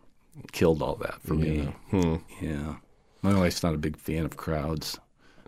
killed 0.51 0.81
all 0.81 0.95
that 0.95 1.21
for 1.21 1.33
me. 1.33 1.73
Hmm. 1.89 2.17
Yeah, 2.41 2.75
my 3.21 3.37
wife's 3.37 3.63
not 3.63 3.73
a 3.73 3.77
big 3.77 3.97
fan 3.97 4.25
of 4.25 4.37
crowds, 4.37 4.99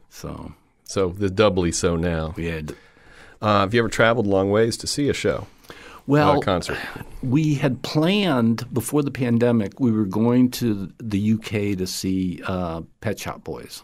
so 0.09 0.53
So 0.83 1.09
the 1.09 1.29
doubly 1.29 1.71
so 1.71 1.95
now. 1.95 2.31
had. 2.31 2.75
Uh, 3.41 3.61
have 3.61 3.73
you 3.73 3.79
ever 3.81 3.89
traveled 3.89 4.27
long 4.27 4.51
ways 4.51 4.77
to 4.77 4.85
see 4.85 5.09
a 5.09 5.13
show, 5.13 5.47
Well, 6.07 6.39
a 6.39 6.41
concert? 6.41 6.77
we 7.21 7.53
had 7.53 7.81
planned 7.83 8.71
before 8.73 9.03
the 9.03 9.11
pandemic. 9.11 9.79
We 9.79 9.91
were 9.91 10.05
going 10.05 10.51
to 10.51 10.91
the 10.97 11.33
UK 11.33 11.77
to 11.77 11.85
see 11.85 12.41
uh, 12.45 12.81
Pet 13.01 13.19
Shop 13.19 13.43
Boys. 13.43 13.83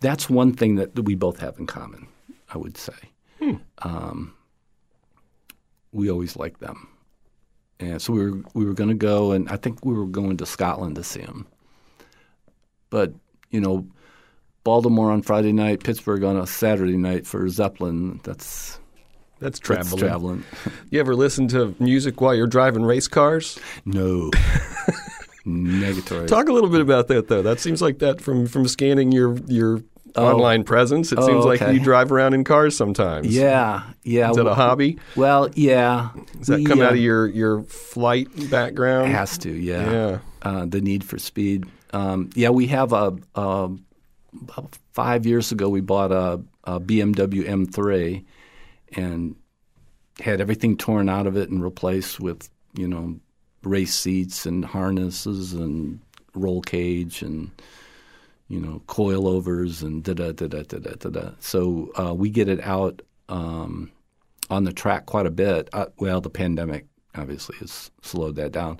That's 0.00 0.30
one 0.30 0.52
thing 0.52 0.76
that 0.76 0.98
we 1.04 1.14
both 1.14 1.38
have 1.38 1.58
in 1.58 1.66
common. 1.66 2.08
I 2.54 2.58
would 2.58 2.78
say. 2.78 2.94
Um, 3.78 4.34
we 5.92 6.10
always 6.10 6.36
liked 6.36 6.60
them, 6.60 6.88
and 7.78 8.00
so 8.00 8.12
we 8.12 8.30
were 8.30 8.42
we 8.54 8.64
were 8.64 8.72
going 8.72 8.88
to 8.88 8.94
go, 8.94 9.32
and 9.32 9.48
I 9.48 9.56
think 9.56 9.84
we 9.84 9.94
were 9.94 10.06
going 10.06 10.36
to 10.38 10.46
Scotland 10.46 10.96
to 10.96 11.04
see 11.04 11.20
them. 11.20 11.46
But 12.90 13.12
you 13.50 13.60
know, 13.60 13.86
Baltimore 14.62 15.10
on 15.10 15.22
Friday 15.22 15.52
night, 15.52 15.84
Pittsburgh 15.84 16.24
on 16.24 16.36
a 16.36 16.46
Saturday 16.46 16.96
night 16.96 17.26
for 17.26 17.48
Zeppelin. 17.48 18.20
That's 18.24 18.78
That's 19.44 19.58
that's 19.60 19.60
traveling. 19.60 19.98
traveling. 20.00 20.44
You 20.90 21.00
ever 21.00 21.14
listen 21.14 21.48
to 21.48 21.74
music 21.78 22.20
while 22.20 22.34
you're 22.34 22.46
driving 22.46 22.82
race 22.84 23.08
cars? 23.08 23.58
No. 23.84 24.30
Negatory. 25.46 26.26
Talk 26.26 26.48
a 26.48 26.52
little 26.52 26.70
bit 26.70 26.80
about 26.80 27.08
that, 27.08 27.28
though. 27.28 27.42
That 27.42 27.60
seems 27.60 27.82
like 27.82 27.98
that 27.98 28.20
from 28.20 28.46
from 28.46 28.66
scanning 28.66 29.12
your 29.12 29.36
your 29.46 29.82
online 30.16 30.64
presence. 30.64 31.12
It 31.12 31.18
Oh, 31.18 31.26
seems 31.26 31.44
like 31.44 31.60
okay. 31.60 31.74
you 31.74 31.80
drive 31.80 32.10
around 32.12 32.32
in 32.34 32.44
cars 32.44 32.76
sometimes. 32.76 33.26
Yeah, 33.26 33.82
yeah. 34.04 34.30
Is 34.30 34.36
that 34.36 34.46
a 34.46 34.54
hobby? 34.54 34.98
Well, 35.16 35.50
yeah. 35.54 36.10
Does 36.38 36.46
that 36.46 36.64
come 36.66 36.80
uh, 36.80 36.84
out 36.84 36.92
of 36.92 36.98
your 36.98 37.26
your 37.26 37.62
flight 37.64 38.28
background? 38.50 39.12
Has 39.12 39.36
to, 39.38 39.50
yeah. 39.50 39.90
Yeah. 39.92 40.18
Uh, 40.42 40.64
the 40.66 40.80
need 40.80 41.04
for 41.04 41.18
speed. 41.18 41.66
Um, 41.92 42.30
yeah, 42.34 42.48
we 42.50 42.66
have 42.68 42.92
a, 42.92 43.16
a 43.34 43.70
about 44.48 44.78
five 44.92 45.26
years 45.26 45.52
ago 45.52 45.68
we 45.68 45.80
bought 45.80 46.10
a, 46.10 46.40
a 46.64 46.80
BMW 46.80 47.46
M3 47.46 48.24
and 48.96 49.36
had 50.20 50.40
everything 50.40 50.76
torn 50.76 51.08
out 51.08 51.26
of 51.26 51.36
it 51.36 51.50
and 51.50 51.62
replaced 51.62 52.20
with 52.20 52.48
you 52.74 52.88
know 52.88 53.18
race 53.62 53.94
seats 53.94 54.46
and 54.46 54.64
harnesses 54.64 55.52
and 55.52 56.00
roll 56.34 56.60
cage 56.60 57.22
and 57.22 57.50
you 58.48 58.60
know 58.60 58.82
coilovers 58.86 59.82
and 59.82 60.04
da 60.04 60.12
da 60.12 60.32
da 60.32 60.46
da 60.46 60.62
da 60.62 60.78
da 60.78 61.10
da. 61.10 61.30
So 61.40 61.90
uh, 61.96 62.14
we 62.14 62.30
get 62.30 62.48
it 62.48 62.60
out 62.62 63.02
um, 63.28 63.90
on 64.50 64.64
the 64.64 64.72
track 64.72 65.06
quite 65.06 65.26
a 65.26 65.30
bit. 65.30 65.68
Uh, 65.72 65.86
well, 65.98 66.20
the 66.20 66.30
pandemic 66.30 66.86
obviously 67.14 67.56
has 67.58 67.90
slowed 68.02 68.36
that 68.36 68.52
down, 68.52 68.78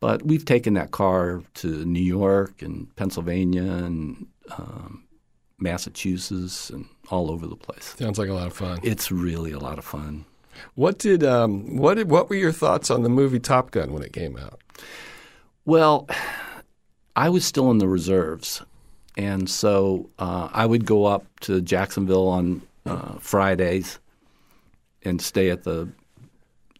but 0.00 0.24
we've 0.24 0.44
taken 0.44 0.74
that 0.74 0.90
car 0.90 1.42
to 1.54 1.84
New 1.84 2.02
York 2.02 2.62
and 2.62 2.94
Pennsylvania 2.96 3.62
and 3.62 4.26
um, 4.56 5.04
Massachusetts 5.58 6.70
and 6.70 6.86
all 7.10 7.30
over 7.30 7.46
the 7.46 7.56
place. 7.56 7.94
Sounds 7.98 8.18
like 8.18 8.28
a 8.28 8.34
lot 8.34 8.46
of 8.46 8.52
fun. 8.52 8.80
It's 8.82 9.10
really 9.10 9.52
a 9.52 9.58
lot 9.58 9.78
of 9.78 9.84
fun. 9.84 10.24
What 10.74 10.98
did 10.98 11.24
um 11.24 11.76
what 11.76 11.94
did 11.94 12.10
what 12.10 12.28
were 12.28 12.36
your 12.36 12.52
thoughts 12.52 12.90
on 12.90 13.02
the 13.02 13.08
movie 13.08 13.40
Top 13.40 13.70
Gun 13.70 13.92
when 13.92 14.02
it 14.02 14.12
came 14.12 14.36
out? 14.36 14.60
Well, 15.64 16.08
I 17.16 17.28
was 17.28 17.44
still 17.44 17.70
in 17.70 17.78
the 17.78 17.88
reserves, 17.88 18.62
and 19.16 19.48
so 19.48 20.10
uh, 20.18 20.48
I 20.52 20.66
would 20.66 20.84
go 20.84 21.04
up 21.04 21.24
to 21.40 21.60
Jacksonville 21.60 22.28
on 22.28 22.62
uh, 22.86 23.18
Fridays 23.18 23.98
and 25.02 25.20
stay 25.20 25.50
at 25.50 25.64
the. 25.64 25.88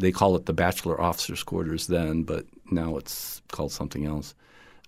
They 0.01 0.11
call 0.11 0.35
it 0.37 0.47
the 0.47 0.53
Bachelor 0.53 1.01
Officers' 1.01 1.45
Quarters 1.45 1.87
then, 1.87 2.25
but 2.25 2.45
now 2.70 2.97
it's 2.97 3.41
called 3.53 3.70
something 3.70 4.05
else. 4.05 4.35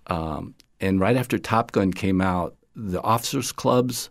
Um, 0.07 0.55
and 0.81 0.99
right 0.99 1.15
after 1.15 1.37
Top 1.37 1.71
Gun 1.71 1.93
came 1.93 2.19
out, 2.19 2.55
the 2.75 3.01
officers' 3.01 3.51
clubs 3.51 4.09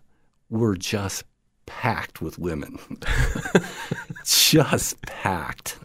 were 0.49 0.75
just 0.75 1.23
packed 1.65 2.21
with 2.21 2.37
women. 2.39 2.77
just 4.25 5.01
packed. 5.03 5.77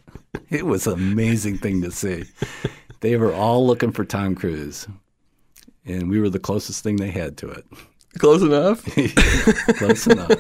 It 0.51 0.67
was 0.67 0.87
an 0.87 0.95
amazing 0.95 1.59
thing 1.59 1.83
to 1.83 1.91
see. 1.91 2.25
They 3.01 3.17
were 3.17 3.33
all 3.33 3.67
looking 3.67 3.93
for 3.93 4.05
Tom 4.05 4.35
Cruise, 4.35 4.87
and 5.85 6.11
we 6.11 6.21
were 6.21 6.31
the 6.31 6.39
closest 6.39 6.83
thing 6.83 6.97
they 6.97 7.11
had 7.11 7.37
to 7.39 7.49
it. 7.51 7.65
Close 8.19 8.43
enough. 8.43 8.85
Close 9.79 10.07
enough. 10.09 10.33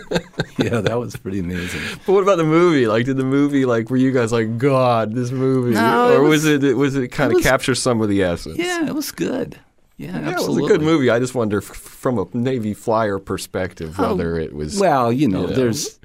Yeah, 0.59 0.81
that 0.81 0.99
was 0.99 1.15
pretty 1.17 1.39
amazing. 1.39 1.81
But 2.05 2.13
what 2.15 2.23
about 2.25 2.39
the 2.39 2.45
movie? 2.45 2.89
Like, 2.89 3.05
did 3.07 3.17
the 3.17 3.23
movie 3.25 3.65
like 3.65 3.91
were 3.91 3.97
you 3.97 4.11
guys 4.11 4.33
like 4.33 4.59
God 4.59 5.15
this 5.15 5.31
movie, 5.31 5.75
No, 5.75 6.11
it 6.13 6.17
or 6.17 6.23
was, 6.23 6.45
was- 6.45 6.65
it 6.65 6.77
was 6.77 6.97
it 6.97 7.09
kind 7.09 7.31
of 7.33 7.37
was- 7.37 7.45
capture 7.45 7.77
some 7.77 8.01
of 8.01 8.09
the 8.09 8.25
essence? 8.25 8.59
Yeah, 8.59 8.87
it 8.89 8.95
was 8.95 9.13
good. 9.13 9.57
Yeah, 10.01 10.19
Yeah, 10.21 10.29
absolutely. 10.31 10.35
it 10.35 10.63
was 10.63 10.71
a 10.71 10.79
good 10.79 10.83
movie. 10.83 11.11
I 11.11 11.19
just 11.19 11.35
wonder 11.35 11.59
f- 11.59 11.65
from 11.65 12.19
a 12.19 12.27
Navy 12.33 12.75
flyer 12.75 13.19
perspective 13.19 13.97
Oh, 13.99 14.15
whether 14.15 14.39
it 14.39 14.55
was. 14.55 14.79
Well, 14.81 15.13
you 15.13 15.29
know, 15.29 15.43
you 15.43 15.47
know. 15.49 15.53
there's 15.55 16.01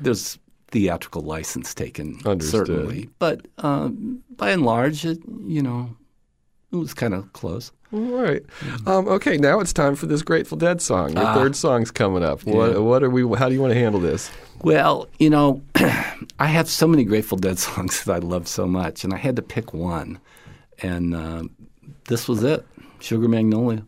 there's 0.00 0.38
theatrical 0.72 1.22
license 1.22 1.72
taken 1.74 2.18
Understood. 2.26 2.66
certainly, 2.66 3.08
but 3.18 3.46
um, 3.58 4.22
by 4.36 4.50
and 4.50 4.62
large, 4.64 5.04
it 5.06 5.18
you 5.46 5.62
know, 5.62 5.94
it 6.72 6.76
was 6.76 6.92
kind 6.94 7.14
of 7.14 7.32
close. 7.32 7.70
All 7.92 8.00
right. 8.00 8.42
Um, 8.84 9.06
okay, 9.06 9.36
now 9.36 9.60
it's 9.60 9.72
time 9.72 9.94
for 9.94 10.06
this 10.06 10.20
Grateful 10.22 10.58
Dead 10.58 10.82
song. 10.82 11.12
Your 11.12 11.24
Ah. 11.24 11.34
third 11.34 11.54
song's 11.54 11.92
coming 11.92 12.24
up. 12.24 12.42
What 12.44 12.72
Yeah. 12.72 12.78
what 12.78 13.02
are 13.04 13.10
we? 13.10 13.22
How 13.38 13.48
do 13.48 13.54
you 13.54 13.60
want 13.60 13.72
to 13.74 13.78
handle 13.78 14.00
this? 14.00 14.28
Well, 14.62 15.06
you 15.20 15.30
know, 15.30 15.62
I 15.76 16.46
have 16.48 16.68
so 16.68 16.88
many 16.88 17.04
Grateful 17.04 17.38
Dead 17.38 17.58
songs 17.66 18.02
that 18.04 18.12
I 18.12 18.18
love 18.18 18.48
so 18.48 18.66
much, 18.66 19.04
and 19.04 19.14
I 19.14 19.18
had 19.18 19.36
to 19.36 19.42
pick 19.42 19.72
one, 19.72 20.18
and 20.82 21.14
uh, 21.14 21.44
this 22.08 22.26
was 22.26 22.42
it, 22.42 22.66
Sugar 23.00 23.28
Magnolia. 23.28 23.84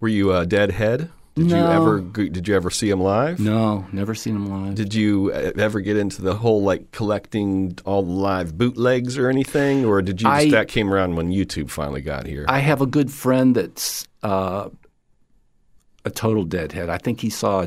Were 0.00 0.08
you 0.08 0.32
a 0.32 0.44
Deadhead? 0.46 1.10
Did 1.34 1.50
you 1.50 1.56
No. 1.56 1.70
ever 1.70 2.00
did 2.00 2.48
you 2.48 2.54
ever 2.56 2.70
see 2.70 2.88
him 2.88 3.00
live? 3.00 3.38
No, 3.38 3.86
never 3.92 4.14
seen 4.14 4.34
them 4.34 4.46
live. 4.46 4.74
Did 4.74 4.94
you 4.94 5.30
uh, 5.34 5.52
ever 5.56 5.80
get 5.80 5.98
into 5.98 6.22
the 6.22 6.34
whole 6.34 6.62
like 6.62 6.92
collecting 6.92 7.78
all 7.84 8.02
the 8.02 8.10
live 8.10 8.56
bootlegs 8.56 9.18
or 9.18 9.28
anything, 9.28 9.84
or 9.84 10.00
did 10.00 10.22
you 10.22 10.28
just 10.28 10.46
I- 10.46 10.50
that 10.50 10.68
came 10.68 10.92
around 10.92 11.16
when 11.16 11.30
YouTube 11.30 11.68
finally 11.70 12.00
got 12.00 12.26
here? 12.26 12.46
I 12.48 12.60
have 12.60 12.80
a 12.80 12.86
good 12.86 13.10
friend 13.12 13.54
that's 13.54 14.06
uh, 14.22 14.70
a 16.06 16.10
total 16.10 16.44
deadhead. 16.44 16.88
I 16.88 16.96
think 16.98 17.20
he 17.20 17.28
saw 17.28 17.66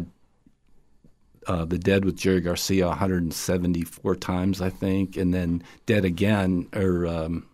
uh, 1.46 1.66
the 1.66 1.78
Dead 1.78 2.06
with 2.06 2.16
Jerry 2.16 2.42
Garcia 2.42 2.88
174 2.88 4.16
times, 4.16 4.62
I 4.62 4.70
think, 4.72 5.16
and 5.16 5.32
then 5.34 5.64
Dead 5.86 6.06
again, 6.06 6.68
or 6.76 7.06
um, 7.06 7.46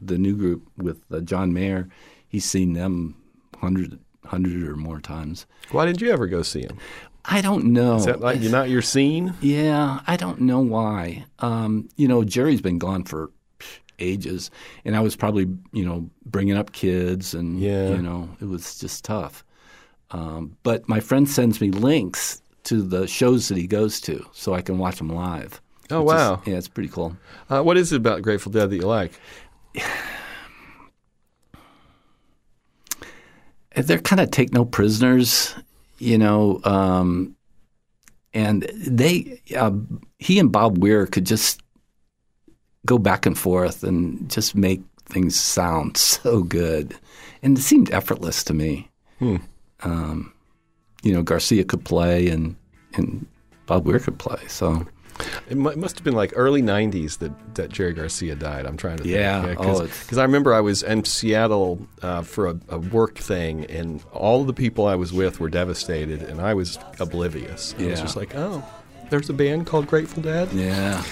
the 0.00 0.18
new 0.18 0.36
group 0.36 0.66
with 0.76 1.02
uh, 1.12 1.20
John 1.20 1.52
Mayer. 1.52 1.88
He's 2.28 2.44
seen 2.44 2.72
them 2.74 3.16
100, 3.60 3.98
100 4.22 4.68
or 4.68 4.76
more 4.76 5.00
times. 5.00 5.46
Why 5.70 5.86
didn't 5.86 6.00
you 6.00 6.10
ever 6.12 6.26
go 6.26 6.42
see 6.42 6.62
him? 6.62 6.78
I 7.24 7.40
don't 7.42 7.66
know. 7.66 7.96
Is 7.96 8.06
that 8.06 8.20
like 8.20 8.40
you're 8.40 8.50
not 8.50 8.70
your 8.70 8.80
scene? 8.82 9.34
Yeah, 9.40 10.00
I 10.06 10.16
don't 10.16 10.40
know 10.40 10.60
why. 10.60 11.26
Um, 11.40 11.88
you 11.96 12.08
know, 12.08 12.24
Jerry's 12.24 12.62
been 12.62 12.78
gone 12.78 13.04
for 13.04 13.30
ages, 13.98 14.50
and 14.86 14.96
I 14.96 15.00
was 15.00 15.16
probably, 15.16 15.46
you 15.72 15.84
know, 15.84 16.08
bringing 16.24 16.56
up 16.56 16.72
kids, 16.72 17.34
and 17.34 17.60
Yeah. 17.60 17.90
you 17.90 18.00
know, 18.02 18.30
it 18.40 18.46
was 18.46 18.78
just 18.78 19.04
tough. 19.04 19.44
Um, 20.12 20.56
but 20.62 20.88
my 20.88 21.00
friend 21.00 21.28
sends 21.28 21.60
me 21.60 21.70
links 21.70 22.40
to 22.64 22.82
the 22.82 23.06
shows 23.06 23.48
that 23.48 23.58
he 23.58 23.66
goes 23.66 24.00
to, 24.02 24.24
so 24.32 24.54
I 24.54 24.62
can 24.62 24.78
watch 24.78 24.96
them 24.98 25.08
live. 25.10 25.60
Oh, 25.90 26.02
which 26.02 26.14
is- 26.14 26.20
wow. 26.20 26.42
yeah, 26.46 26.54
it's 26.54 26.68
pretty 26.68 26.88
cool. 26.88 27.16
Uh, 27.50 27.62
what 27.62 27.76
is 27.76 27.92
it 27.92 27.96
about 27.96 28.22
Grateful 28.22 28.50
Dead 28.52 28.70
that 28.70 28.76
you 28.76 28.86
like? 28.86 29.12
they're 33.76 33.98
kind 33.98 34.20
of 34.20 34.30
take 34.30 34.52
no 34.52 34.64
prisoners, 34.64 35.54
you 35.98 36.18
know, 36.18 36.60
um, 36.64 37.36
and 38.32 38.62
they 38.74 39.40
uh, 39.56 39.72
he 40.18 40.38
and 40.38 40.52
Bob 40.52 40.78
Weir 40.78 41.06
could 41.06 41.26
just 41.26 41.60
go 42.86 42.98
back 42.98 43.26
and 43.26 43.38
forth 43.38 43.82
and 43.82 44.30
just 44.30 44.54
make 44.54 44.82
things 45.06 45.38
sound 45.38 45.96
so 45.98 46.42
good, 46.42 46.94
and 47.42 47.58
it 47.58 47.62
seemed 47.62 47.92
effortless 47.92 48.44
to 48.44 48.54
me. 48.54 48.88
Um, 49.82 50.32
you 51.02 51.12
know, 51.12 51.22
Garcia 51.22 51.64
could 51.64 51.84
play 51.84 52.28
and 52.28 52.56
and 52.94 53.26
Bob 53.66 53.86
Weir 53.86 53.98
could 53.98 54.18
play, 54.18 54.40
so 54.48 54.86
It 55.48 55.56
mu- 55.56 55.74
must 55.76 55.96
have 55.96 56.04
been 56.04 56.14
like 56.14 56.32
early 56.36 56.62
'90s 56.62 57.18
that, 57.18 57.32
that 57.54 57.70
Jerry 57.70 57.92
Garcia 57.92 58.34
died. 58.34 58.66
I'm 58.66 58.76
trying 58.76 58.98
to 58.98 59.08
Yeah. 59.08 59.42
think. 59.44 59.60
Oh, 59.60 59.62
because 59.62 59.80
it's- 59.80 60.18
I 60.18 60.22
remember 60.22 60.52
I 60.54 60.60
was 60.60 60.82
in 60.82 61.04
Seattle 61.04 61.86
uh, 62.02 62.22
for 62.22 62.48
a, 62.48 62.58
a 62.68 62.78
work 62.78 63.16
thing, 63.18 63.64
and 63.66 64.02
all 64.12 64.40
of 64.40 64.46
the 64.46 64.52
people 64.52 64.86
I 64.86 64.94
was 64.96 65.12
with 65.12 65.40
were 65.40 65.50
devastated, 65.50 66.22
and 66.22 66.40
I 66.40 66.54
was 66.54 66.78
oblivious. 66.98 67.74
I 67.78 67.86
was 67.86 68.00
just 68.00 68.16
like, 68.16 68.34
oh, 68.34 68.62
there's 69.10 69.28
a 69.28 69.32
band 69.34 69.66
called 69.66 69.86
Grateful 69.86 70.22
Dead. 70.22 70.52
yeah. 70.52 71.02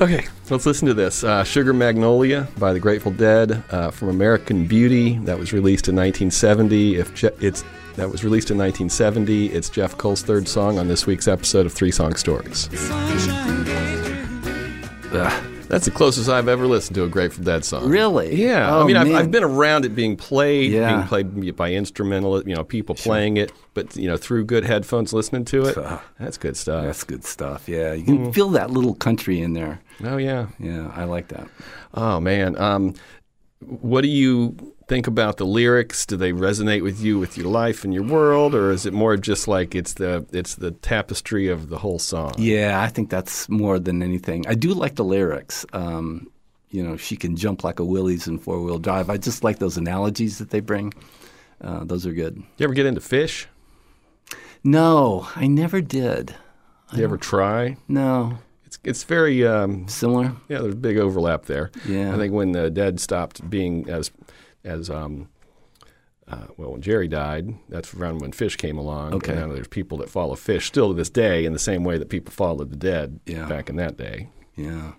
Okay, 0.00 0.26
let's 0.48 0.64
listen 0.64 0.86
to 0.86 0.94
this. 0.94 1.24
Uh, 1.24 1.42
Sugar 1.42 1.72
Magnolia 1.72 2.46
by 2.58 2.72
the 2.72 2.78
Grateful 2.78 3.10
Dead 3.10 3.64
uh, 3.70 3.90
from 3.90 4.08
American 4.10 4.66
Beauty 4.66 5.18
that 5.24 5.36
was 5.38 5.52
released 5.52 5.88
in 5.88 5.96
1970. 5.96 6.96
If 6.96 7.14
Je- 7.14 7.30
it's 7.40 7.64
that 7.96 8.08
was 8.08 8.22
released 8.22 8.52
in 8.52 8.58
1970, 8.58 9.46
it's 9.46 9.68
Jeff 9.68 9.98
Cull's 9.98 10.22
third 10.22 10.46
song 10.46 10.78
on 10.78 10.86
this 10.86 11.04
week's 11.06 11.26
episode 11.26 11.66
of 11.66 11.72
Three 11.72 11.90
Song 11.90 12.14
Stories. 12.14 12.68
Ugh. 15.12 15.44
That's 15.68 15.84
the 15.84 15.90
closest 15.90 16.28
I've 16.30 16.48
ever 16.48 16.66
listened 16.66 16.94
to 16.96 17.04
a 17.04 17.08
Grateful 17.08 17.44
Dead 17.44 17.64
song. 17.64 17.88
Really? 17.88 18.34
Yeah, 18.42 18.74
Oh, 18.74 18.82
I 18.82 18.86
mean, 18.86 18.96
I've. 18.96 19.12
I've 19.14 19.30
been 19.30 19.44
around 19.44 19.84
it 19.84 19.90
being 19.94 20.16
played, 20.16 20.72
Yeah. 20.72 20.96
being 20.96 21.06
played 21.08 21.56
by 21.56 21.72
instrumental, 21.74 22.42
you 22.48 22.54
know, 22.54 22.64
people 22.64 22.94
playing 22.94 23.36
it, 23.36 23.52
but 23.74 23.94
you 23.96 24.08
know, 24.08 24.16
through 24.16 24.44
good 24.46 24.64
headphones, 24.64 25.12
listening 25.12 25.44
to 25.46 25.66
it. 25.66 25.76
Uh, 25.76 25.98
That's 26.18 26.38
good 26.38 26.56
stuff. 26.56 26.84
That's 26.84 27.04
good 27.04 27.24
stuff. 27.24 27.68
Yeah, 27.68 27.92
you 27.92 28.04
can 28.04 28.32
feel 28.32 28.48
that 28.50 28.70
little 28.70 28.94
country 28.94 29.40
in 29.40 29.52
there. 29.52 29.80
Oh 30.04 30.16
yeah. 30.16 30.46
Yeah, 30.58 30.90
I 30.96 31.04
like 31.04 31.28
that. 31.28 31.46
Oh 31.94 32.18
man, 32.20 32.56
um, 32.58 32.94
what 33.60 34.00
do 34.02 34.08
you 34.08 34.56
think 34.88 35.06
about 35.06 35.36
the 35.36 35.44
lyrics? 35.46 36.04
Do 36.06 36.16
they 36.16 36.32
resonate 36.32 36.82
with 36.82 37.00
you, 37.00 37.18
with 37.18 37.36
your 37.36 37.46
life 37.48 37.84
and 37.84 37.92
your 37.94 38.02
world, 38.04 38.54
or 38.54 38.70
is 38.72 38.86
it 38.86 38.92
more 38.92 39.16
just 39.16 39.46
like 39.46 39.74
it's 39.74 39.92
the 39.94 40.26
it's 40.32 40.54
the 40.56 40.70
tapestry 40.72 41.48
of 41.48 41.68
the 41.68 41.78
whole 41.78 41.98
song? 41.98 42.32
Yeah, 42.38 42.80
I 42.82 42.88
think 42.88 43.10
that's 43.10 43.48
more 43.48 43.78
than 43.78 44.02
anything. 44.02 44.46
I 44.48 44.54
do 44.54 44.72
like 44.74 44.96
the 44.96 45.04
lyrics. 45.04 45.64
Um, 45.72 46.30
you 46.70 46.82
know, 46.82 46.96
she 46.96 47.16
can 47.16 47.36
jump 47.36 47.64
like 47.64 47.78
a 47.78 47.84
Willys 47.84 48.26
in 48.26 48.38
four 48.38 48.60
wheel 48.62 48.78
drive. 48.78 49.08
I 49.10 49.16
just 49.16 49.44
like 49.44 49.58
those 49.58 49.76
analogies 49.76 50.38
that 50.38 50.50
they 50.50 50.60
bring. 50.60 50.92
Uh, 51.60 51.84
those 51.84 52.06
are 52.06 52.12
good. 52.12 52.36
You 52.56 52.64
ever 52.64 52.74
get 52.74 52.86
into 52.86 53.00
Phish? 53.00 53.46
No, 54.64 55.26
I 55.36 55.46
never 55.46 55.80
did. 55.80 56.34
You 56.94 57.04
ever 57.04 57.16
try? 57.16 57.76
No, 57.86 58.38
It's 58.66 58.78
it's 58.84 59.04
very 59.04 59.46
um, 59.46 59.86
similar. 59.88 60.32
yeah. 60.48 60.58
There's 60.60 60.74
a 60.74 60.76
big 60.76 60.98
overlap 60.98 61.44
there. 61.46 61.70
Yeah. 61.86 62.14
I 62.14 62.16
think 62.16 62.32
when 62.32 62.52
the 62.52 62.70
dead 62.70 62.98
stopped 63.00 63.48
being 63.48 63.88
as 63.90 64.10
as 64.68 64.90
um, 64.90 65.28
uh, 66.28 66.46
well, 66.56 66.72
when 66.72 66.82
Jerry 66.82 67.08
died, 67.08 67.54
that's 67.68 67.94
around 67.94 68.18
when 68.20 68.32
Phish 68.32 68.56
came 68.58 68.76
along. 68.78 69.14
Okay. 69.14 69.32
And 69.32 69.40
now 69.48 69.54
there's 69.54 69.68
people 69.68 69.98
that 69.98 70.10
follow 70.10 70.34
Phish 70.34 70.62
still 70.62 70.88
to 70.88 70.94
this 70.94 71.10
day 71.10 71.44
in 71.44 71.52
the 71.52 71.58
same 71.58 71.84
way 71.84 71.96
that 71.98 72.08
people 72.10 72.32
followed 72.32 72.70
the 72.70 72.76
dead 72.76 73.20
Yeah. 73.26 73.46
back 73.46 73.70
in 73.70 73.76
that 73.76 73.96
day. 73.96 74.28
Yeah. 74.56 74.92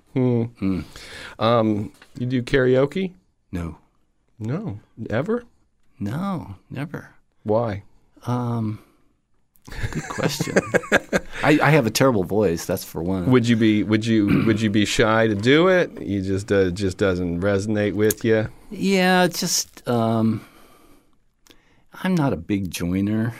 Um, 1.37 1.91
you 2.17 2.25
do 2.25 2.41
karaoke? 2.41 3.13
No. 3.51 3.77
No, 4.39 4.79
ever. 5.09 5.43
No, 5.99 6.55
never. 6.69 7.13
Why? 7.43 7.83
Um, 8.25 8.79
good 9.91 10.07
question. 10.09 10.57
I, 11.43 11.59
I 11.61 11.69
have 11.69 11.85
a 11.85 11.91
terrible 11.91 12.23
voice. 12.23 12.65
That's 12.65 12.83
for 12.83 13.01
one. 13.01 13.31
Would 13.31 13.47
you 13.47 13.55
be 13.55 13.83
would 13.83 14.05
you 14.05 14.43
would 14.45 14.61
you 14.61 14.69
be 14.69 14.85
shy 14.85 15.27
to 15.27 15.35
do 15.35 15.67
it? 15.67 16.01
You 16.01 16.21
just 16.21 16.51
uh, 16.51 16.71
just 16.71 16.97
doesn't 16.97 17.41
resonate 17.41 17.93
with 17.93 18.23
you. 18.23 18.49
Yeah, 18.69 19.27
just 19.27 19.87
um, 19.87 20.45
I'm 22.03 22.15
not 22.15 22.33
a 22.33 22.37
big 22.37 22.69
joiner. 22.71 23.33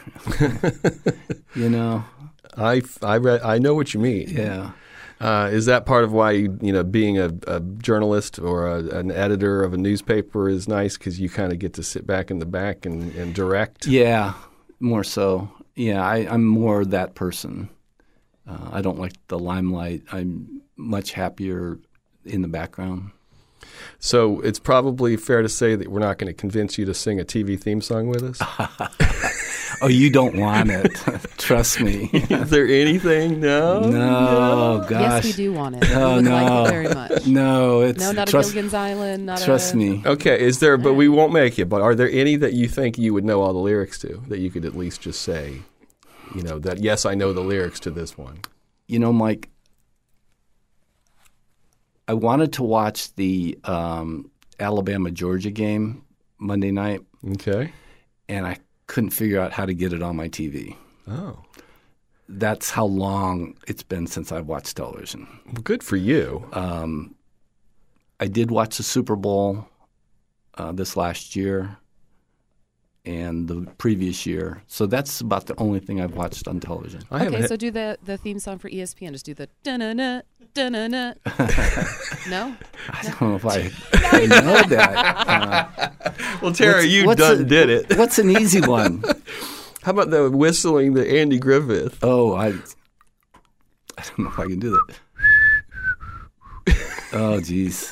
you 1.55 1.69
know. 1.69 2.03
I 2.57 2.81
I 3.01 3.15
re- 3.15 3.41
I 3.43 3.59
know 3.59 3.73
what 3.73 3.93
you 3.93 3.99
mean. 3.99 4.29
Yeah. 4.29 4.71
Uh, 5.21 5.49
is 5.51 5.65
that 5.65 5.85
part 5.85 6.05
of 6.05 6.13
why 6.13 6.31
you 6.31 6.57
you 6.61 6.71
know 6.71 6.83
being 6.83 7.17
a, 7.19 7.29
a 7.47 7.59
journalist 7.59 8.39
or 8.39 8.67
a, 8.67 8.79
an 8.97 9.11
editor 9.11 9.63
of 9.63 9.73
a 9.73 9.77
newspaper 9.77 10.47
is 10.47 10.67
nice 10.67 10.97
because 10.97 11.19
you 11.19 11.29
kind 11.29 11.51
of 11.51 11.59
get 11.59 11.73
to 11.73 11.83
sit 11.83 12.07
back 12.07 12.31
in 12.31 12.39
the 12.39 12.45
back 12.45 12.85
and, 12.85 13.13
and 13.15 13.35
direct? 13.35 13.85
Yeah, 13.85 14.33
more 14.79 15.03
so. 15.03 15.51
Yeah, 15.79 16.05
I, 16.05 16.27
I'm 16.29 16.43
more 16.43 16.83
that 16.83 17.15
person. 17.15 17.69
Uh, 18.45 18.69
I 18.73 18.81
don't 18.81 18.99
like 18.99 19.13
the 19.29 19.39
limelight. 19.39 20.03
I'm 20.11 20.61
much 20.75 21.13
happier 21.13 21.79
in 22.25 22.41
the 22.41 22.49
background. 22.49 23.11
So 23.97 24.41
it's 24.41 24.59
probably 24.59 25.15
fair 25.15 25.41
to 25.41 25.47
say 25.47 25.77
that 25.77 25.87
we're 25.87 26.01
not 26.01 26.17
going 26.17 26.27
to 26.27 26.33
convince 26.33 26.77
you 26.77 26.83
to 26.83 26.93
sing 26.93 27.17
a 27.17 27.23
TV 27.23 27.57
theme 27.57 27.79
song 27.79 28.07
with 28.09 28.23
us. 28.23 28.41
Oh, 29.81 29.87
you 29.87 30.09
don't 30.09 30.37
want 30.37 30.69
it. 30.71 30.93
Trust 31.37 31.79
me. 31.79 32.09
is 32.13 32.49
there 32.49 32.67
anything? 32.67 33.39
No. 33.39 33.79
No, 33.79 34.85
gosh. 34.89 35.25
Yes, 35.25 35.25
we 35.25 35.31
do 35.31 35.53
want 35.53 35.75
it. 35.75 35.89
Oh, 35.91 36.09
we 36.09 36.15
would 36.15 36.25
no. 36.25 36.31
like 36.31 36.67
it 36.67 36.71
very 36.71 36.93
much. 36.93 37.27
No, 37.27 37.81
it's 37.81 37.99
No, 37.99 38.11
not 38.11 38.27
trust, 38.27 38.49
a 38.49 38.53
Gilligan's 38.53 38.73
Island. 38.73 39.25
Not 39.25 39.41
trust 39.41 39.73
a, 39.73 39.77
me. 39.77 40.03
Okay, 40.05 40.39
is 40.39 40.59
there? 40.59 40.77
But 40.77 40.95
we 40.95 41.07
won't 41.07 41.31
make 41.31 41.57
it. 41.59 41.65
But 41.65 41.81
are 41.81 41.95
there 41.95 42.09
any 42.09 42.35
that 42.37 42.53
you 42.53 42.67
think 42.67 42.97
you 42.97 43.13
would 43.13 43.23
know 43.23 43.41
all 43.41 43.53
the 43.53 43.59
lyrics 43.59 43.99
to 43.99 44.21
that 44.27 44.39
you 44.39 44.51
could 44.51 44.65
at 44.65 44.75
least 44.75 45.01
just 45.01 45.21
say, 45.21 45.61
you 46.35 46.41
know, 46.43 46.59
that 46.59 46.79
yes, 46.79 47.05
I 47.05 47.15
know 47.15 47.33
the 47.33 47.41
lyrics 47.41 47.79
to 47.81 47.91
this 47.91 48.17
one. 48.17 48.39
You 48.87 48.99
know, 48.99 49.11
Mike, 49.13 49.49
I 52.07 52.13
wanted 52.13 52.53
to 52.53 52.63
watch 52.63 53.13
the 53.15 53.57
um, 53.63 54.31
Alabama 54.59 55.11
Georgia 55.11 55.51
game 55.51 56.03
Monday 56.39 56.71
night, 56.71 57.01
Okay. 57.33 57.71
and 58.27 58.47
I 58.47 58.57
couldn't 58.87 59.11
figure 59.11 59.39
out 59.39 59.51
how 59.51 59.65
to 59.65 59.73
get 59.73 59.93
it 59.93 60.01
on 60.01 60.15
my 60.15 60.27
TV. 60.29 60.75
Oh, 61.07 61.37
That's 62.27 62.71
how 62.71 62.85
long 62.85 63.55
it's 63.67 63.83
been 63.83 64.07
since 64.07 64.31
I've 64.31 64.47
watched 64.47 64.75
television. 64.77 65.27
well, 65.47 65.61
good 65.63 65.83
for 65.83 65.97
you. 65.97 66.47
Um, 66.53 67.15
I 68.19 68.27
did 68.27 68.51
watch 68.51 68.77
the 68.77 68.83
Super 68.83 69.15
Bowl 69.15 69.67
uh, 70.55 70.71
this 70.71 70.97
last 70.97 71.35
year 71.35 71.77
and 73.05 73.47
the 73.47 73.65
previous 73.77 74.25
year. 74.25 74.61
So 74.67 74.85
that's 74.85 75.21
about 75.21 75.45
the 75.47 75.55
only 75.59 75.79
thing 75.79 75.99
I've 76.01 76.15
watched 76.15 76.47
on 76.47 76.59
television. 76.59 77.01
I. 77.11 77.25
Okay, 77.27 77.47
so 77.47 77.55
do 77.55 77.71
the 77.71 77.97
the 78.03 78.17
theme 78.17 78.39
song 78.39 78.57
for 78.59 78.69
ESPN. 78.69 79.11
Just 79.13 79.25
do 79.25 79.33
the 79.33 79.47
da 79.63 79.77
na 79.77 79.93
na 79.93 80.21
da 80.53 80.69
na 80.69 80.87
na. 80.87 81.13
No. 82.29 82.55
I 82.89 83.01
don't 83.03 83.21
know 83.21 83.35
if 83.35 83.45
I, 83.45 83.71
I 83.93 84.25
know 84.45 84.61
that. 84.75 84.95
Uh, 85.27 85.89
well, 86.41 86.51
Tara, 86.53 86.73
what's- 86.75 86.87
you 86.87 87.05
what's 87.05 87.19
done 87.21 87.41
a- 87.41 87.43
did 87.45 87.69
it. 87.69 87.97
What's 87.97 88.19
an 88.19 88.29
easy 88.29 88.61
one? 88.61 89.03
How 89.81 89.91
about 89.91 90.09
the 90.11 90.29
whistling 90.29 90.93
the 90.93 91.09
Andy 91.09 91.39
Griffith? 91.39 91.97
Oh, 92.03 92.33
I, 92.35 92.47
I 92.49 92.51
don't 94.03 94.19
know 94.19 94.27
if 94.27 94.37
I 94.37 94.43
can 94.47 94.59
do 94.59 94.71
that. 94.71 94.95
Oh, 97.13 97.39
geez. 97.41 97.91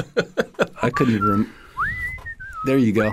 I 0.84 0.90
couldn't 0.92 1.16
even. 1.16 1.28
Rem- 1.30 1.54
there 2.66 2.78
you 2.78 2.92
go. 2.92 3.12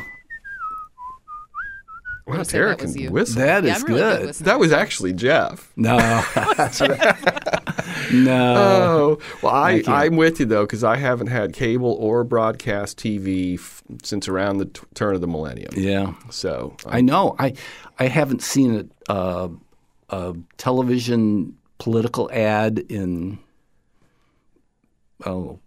Wow, 2.27 2.35
gonna 2.35 2.45
Tara 2.47 2.69
that 2.71 2.79
can 2.79 2.95
you. 2.97 3.11
whistle. 3.11 3.43
That 3.43 3.65
is 3.65 3.69
yeah, 3.71 3.77
I'm 3.77 3.83
really 3.85 4.01
good. 4.01 4.23
good. 4.27 4.35
that 4.47 4.59
was 4.59 4.73
actually 4.73 5.13
Jeff. 5.13 5.71
no. 5.77 5.97
no. 8.13 8.55
Oh, 8.57 9.19
well, 9.43 9.53
I, 9.55 9.73
I 9.73 9.83
can't. 9.83 9.89
I'm 9.89 10.17
with 10.17 10.41
you, 10.41 10.47
though, 10.47 10.65
because 10.65 10.83
I 10.85 10.97
haven't 10.97 11.27
had 11.27 11.53
cable 11.53 11.93
or 11.93 12.25
broadcast 12.25 12.99
TV 12.99 13.59
f- 13.59 13.83
since 14.03 14.27
around 14.27 14.57
the 14.59 14.65
t- 14.67 14.81
turn 14.95 15.15
of 15.15 15.21
the 15.21 15.27
millennium. 15.27 15.71
yeah. 15.77 16.15
So, 16.31 16.77
um, 16.87 16.93
I 16.95 17.01
know. 17.03 17.37
I 17.39 17.53
I 17.99 18.07
haven't 18.07 18.43
seen 18.43 18.91
a, 19.09 19.13
uh, 19.13 19.49
a 20.11 20.35
television 20.57 21.57
political 21.79 22.31
ad 22.33 22.79
in 22.89 23.39
oh 25.27 25.59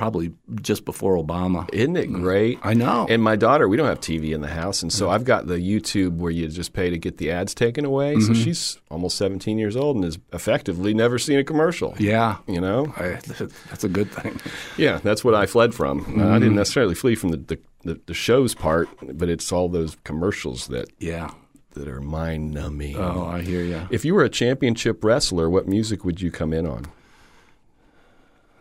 probably 0.00 0.32
just 0.62 0.86
before 0.86 1.22
Obama. 1.22 1.68
isn't 1.74 1.94
it 1.94 2.10
great? 2.10 2.58
I 2.62 2.72
know. 2.72 3.06
And 3.10 3.22
my 3.22 3.36
daughter, 3.36 3.68
we 3.68 3.76
don't 3.76 3.86
have 3.86 4.00
TV 4.00 4.32
in 4.32 4.40
the 4.40 4.48
house, 4.48 4.82
and 4.82 4.90
so 4.90 5.10
I've 5.10 5.24
got 5.24 5.46
the 5.46 5.56
YouTube 5.56 6.16
where 6.16 6.30
you 6.30 6.48
just 6.48 6.72
pay 6.72 6.88
to 6.88 6.96
get 6.96 7.18
the 7.18 7.30
ads 7.30 7.54
taken 7.54 7.84
away. 7.84 8.14
So 8.14 8.32
Mm-hmm. 8.32 8.42
she's 8.42 8.78
almost 8.90 9.18
17 9.18 9.58
years 9.58 9.76
old 9.76 9.96
and 9.96 10.04
has 10.06 10.18
effectively 10.32 10.94
never 10.94 11.18
seen 11.18 11.38
a 11.38 11.44
commercial. 11.44 11.94
yeah. 11.98 12.38
You 12.46 12.62
know? 12.62 12.94
I, 12.96 13.18
that's 13.68 13.84
a 13.84 13.90
good 13.90 14.10
thing. 14.10 14.40
Yeah, 14.78 15.00
that's 15.02 15.22
what 15.22 15.34
I 15.34 15.44
fled 15.44 15.74
from. 15.74 15.98
Uh, 16.00 16.02
I 16.02 16.06
Mm-hmm. 16.06 16.32
didn't 16.40 16.56
necessarily 16.56 16.94
flee 16.94 17.14
from 17.14 17.28
the, 17.32 17.36
the, 17.36 17.58
the, 17.84 18.00
the 18.06 18.14
show's 18.14 18.54
part, 18.54 18.88
but 19.18 19.28
it's 19.28 19.52
all 19.52 19.68
those 19.68 19.98
commercials 20.04 20.68
that, 20.68 20.88
Yeah. 20.98 21.30
that 21.74 21.88
are 21.88 22.00
mind 22.00 22.52
numbing. 22.54 22.96
Oh, 22.96 23.26
I 23.26 23.42
hear 23.42 23.62
you. 23.62 23.86
If 23.90 24.06
you 24.06 24.14
were 24.14 24.24
a 24.24 24.30
championship 24.30 25.04
wrestler, 25.04 25.50
what 25.50 25.68
music 25.68 26.06
would 26.06 26.22
you 26.22 26.30
come 26.30 26.54
in 26.54 26.66
on? 26.66 26.86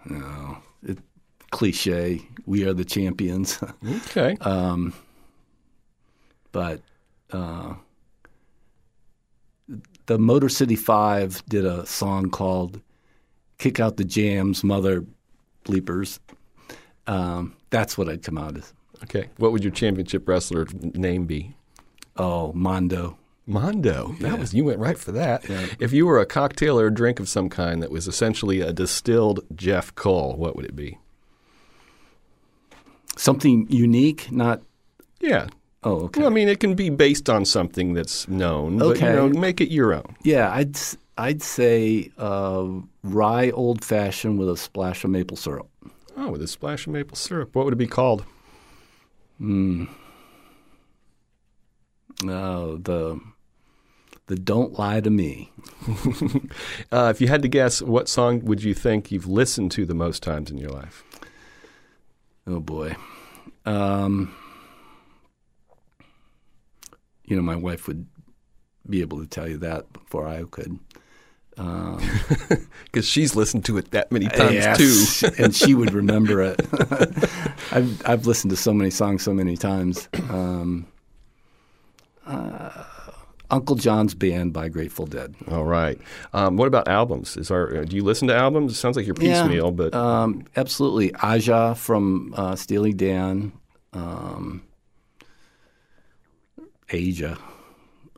No, 0.06 0.58
cliche. 1.52 2.22
We 2.46 2.66
are 2.66 2.74
the 2.74 2.86
champions. 2.86 3.60
Okay. 4.08 4.38
um, 4.42 4.94
but 6.52 6.82
uh, 7.32 7.74
the 10.08 10.18
Motor 10.18 10.50
City 10.50 10.76
Five 10.76 11.44
did 11.48 11.66
a 11.66 11.86
song 11.86 12.30
called 12.30 12.82
"Kick 13.58 13.80
Out 13.80 13.98
the 13.98 14.04
Jams, 14.04 14.64
Mother 14.64 15.06
Bleepers." 15.66 16.20
Um, 17.08 17.56
that's 17.70 17.98
what 17.98 18.10
I'd 18.10 18.24
come 18.24 18.38
out 18.38 18.58
as. 18.58 18.74
okay. 19.04 19.28
What 19.38 19.52
would 19.52 19.64
your 19.64 19.72
championship 19.74 20.28
wrestler 20.28 20.66
name 20.74 21.26
be? 21.26 21.56
Oh, 22.18 22.52
Mondo. 22.54 23.18
Mondo. 23.46 24.16
That 24.20 24.38
was 24.38 24.54
you 24.54 24.64
went 24.64 24.78
right 24.80 24.98
for 24.98 25.12
that. 25.14 25.44
If 25.80 25.92
you 25.92 26.06
were 26.06 26.20
a 26.20 26.26
cocktail 26.26 26.80
or 26.80 26.88
a 26.88 26.94
drink 26.94 27.20
of 27.20 27.28
some 27.28 27.50
kind 27.50 27.82
that 27.82 27.90
was 27.90 28.08
essentially 28.08 28.62
a 28.62 28.72
distilled 28.74 29.40
Jeff 29.56 29.94
Cull, 29.96 30.36
what 30.36 30.56
would 30.56 30.66
it 30.66 30.76
be? 30.76 31.00
Something 33.20 33.68
unique, 33.70 34.32
not. 34.32 34.62
Yeah. 35.20 35.48
Oh, 35.84 36.04
okay. 36.06 36.22
Well, 36.22 36.30
I 36.30 36.34
mean, 36.34 36.48
it 36.48 36.62
can 36.62 36.74
be 36.74 36.90
based 36.90 37.30
on 37.30 37.44
something 37.44 37.94
that's 37.94 38.30
known, 38.30 38.78
but 38.78 38.98
you 38.98 39.06
know, 39.08 39.28
make 39.28 39.60
it 39.60 39.70
your 39.70 39.94
own. 39.94 40.16
Yeah, 40.24 40.50
I'd 40.54 40.78
I'd 41.18 41.42
say 41.42 42.12
uh, 42.18 42.66
rye 43.04 43.50
old 43.52 43.84
fashioned 43.84 44.40
with 44.40 44.50
a 44.50 44.56
splash 44.56 45.04
of 45.04 45.10
maple 45.10 45.36
syrup. 45.36 45.68
Oh, 46.16 46.30
with 46.30 46.42
a 46.42 46.48
splash 46.48 46.88
of 46.88 46.94
maple 46.94 47.18
syrup. 47.18 47.56
What 47.56 47.66
would 47.66 47.74
it 47.74 47.78
be 47.78 47.88
called? 47.88 48.24
Hmm. 49.38 49.86
Uh, 52.24 52.78
the 52.80 53.20
the 54.28 54.38
don't 54.38 54.80
lie 54.80 55.02
to 55.02 55.10
me. 55.10 55.52
Uh, 56.92 57.12
if 57.14 57.22
you 57.22 57.28
had 57.28 57.42
to 57.44 57.48
guess, 57.48 57.82
what 57.82 58.10
song 58.10 58.44
would 58.46 58.64
you 58.64 58.74
think 58.74 59.12
you've 59.12 59.28
listened 59.28 59.72
to 59.72 59.86
the 59.86 59.94
most 59.94 60.24
times 60.24 60.50
in 60.50 60.58
your 60.58 60.72
life? 60.72 61.04
Oh 62.50 62.60
boy. 62.60 62.96
Um, 63.66 64.34
you 67.24 67.36
know, 67.36 67.44
my 67.44 67.56
wife 67.56 67.88
would 67.88 68.08
be 68.90 69.02
able 69.02 69.20
to 69.20 69.28
tell 69.28 69.48
you 69.48 69.58
that 69.60 69.94
before 69.94 70.28
I 70.28 70.44
could. 70.50 70.80
Because 72.86 73.08
she's 73.08 73.36
listened 73.36 73.66
to 73.66 73.78
it 73.78 73.92
that 73.92 74.12
many 74.12 74.28
times 74.28 74.54
Yes, 74.54 74.78
too. 75.20 75.30
and 75.44 75.56
she 75.56 75.76
would 75.76 75.94
remember 75.94 76.42
it. 76.42 76.60
I've 77.72 78.02
I've 78.08 78.26
listened 78.26 78.50
to 78.52 78.58
so 78.58 78.74
many 78.74 78.90
songs 78.90 79.22
so 79.24 79.34
many 79.34 79.56
times. 79.58 80.08
Um, 80.30 80.88
uh, 82.26 82.84
Uncle 83.52 83.76
John's 83.76 84.14
Band 84.14 84.54
by 84.54 84.70
Grateful 84.70 85.06
Dead. 85.06 85.36
All 85.50 85.66
right. 85.66 86.00
Um, 86.34 86.58
what 86.58 86.68
about 86.68 86.88
albums? 86.88 87.36
Is 87.38 87.50
our 87.50 87.78
uh, 87.78 87.84
do 87.84 87.96
you 87.96 88.04
listen 88.04 88.28
to 88.28 88.36
albums? 88.36 88.74
It 88.74 88.76
sounds 88.76 88.96
like 88.96 89.06
you're 89.06 89.16
piecemeal, 89.16 89.72
but 89.72 89.94
um, 89.94 90.46
absolutely. 90.56 91.14
Aja 91.16 91.74
from 91.74 92.34
uh, 92.38 92.56
Steely 92.56 92.94
Dan, 92.94 93.52
um, 93.94 94.64
Asia, 96.90 97.38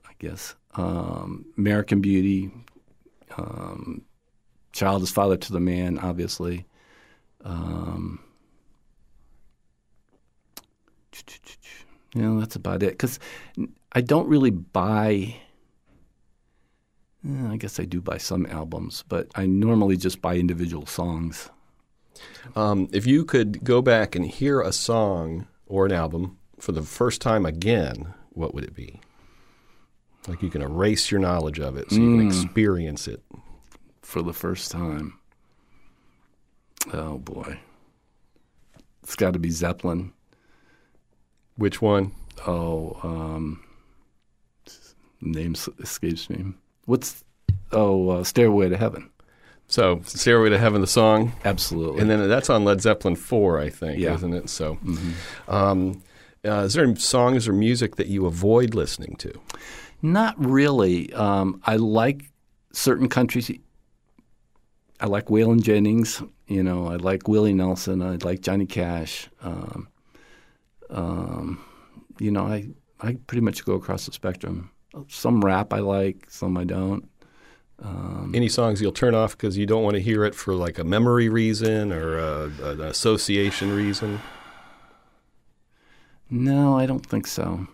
I 0.05 0.11
guess. 0.19 0.55
Um, 0.75 1.45
American 1.57 2.01
Beauty, 2.01 2.51
um, 3.37 4.03
Child 4.71 5.03
is 5.03 5.11
Father 5.11 5.37
to 5.37 5.53
the 5.53 5.59
Man, 5.59 5.99
obviously. 5.99 6.65
Um, 7.43 8.19
know, 12.15 12.39
that's 12.39 12.55
about 12.55 12.83
it. 12.83 12.91
Because 12.91 13.19
I 13.93 14.01
don't 14.01 14.27
really 14.27 14.51
buy. 14.51 15.35
eh, 17.27 17.47
I 17.49 17.57
guess 17.57 17.79
I 17.79 17.85
do 17.85 18.01
buy 18.01 18.17
some 18.17 18.45
albums, 18.45 19.03
but 19.07 19.27
I 19.35 19.45
normally 19.45 19.97
just 19.97 20.21
buy 20.21 20.35
individual 20.37 20.85
songs. 20.85 21.49
um, 22.55 22.87
if 22.91 23.05
you 23.05 23.25
could 23.25 23.63
go 23.63 23.81
back 23.81 24.15
and 24.15 24.25
hear 24.25 24.61
a 24.61 24.71
song 24.71 25.47
or 25.65 25.85
an 25.85 25.91
album 25.91 26.37
for 26.59 26.71
the 26.71 26.81
first 26.83 27.21
time 27.21 27.45
again, 27.45 28.13
what 28.31 28.53
would 28.53 28.63
it 28.63 28.73
be? 28.75 28.99
Like 30.27 30.41
you 30.41 30.49
can 30.49 30.61
erase 30.61 31.09
your 31.11 31.19
knowledge 31.19 31.59
of 31.59 31.77
it 31.77 31.89
so 31.89 31.95
you 31.97 32.17
can 32.17 32.27
experience 32.27 33.07
it. 33.07 33.23
for 34.03 34.21
the 34.21 34.33
first 34.33 34.71
time. 34.71 35.17
Oh 36.93 37.17
boy. 37.17 37.59
It's 39.03 39.15
got 39.15 39.33
to 39.33 39.39
be 39.39 39.49
Zeppelin. 39.49 40.13
Which 41.55 41.81
one? 41.81 42.11
Oh, 42.45 42.99
um, 43.03 43.63
name 45.21 45.55
escapes 45.79 46.29
me. 46.29 46.53
What's 46.85 47.23
oh 47.71 48.09
uh, 48.09 48.23
Stairway 48.23 48.69
to 48.69 48.77
Heaven? 48.77 49.09
So, 49.67 50.01
Stairway 50.03 50.49
to 50.49 50.57
Heaven, 50.57 50.81
the 50.81 50.87
song, 50.87 51.31
Absolutely. 51.45 52.01
and 52.01 52.09
then 52.09 52.27
that's 52.27 52.49
on 52.49 52.65
Led 52.65 52.81
Zeppelin 52.81 53.15
four, 53.15 53.57
I 53.59 53.69
think, 53.69 53.99
Yeah. 53.99 54.15
isn't 54.15 54.33
it? 54.33 54.49
So, 54.49 54.77
um, 55.47 56.03
uh, 56.45 56.63
is 56.65 56.73
there 56.73 56.83
any 56.83 56.95
songs 56.95 57.47
or 57.47 57.53
music 57.53 57.95
that 57.95 58.07
you 58.07 58.25
avoid 58.25 58.73
listening 58.75 59.15
to? 59.17 59.31
Not 60.01 60.35
really. 60.37 61.13
Um, 61.13 61.61
I 61.65 61.77
like 61.77 62.31
certain 62.73 63.07
countries. 63.07 63.49
I 64.99 65.05
like 65.05 65.27
Waylon 65.27 65.61
Jennings. 65.61 66.21
You 66.47 66.63
know, 66.63 66.87
I 66.87 66.97
like 66.97 67.29
Willie 67.29 67.53
Nelson. 67.53 68.01
I 68.01 68.15
like 68.17 68.41
Johnny 68.41 68.65
Cash. 68.65 69.29
Um, 69.41 69.87
um, 70.89 71.63
you 72.19 72.31
know, 72.31 72.45
I 72.45 72.67
I 72.99 73.15
pretty 73.27 73.41
much 73.41 73.63
go 73.63 73.73
across 73.75 74.05
the 74.05 74.11
spectrum. 74.11 74.69
Some 75.07 75.41
rap 75.41 75.73
I 75.73 75.79
like, 75.79 76.29
some 76.29 76.57
I 76.57 76.63
don't. 76.63 77.07
Any 78.33 78.47
songs 78.47 78.81
you'll 78.81 78.91
turn 78.91 79.15
off 79.15 79.35
because 79.35 79.57
you 79.57 79.65
don't 79.65 79.83
want 79.83 79.95
to 79.95 80.01
hear 80.01 80.23
it 80.23 80.35
for 80.35 80.53
like 80.53 80.77
a 80.77 80.83
memory 80.83 81.29
reason 81.29 81.91
or 81.91 82.19
a, 82.19 82.51
an 82.61 82.81
association 82.81 83.75
reason? 83.75 84.21
No, 86.29 86.77
I 86.77 86.85
don't 86.85 87.05
think 87.05 87.27
so. 87.27 87.67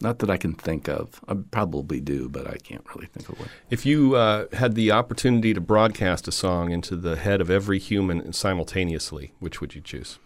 Not 0.00 0.18
that 0.20 0.30
I 0.30 0.36
can 0.36 0.54
think 0.54 0.88
of. 0.88 1.20
I 1.28 1.34
probably 1.34 2.00
do, 2.00 2.28
but 2.28 2.48
I 2.48 2.56
can't 2.56 2.84
really 2.94 3.06
think 3.06 3.28
of 3.28 3.38
one. 3.38 3.48
If 3.70 3.86
you 3.86 4.16
uh, 4.16 4.46
had 4.54 4.74
the 4.74 4.90
opportunity 4.90 5.54
to 5.54 5.60
broadcast 5.60 6.26
a 6.26 6.32
song 6.32 6.72
into 6.72 6.96
the 6.96 7.16
head 7.16 7.40
of 7.40 7.50
every 7.50 7.78
human 7.78 8.32
simultaneously, 8.32 9.34
which 9.38 9.60
would 9.60 9.74
you 9.74 9.80
choose? 9.80 10.18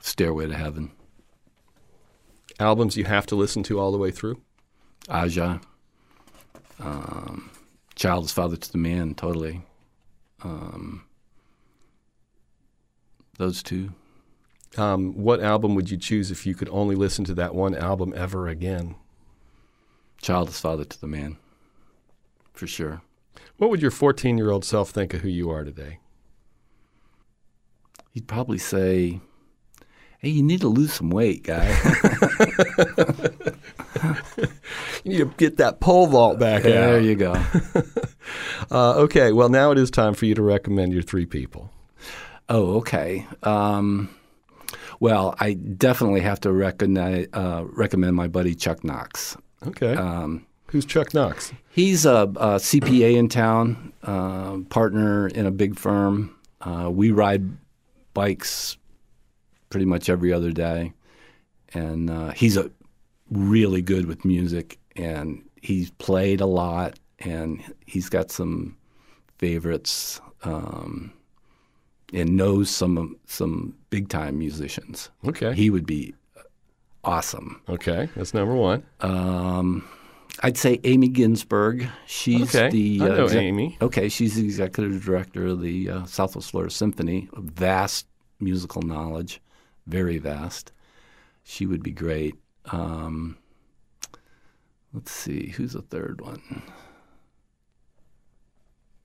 Stairway 0.00 0.48
to 0.48 0.54
Heaven, 0.54 0.90
Albums 2.60 2.96
you 2.96 3.04
have 3.04 3.26
to 3.26 3.34
listen 3.34 3.62
to 3.64 3.80
all 3.80 3.90
the 3.90 3.98
way 3.98 4.10
through? 4.10 4.40
Aja, 5.08 5.60
um, 6.78 7.50
Child 7.94 8.26
is 8.26 8.32
Father 8.32 8.56
to 8.56 8.72
the 8.72 8.78
Man, 8.78 9.14
totally. 9.14 9.62
Um, 10.42 11.04
those 13.38 13.62
two. 13.62 13.94
Um, 14.76 15.14
what 15.14 15.42
album 15.42 15.74
would 15.74 15.90
you 15.90 15.96
choose 15.96 16.30
if 16.30 16.46
you 16.46 16.54
could 16.54 16.68
only 16.68 16.94
listen 16.94 17.24
to 17.24 17.34
that 17.34 17.54
one 17.54 17.74
album 17.74 18.12
ever 18.14 18.46
again? 18.46 18.94
Child 20.20 20.50
is 20.50 20.60
Father 20.60 20.84
to 20.84 21.00
the 21.00 21.06
Man, 21.06 21.38
for 22.52 22.66
sure. 22.66 23.00
What 23.56 23.70
would 23.70 23.82
your 23.82 23.90
14 23.90 24.36
year 24.36 24.50
old 24.50 24.64
self 24.64 24.90
think 24.90 25.14
of 25.14 25.22
who 25.22 25.28
you 25.28 25.50
are 25.50 25.64
today? 25.64 25.98
He'd 28.12 28.28
probably 28.28 28.58
say, 28.58 29.20
"Hey, 30.20 30.30
you 30.30 30.42
need 30.42 30.60
to 30.60 30.68
lose 30.68 30.92
some 30.92 31.10
weight, 31.10 31.42
guy." 31.44 31.66
You 35.02 35.12
need 35.12 35.18
to 35.18 35.24
get 35.38 35.56
that 35.56 35.80
pole 35.80 36.06
vault 36.06 36.38
back 36.38 36.62
there 36.62 36.96
out. 36.96 37.02
you 37.02 37.14
go. 37.14 37.34
Uh, 38.70 38.92
okay, 38.98 39.32
well, 39.32 39.48
now 39.48 39.72
it 39.72 39.78
is 39.78 39.90
time 39.90 40.14
for 40.14 40.24
you 40.26 40.34
to 40.36 40.42
recommend 40.42 40.92
your 40.92 41.02
three 41.02 41.26
people. 41.26 41.72
Oh, 42.48 42.76
okay. 42.76 43.26
Um, 43.42 44.08
well, 45.00 45.34
I 45.40 45.54
definitely 45.54 46.20
have 46.20 46.38
to 46.40 46.52
recognize, 46.52 47.26
uh, 47.32 47.64
recommend 47.66 48.14
my 48.14 48.28
buddy 48.28 48.54
Chuck 48.54 48.84
Knox. 48.84 49.36
Okay. 49.66 49.94
Um, 49.94 50.46
Who's 50.66 50.84
Chuck 50.84 51.12
Knox? 51.14 51.52
he's 51.70 52.06
a, 52.06 52.30
a 52.36 52.60
CPA 52.60 53.16
in 53.16 53.28
town, 53.28 53.92
uh, 54.04 54.58
partner 54.68 55.26
in 55.26 55.46
a 55.46 55.50
big 55.50 55.76
firm. 55.76 56.36
Uh, 56.60 56.88
we 56.92 57.10
ride 57.10 57.42
bikes 58.14 58.76
pretty 59.70 59.86
much 59.86 60.08
every 60.10 60.32
other 60.32 60.52
day, 60.52 60.92
and 61.74 62.10
uh, 62.10 62.30
he's 62.30 62.56
a 62.56 62.70
really 63.30 63.80
good 63.82 64.06
with 64.06 64.24
music, 64.24 64.78
and 64.96 65.42
he's 65.62 65.90
played 65.92 66.40
a 66.40 66.46
lot, 66.46 66.98
and 67.20 67.62
he's 67.86 68.08
got 68.08 68.30
some 68.30 68.76
favorites, 69.38 70.20
um, 70.44 71.12
and 72.12 72.36
knows 72.36 72.68
some 72.68 73.16
some 73.26 73.74
big 73.90 74.08
time 74.08 74.38
musicians. 74.38 75.10
Okay. 75.26 75.54
He 75.54 75.70
would 75.70 75.86
be 75.86 76.14
awesome. 77.04 77.62
okay, 77.68 78.08
that's 78.16 78.34
number 78.34 78.54
one. 78.54 78.82
Um, 79.00 79.88
I'd 80.42 80.56
say 80.56 80.80
Amy 80.84 81.08
Ginsberg. 81.08 81.88
She's 82.06 82.54
Okay, 82.54 82.70
the 82.70 83.00
I 83.04 83.08
know 83.08 83.24
exec- 83.24 83.38
Amy. 83.42 83.78
Okay, 83.80 84.08
she's 84.08 84.34
the 84.34 84.44
executive 84.44 85.04
director 85.04 85.46
of 85.46 85.60
the 85.60 85.90
uh, 85.90 86.04
Southwest 86.06 86.50
Florida 86.50 86.72
Symphony. 86.72 87.28
Vast 87.34 88.06
musical 88.40 88.80
knowledge, 88.82 89.40
very 89.90 90.18
vast. 90.18 90.72
She 91.42 91.66
would 91.66 91.82
be 91.82 91.90
great. 91.90 92.36
Um, 92.66 93.38
let's 94.92 95.10
see, 95.10 95.48
who's 95.48 95.72
the 95.72 95.82
third 95.82 96.20
one? 96.20 96.62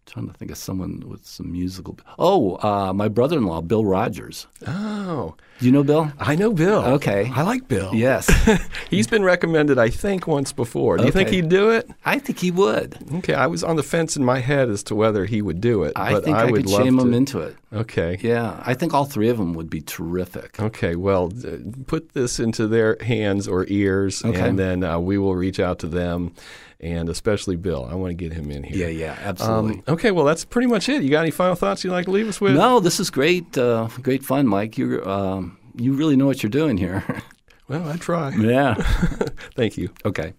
Trying 0.06 0.28
to 0.28 0.34
think 0.34 0.51
of 0.51 0.58
someone 0.58 1.03
with 1.08 1.26
some 1.26 1.51
musical. 1.51 1.97
Oh, 2.20 2.56
uh, 2.58 2.93
my 2.93 3.08
brother-in-law, 3.08 3.62
Bill 3.62 3.84
Rogers. 3.84 4.47
Oh, 4.68 5.36
Do 5.60 5.66
you 5.66 5.72
know 5.72 5.84
Bill? 5.84 6.12
I 6.20 6.36
know 6.36 6.53
Bill. 6.53 6.82
Okay. 6.84 7.32
I 7.34 7.41
like 7.41 7.68
Bill. 7.68 7.93
Yes, 7.93 8.30
He's 8.89 9.08
been 9.08 9.24
recommended, 9.24 9.80
I 9.80 9.89
think, 9.89 10.28
once 10.28 10.51
before. 10.53 10.97
Do 10.97 11.06
you 11.06 11.12
think 11.12 11.30
he'd 11.30 11.49
do 11.49 11.72
it? 11.72 11.89
I 12.06 12.20
think 12.20 12.39
he 12.39 12.51
would. 12.51 12.97
Okay, 13.16 13.34
I 13.34 13.47
was 13.47 13.64
on 13.64 13.76
the 13.76 13.84
fence 13.84 14.16
in 14.16 14.24
my 14.24 14.39
head 14.39 14.70
as 14.70 14.84
to 14.84 14.95
whether 14.95 15.26
he 15.26 15.41
would 15.41 15.60
do 15.62 15.84
it. 15.84 15.93
I 15.95 16.14
but 16.14 16.24
think 16.24 16.38
I, 16.38 16.45
would 16.45 16.64
could 16.64 16.70
love 16.72 16.84
shame 16.84 16.97
to. 16.97 17.03
him 17.03 17.14
into 17.14 17.39
it. 17.39 17.56
Okay. 17.74 18.18
Yeah, 18.22 18.62
I 18.66 18.74
think 18.74 18.93
all 18.93 19.06
three 19.06 19.30
of 19.30 19.38
them 19.38 19.53
would 19.53 19.70
be 19.70 19.82
terrific. 19.82 20.60
Okay, 20.60 20.95
well, 20.95 21.32
uh, 21.45 21.58
put 21.88 22.14
this 22.14 22.39
into 22.39 22.68
their 22.68 22.97
hands 23.01 23.47
or 23.47 23.66
ears, 23.70 24.24
Okay. 24.24 24.39
and 24.39 24.58
then 24.60 24.84
uh, 24.84 24.99
we 24.99 25.18
will 25.18 25.36
reach 25.36 25.60
out 25.60 25.80
to 25.80 25.88
them, 25.88 26.34
and 26.80 27.09
especially 27.09 27.55
Bill. 27.55 27.88
I 27.89 27.95
want 27.95 28.11
to 28.11 28.15
get 28.15 28.34
him 28.34 28.51
in 28.51 28.63
here. 28.63 28.88
Yeah, 28.89 29.05
yeah, 29.07 29.17
absolutely. 29.21 29.76
Um, 29.88 29.93
okay, 29.95 30.11
well, 30.11 30.26
that's 30.26 30.45
pretty 30.45 30.67
much 30.67 30.89
it. 30.89 31.01
You 31.03 31.09
got 31.09 31.21
any 31.21 31.32
final 31.32 31.55
thoughts 31.55 31.84
you'd 31.84 31.91
like 31.91 32.05
to 32.05 32.11
leave 32.11 32.28
us 32.28 32.39
with? 32.41 32.55
no, 32.55 32.80
this 32.80 32.99
is 32.99 33.09
great, 33.09 33.57
uh, 33.57 33.88
great 34.01 34.23
fun, 34.23 34.47
Mike. 34.47 34.78
You 34.78 35.03
um, 35.05 35.57
you 35.76 35.93
really 35.93 36.15
know 36.15 36.26
what 36.26 36.43
you're 36.43 36.49
doing 36.49 36.78
here. 36.78 37.03
Well, 37.67 37.89
I 37.89 37.97
try. 37.97 38.30
yeah. 38.36 38.76
Thank 39.55 39.76
you. 39.76 39.89
Okay. 40.05 40.34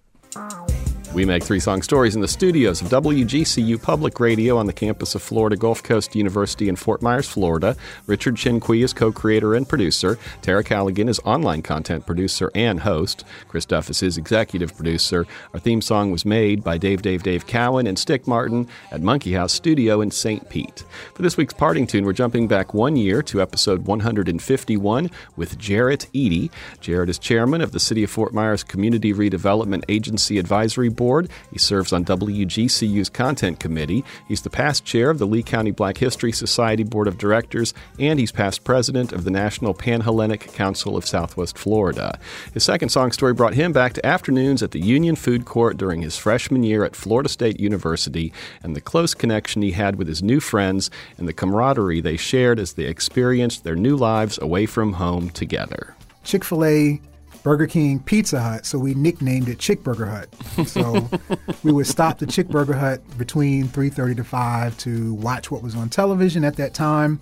We 1.15 1.25
make 1.25 1.45
three 1.45 1.61
song 1.61 1.81
stories 1.81 2.15
in 2.15 2.21
the 2.21 2.29
studios 2.29 2.83
of 2.83 2.89
WGCU 2.89 3.81
Public 3.81 4.21
Radio 4.21 4.59
on 4.59 4.67
the 4.67 4.73
campus 4.73 5.15
of 5.15 5.23
Florida 5.23 5.57
Gulf 5.57 5.83
Coast 5.83 6.15
University 6.15 6.69
in 6.69 6.77
Fort 6.77 7.01
Myers, 7.01 7.27
Florida. 7.27 7.75
Richard 8.07 8.35
Chinqui 8.35 8.85
is 8.85 8.93
co 8.93 9.11
creator 9.11 9.55
and 9.55 9.67
producer. 9.67 10.19
Tara 10.43 10.63
Calligan 10.63 11.09
is 11.09 11.19
online 11.21 11.63
content 11.63 12.05
producer 12.05 12.51
and 12.55 12.81
host. 12.81 13.25
Chris 13.49 13.65
Duff 13.65 13.89
is 13.89 14.01
his 14.01 14.19
executive 14.19 14.77
producer. 14.77 15.27
Our 15.55 15.61
theme 15.61 15.81
song 15.81 16.11
was 16.11 16.27
made 16.27 16.63
by 16.63 16.77
Dave 16.77 17.01
Dave 17.01 17.23
Dave 17.23 17.47
Cowan 17.47 17.87
and 17.87 17.99
Stick 17.99 18.27
Martin 18.27 18.69
at 18.91 19.01
Monkey 19.01 19.33
House 19.33 19.55
Studio 19.55 20.03
in 20.03 20.11
St. 20.11 20.47
Pete. 20.51 20.85
For 21.15 21.23
this 21.23 21.39
week's 21.39 21.55
parting 21.55 21.87
tune, 21.87 22.05
we're 22.05 22.13
jumping 22.13 22.47
back 22.47 22.75
one 22.75 22.95
year 22.95 23.23
to 23.23 23.41
episode 23.41 23.87
151 23.87 25.11
with 25.35 25.57
Jarrett 25.57 26.09
Eady. 26.13 26.51
Jarrett 26.81 27.09
is 27.09 27.19
chairman 27.19 27.63
of 27.63 27.73
the 27.73 27.81
City 27.81 28.05
of 28.05 28.11
Fort 28.11 28.35
Myers 28.35 28.63
Community 28.63 29.15
Redevelopment 29.15 29.85
Agency 29.89 30.39
Advisory 30.39 30.91
Board. 30.91 31.06
He 31.53 31.59
serves 31.59 31.93
on 31.93 32.05
WGCU's 32.05 33.09
Content 33.09 33.61
Committee. 33.61 34.05
He's 34.27 34.43
the 34.43 34.51
past 34.51 34.85
chair 34.85 35.11
of 35.11 35.19
the 35.19 35.27
Lee 35.27 35.43
County 35.43 35.71
Black 35.71 35.99
History 35.99 36.33
Society 36.33 36.83
Board 36.83 37.07
of 37.07 37.19
Directors, 37.19 37.73
and 37.99 38.19
he's 38.19 38.33
past 38.33 38.65
president 38.65 39.13
of 39.13 39.25
the 39.25 39.31
National 39.31 39.75
Panhellenic 39.75 40.53
Council 40.53 40.97
of 40.97 41.07
Southwest 41.07 41.57
Florida. 41.57 42.19
His 42.53 42.65
second 42.65 42.89
song 42.89 43.13
story 43.13 43.35
brought 43.35 43.55
him 43.55 43.73
back 43.73 43.93
to 43.95 44.05
afternoons 44.05 44.63
at 44.63 44.73
the 44.73 44.81
Union 44.81 45.17
Food 45.17 45.45
Court 45.45 45.77
during 45.77 46.03
his 46.03 46.17
freshman 46.17 46.63
year 46.63 46.85
at 46.85 46.97
Florida 46.97 47.29
State 47.29 47.61
University 47.61 48.33
and 48.63 48.75
the 48.75 48.81
close 48.81 49.15
connection 49.15 49.63
he 49.63 49.73
had 49.73 49.97
with 49.97 50.09
his 50.09 50.23
new 50.23 50.41
friends 50.41 50.91
and 51.19 51.29
the 51.29 51.33
camaraderie 51.33 52.01
they 52.01 52.17
shared 52.17 52.59
as 52.59 52.73
they 52.73 52.85
experienced 52.85 53.65
their 53.65 53.77
new 53.77 53.97
lives 53.97 54.39
away 54.39 54.67
from 54.67 54.95
home 54.95 55.31
together. 55.31 55.95
Chick 56.25 56.43
fil 56.43 56.65
A, 56.65 57.01
Burger 57.47 57.69
King, 57.69 58.01
Pizza 58.01 58.41
Hut, 58.41 58.67
so 58.67 58.77
we 58.77 58.95
nicknamed 58.95 59.49
it 59.49 59.61
Chick 59.61 59.85
Burger 59.85 60.07
Hut. 60.07 60.29
So 60.67 61.09
we 61.63 61.71
would 61.71 61.87
stop 61.87 62.19
the 62.19 62.27
Chick 62.27 62.49
Burger 62.49 62.73
Hut 62.73 63.01
between 63.19 63.69
3:30 63.69 64.17
to 64.17 64.25
5 64.25 64.77
to 64.79 65.15
watch 65.15 65.49
what 65.49 65.63
was 65.63 65.77
on 65.77 65.89
television 65.89 66.45
at 66.45 66.57
that 66.57 66.75
time. 66.75 67.21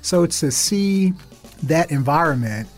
So 0.00 0.22
it's 0.22 0.40
to 0.40 0.50
see 0.50 1.12
that 1.64 1.90
environment, 1.90 2.70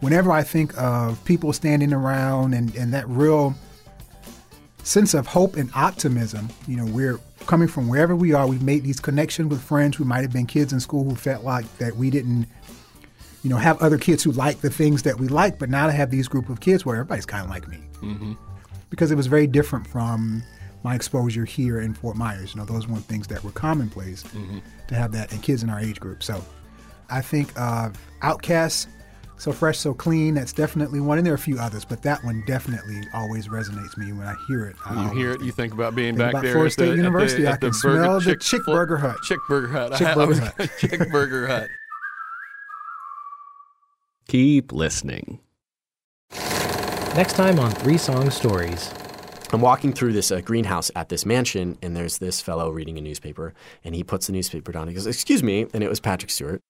whenever 0.00 0.32
I 0.32 0.42
think 0.42 0.76
of 0.76 1.24
people 1.24 1.52
standing 1.52 1.92
around 1.92 2.54
and, 2.54 2.74
and 2.74 2.92
that 2.94 3.08
real 3.08 3.54
sense 4.82 5.14
of 5.14 5.28
hope 5.28 5.54
and 5.54 5.70
optimism, 5.76 6.48
you 6.66 6.76
know, 6.76 6.86
we're 6.86 7.20
coming 7.46 7.68
from 7.68 7.86
wherever 7.86 8.16
we 8.16 8.32
are, 8.32 8.48
we've 8.48 8.60
made 8.60 8.82
these 8.82 8.98
connections 8.98 9.50
with 9.50 9.62
friends 9.62 9.96
who 9.96 10.04
might 10.04 10.22
have 10.22 10.32
been 10.32 10.46
kids 10.46 10.72
in 10.72 10.80
school 10.80 11.04
who 11.04 11.14
felt 11.14 11.44
like 11.44 11.78
that 11.78 11.94
we 11.94 12.10
didn't 12.10 12.48
you 13.42 13.50
know, 13.50 13.56
have 13.56 13.80
other 13.82 13.98
kids 13.98 14.22
who 14.22 14.32
like 14.32 14.60
the 14.60 14.70
things 14.70 15.02
that 15.04 15.18
we 15.18 15.28
like, 15.28 15.58
but 15.58 15.70
now 15.70 15.86
to 15.86 15.92
have 15.92 16.10
these 16.10 16.28
group 16.28 16.48
of 16.48 16.60
kids 16.60 16.84
where 16.84 16.96
everybody's 16.96 17.26
kind 17.26 17.44
of 17.44 17.50
like 17.50 17.66
me. 17.68 17.78
Mm-hmm. 18.02 18.32
Because 18.90 19.10
it 19.10 19.14
was 19.14 19.26
very 19.28 19.46
different 19.46 19.86
from 19.86 20.42
my 20.82 20.94
exposure 20.94 21.44
here 21.44 21.80
in 21.80 21.94
Fort 21.94 22.16
Myers. 22.16 22.54
You 22.54 22.60
know, 22.60 22.66
those 22.66 22.88
weren't 22.88 23.04
things 23.04 23.26
that 23.28 23.42
were 23.44 23.52
commonplace 23.52 24.24
to 24.88 24.94
have 24.94 25.12
that 25.12 25.32
in 25.32 25.38
kids 25.40 25.62
in 25.62 25.70
our 25.70 25.78
age 25.80 26.00
group. 26.00 26.22
So 26.22 26.44
I 27.08 27.20
think 27.22 27.52
of 27.58 27.96
Outcasts, 28.22 28.88
So 29.38 29.52
Fresh, 29.52 29.78
So 29.78 29.94
Clean, 29.94 30.34
that's 30.34 30.52
definitely 30.52 31.00
one. 31.00 31.18
And 31.18 31.26
there 31.26 31.32
are 31.32 31.36
a 31.36 31.38
few 31.38 31.58
others, 31.58 31.84
but 31.84 32.02
that 32.02 32.22
one 32.24 32.42
definitely 32.46 33.00
always 33.14 33.48
resonates 33.48 33.96
me 33.96 34.12
when 34.12 34.26
I 34.26 34.34
hear 34.48 34.66
it. 34.66 34.76
I 34.84 35.04
You 35.04 35.10
hear 35.16 35.30
it, 35.32 35.40
you 35.42 35.52
think 35.52 35.72
about 35.72 35.94
being 35.94 36.14
think 36.16 36.18
back 36.18 36.30
about 36.32 36.42
there 36.42 36.52
Florida 36.52 36.66
at 36.68 36.72
State 36.72 36.84
the, 36.84 36.90
at 36.90 36.96
the- 36.96 37.02
University. 37.02 37.46
I 37.46 37.50
at 37.52 37.60
the 37.60 37.70
can 37.70 37.80
burger, 37.82 38.02
smell 38.02 38.20
the 38.20 38.30
Chick- 38.32 38.40
Chick 38.40 38.60
Burger 38.66 38.96
Hut. 38.98 39.16
Chick 39.22 39.38
Burger 39.48 39.68
Hut. 39.68 39.92
Chick 39.96 40.06
I- 40.08 40.10
I 40.12 40.14
Burger 40.26 40.40
Hut. 40.40 40.70
Chick 40.78 41.10
Burger 41.10 41.46
Hut. 41.46 41.68
Keep 44.30 44.70
listening. 44.70 45.40
Next 47.16 47.32
time 47.32 47.58
on 47.58 47.72
Three 47.72 47.98
Song 47.98 48.30
Stories. 48.30 48.94
I'm 49.52 49.60
walking 49.60 49.92
through 49.92 50.12
this 50.12 50.30
uh, 50.30 50.40
greenhouse 50.40 50.88
at 50.94 51.08
this 51.08 51.26
mansion, 51.26 51.76
and 51.82 51.96
there's 51.96 52.18
this 52.18 52.40
fellow 52.40 52.70
reading 52.70 52.96
a 52.96 53.00
newspaper, 53.00 53.54
and 53.82 53.92
he 53.92 54.04
puts 54.04 54.28
the 54.28 54.32
newspaper 54.32 54.70
down. 54.70 54.86
He 54.86 54.94
goes, 54.94 55.08
"Excuse 55.08 55.42
me," 55.42 55.66
and 55.74 55.82
it 55.82 55.88
was 55.88 55.98
Patrick 55.98 56.30
Stewart. 56.30 56.60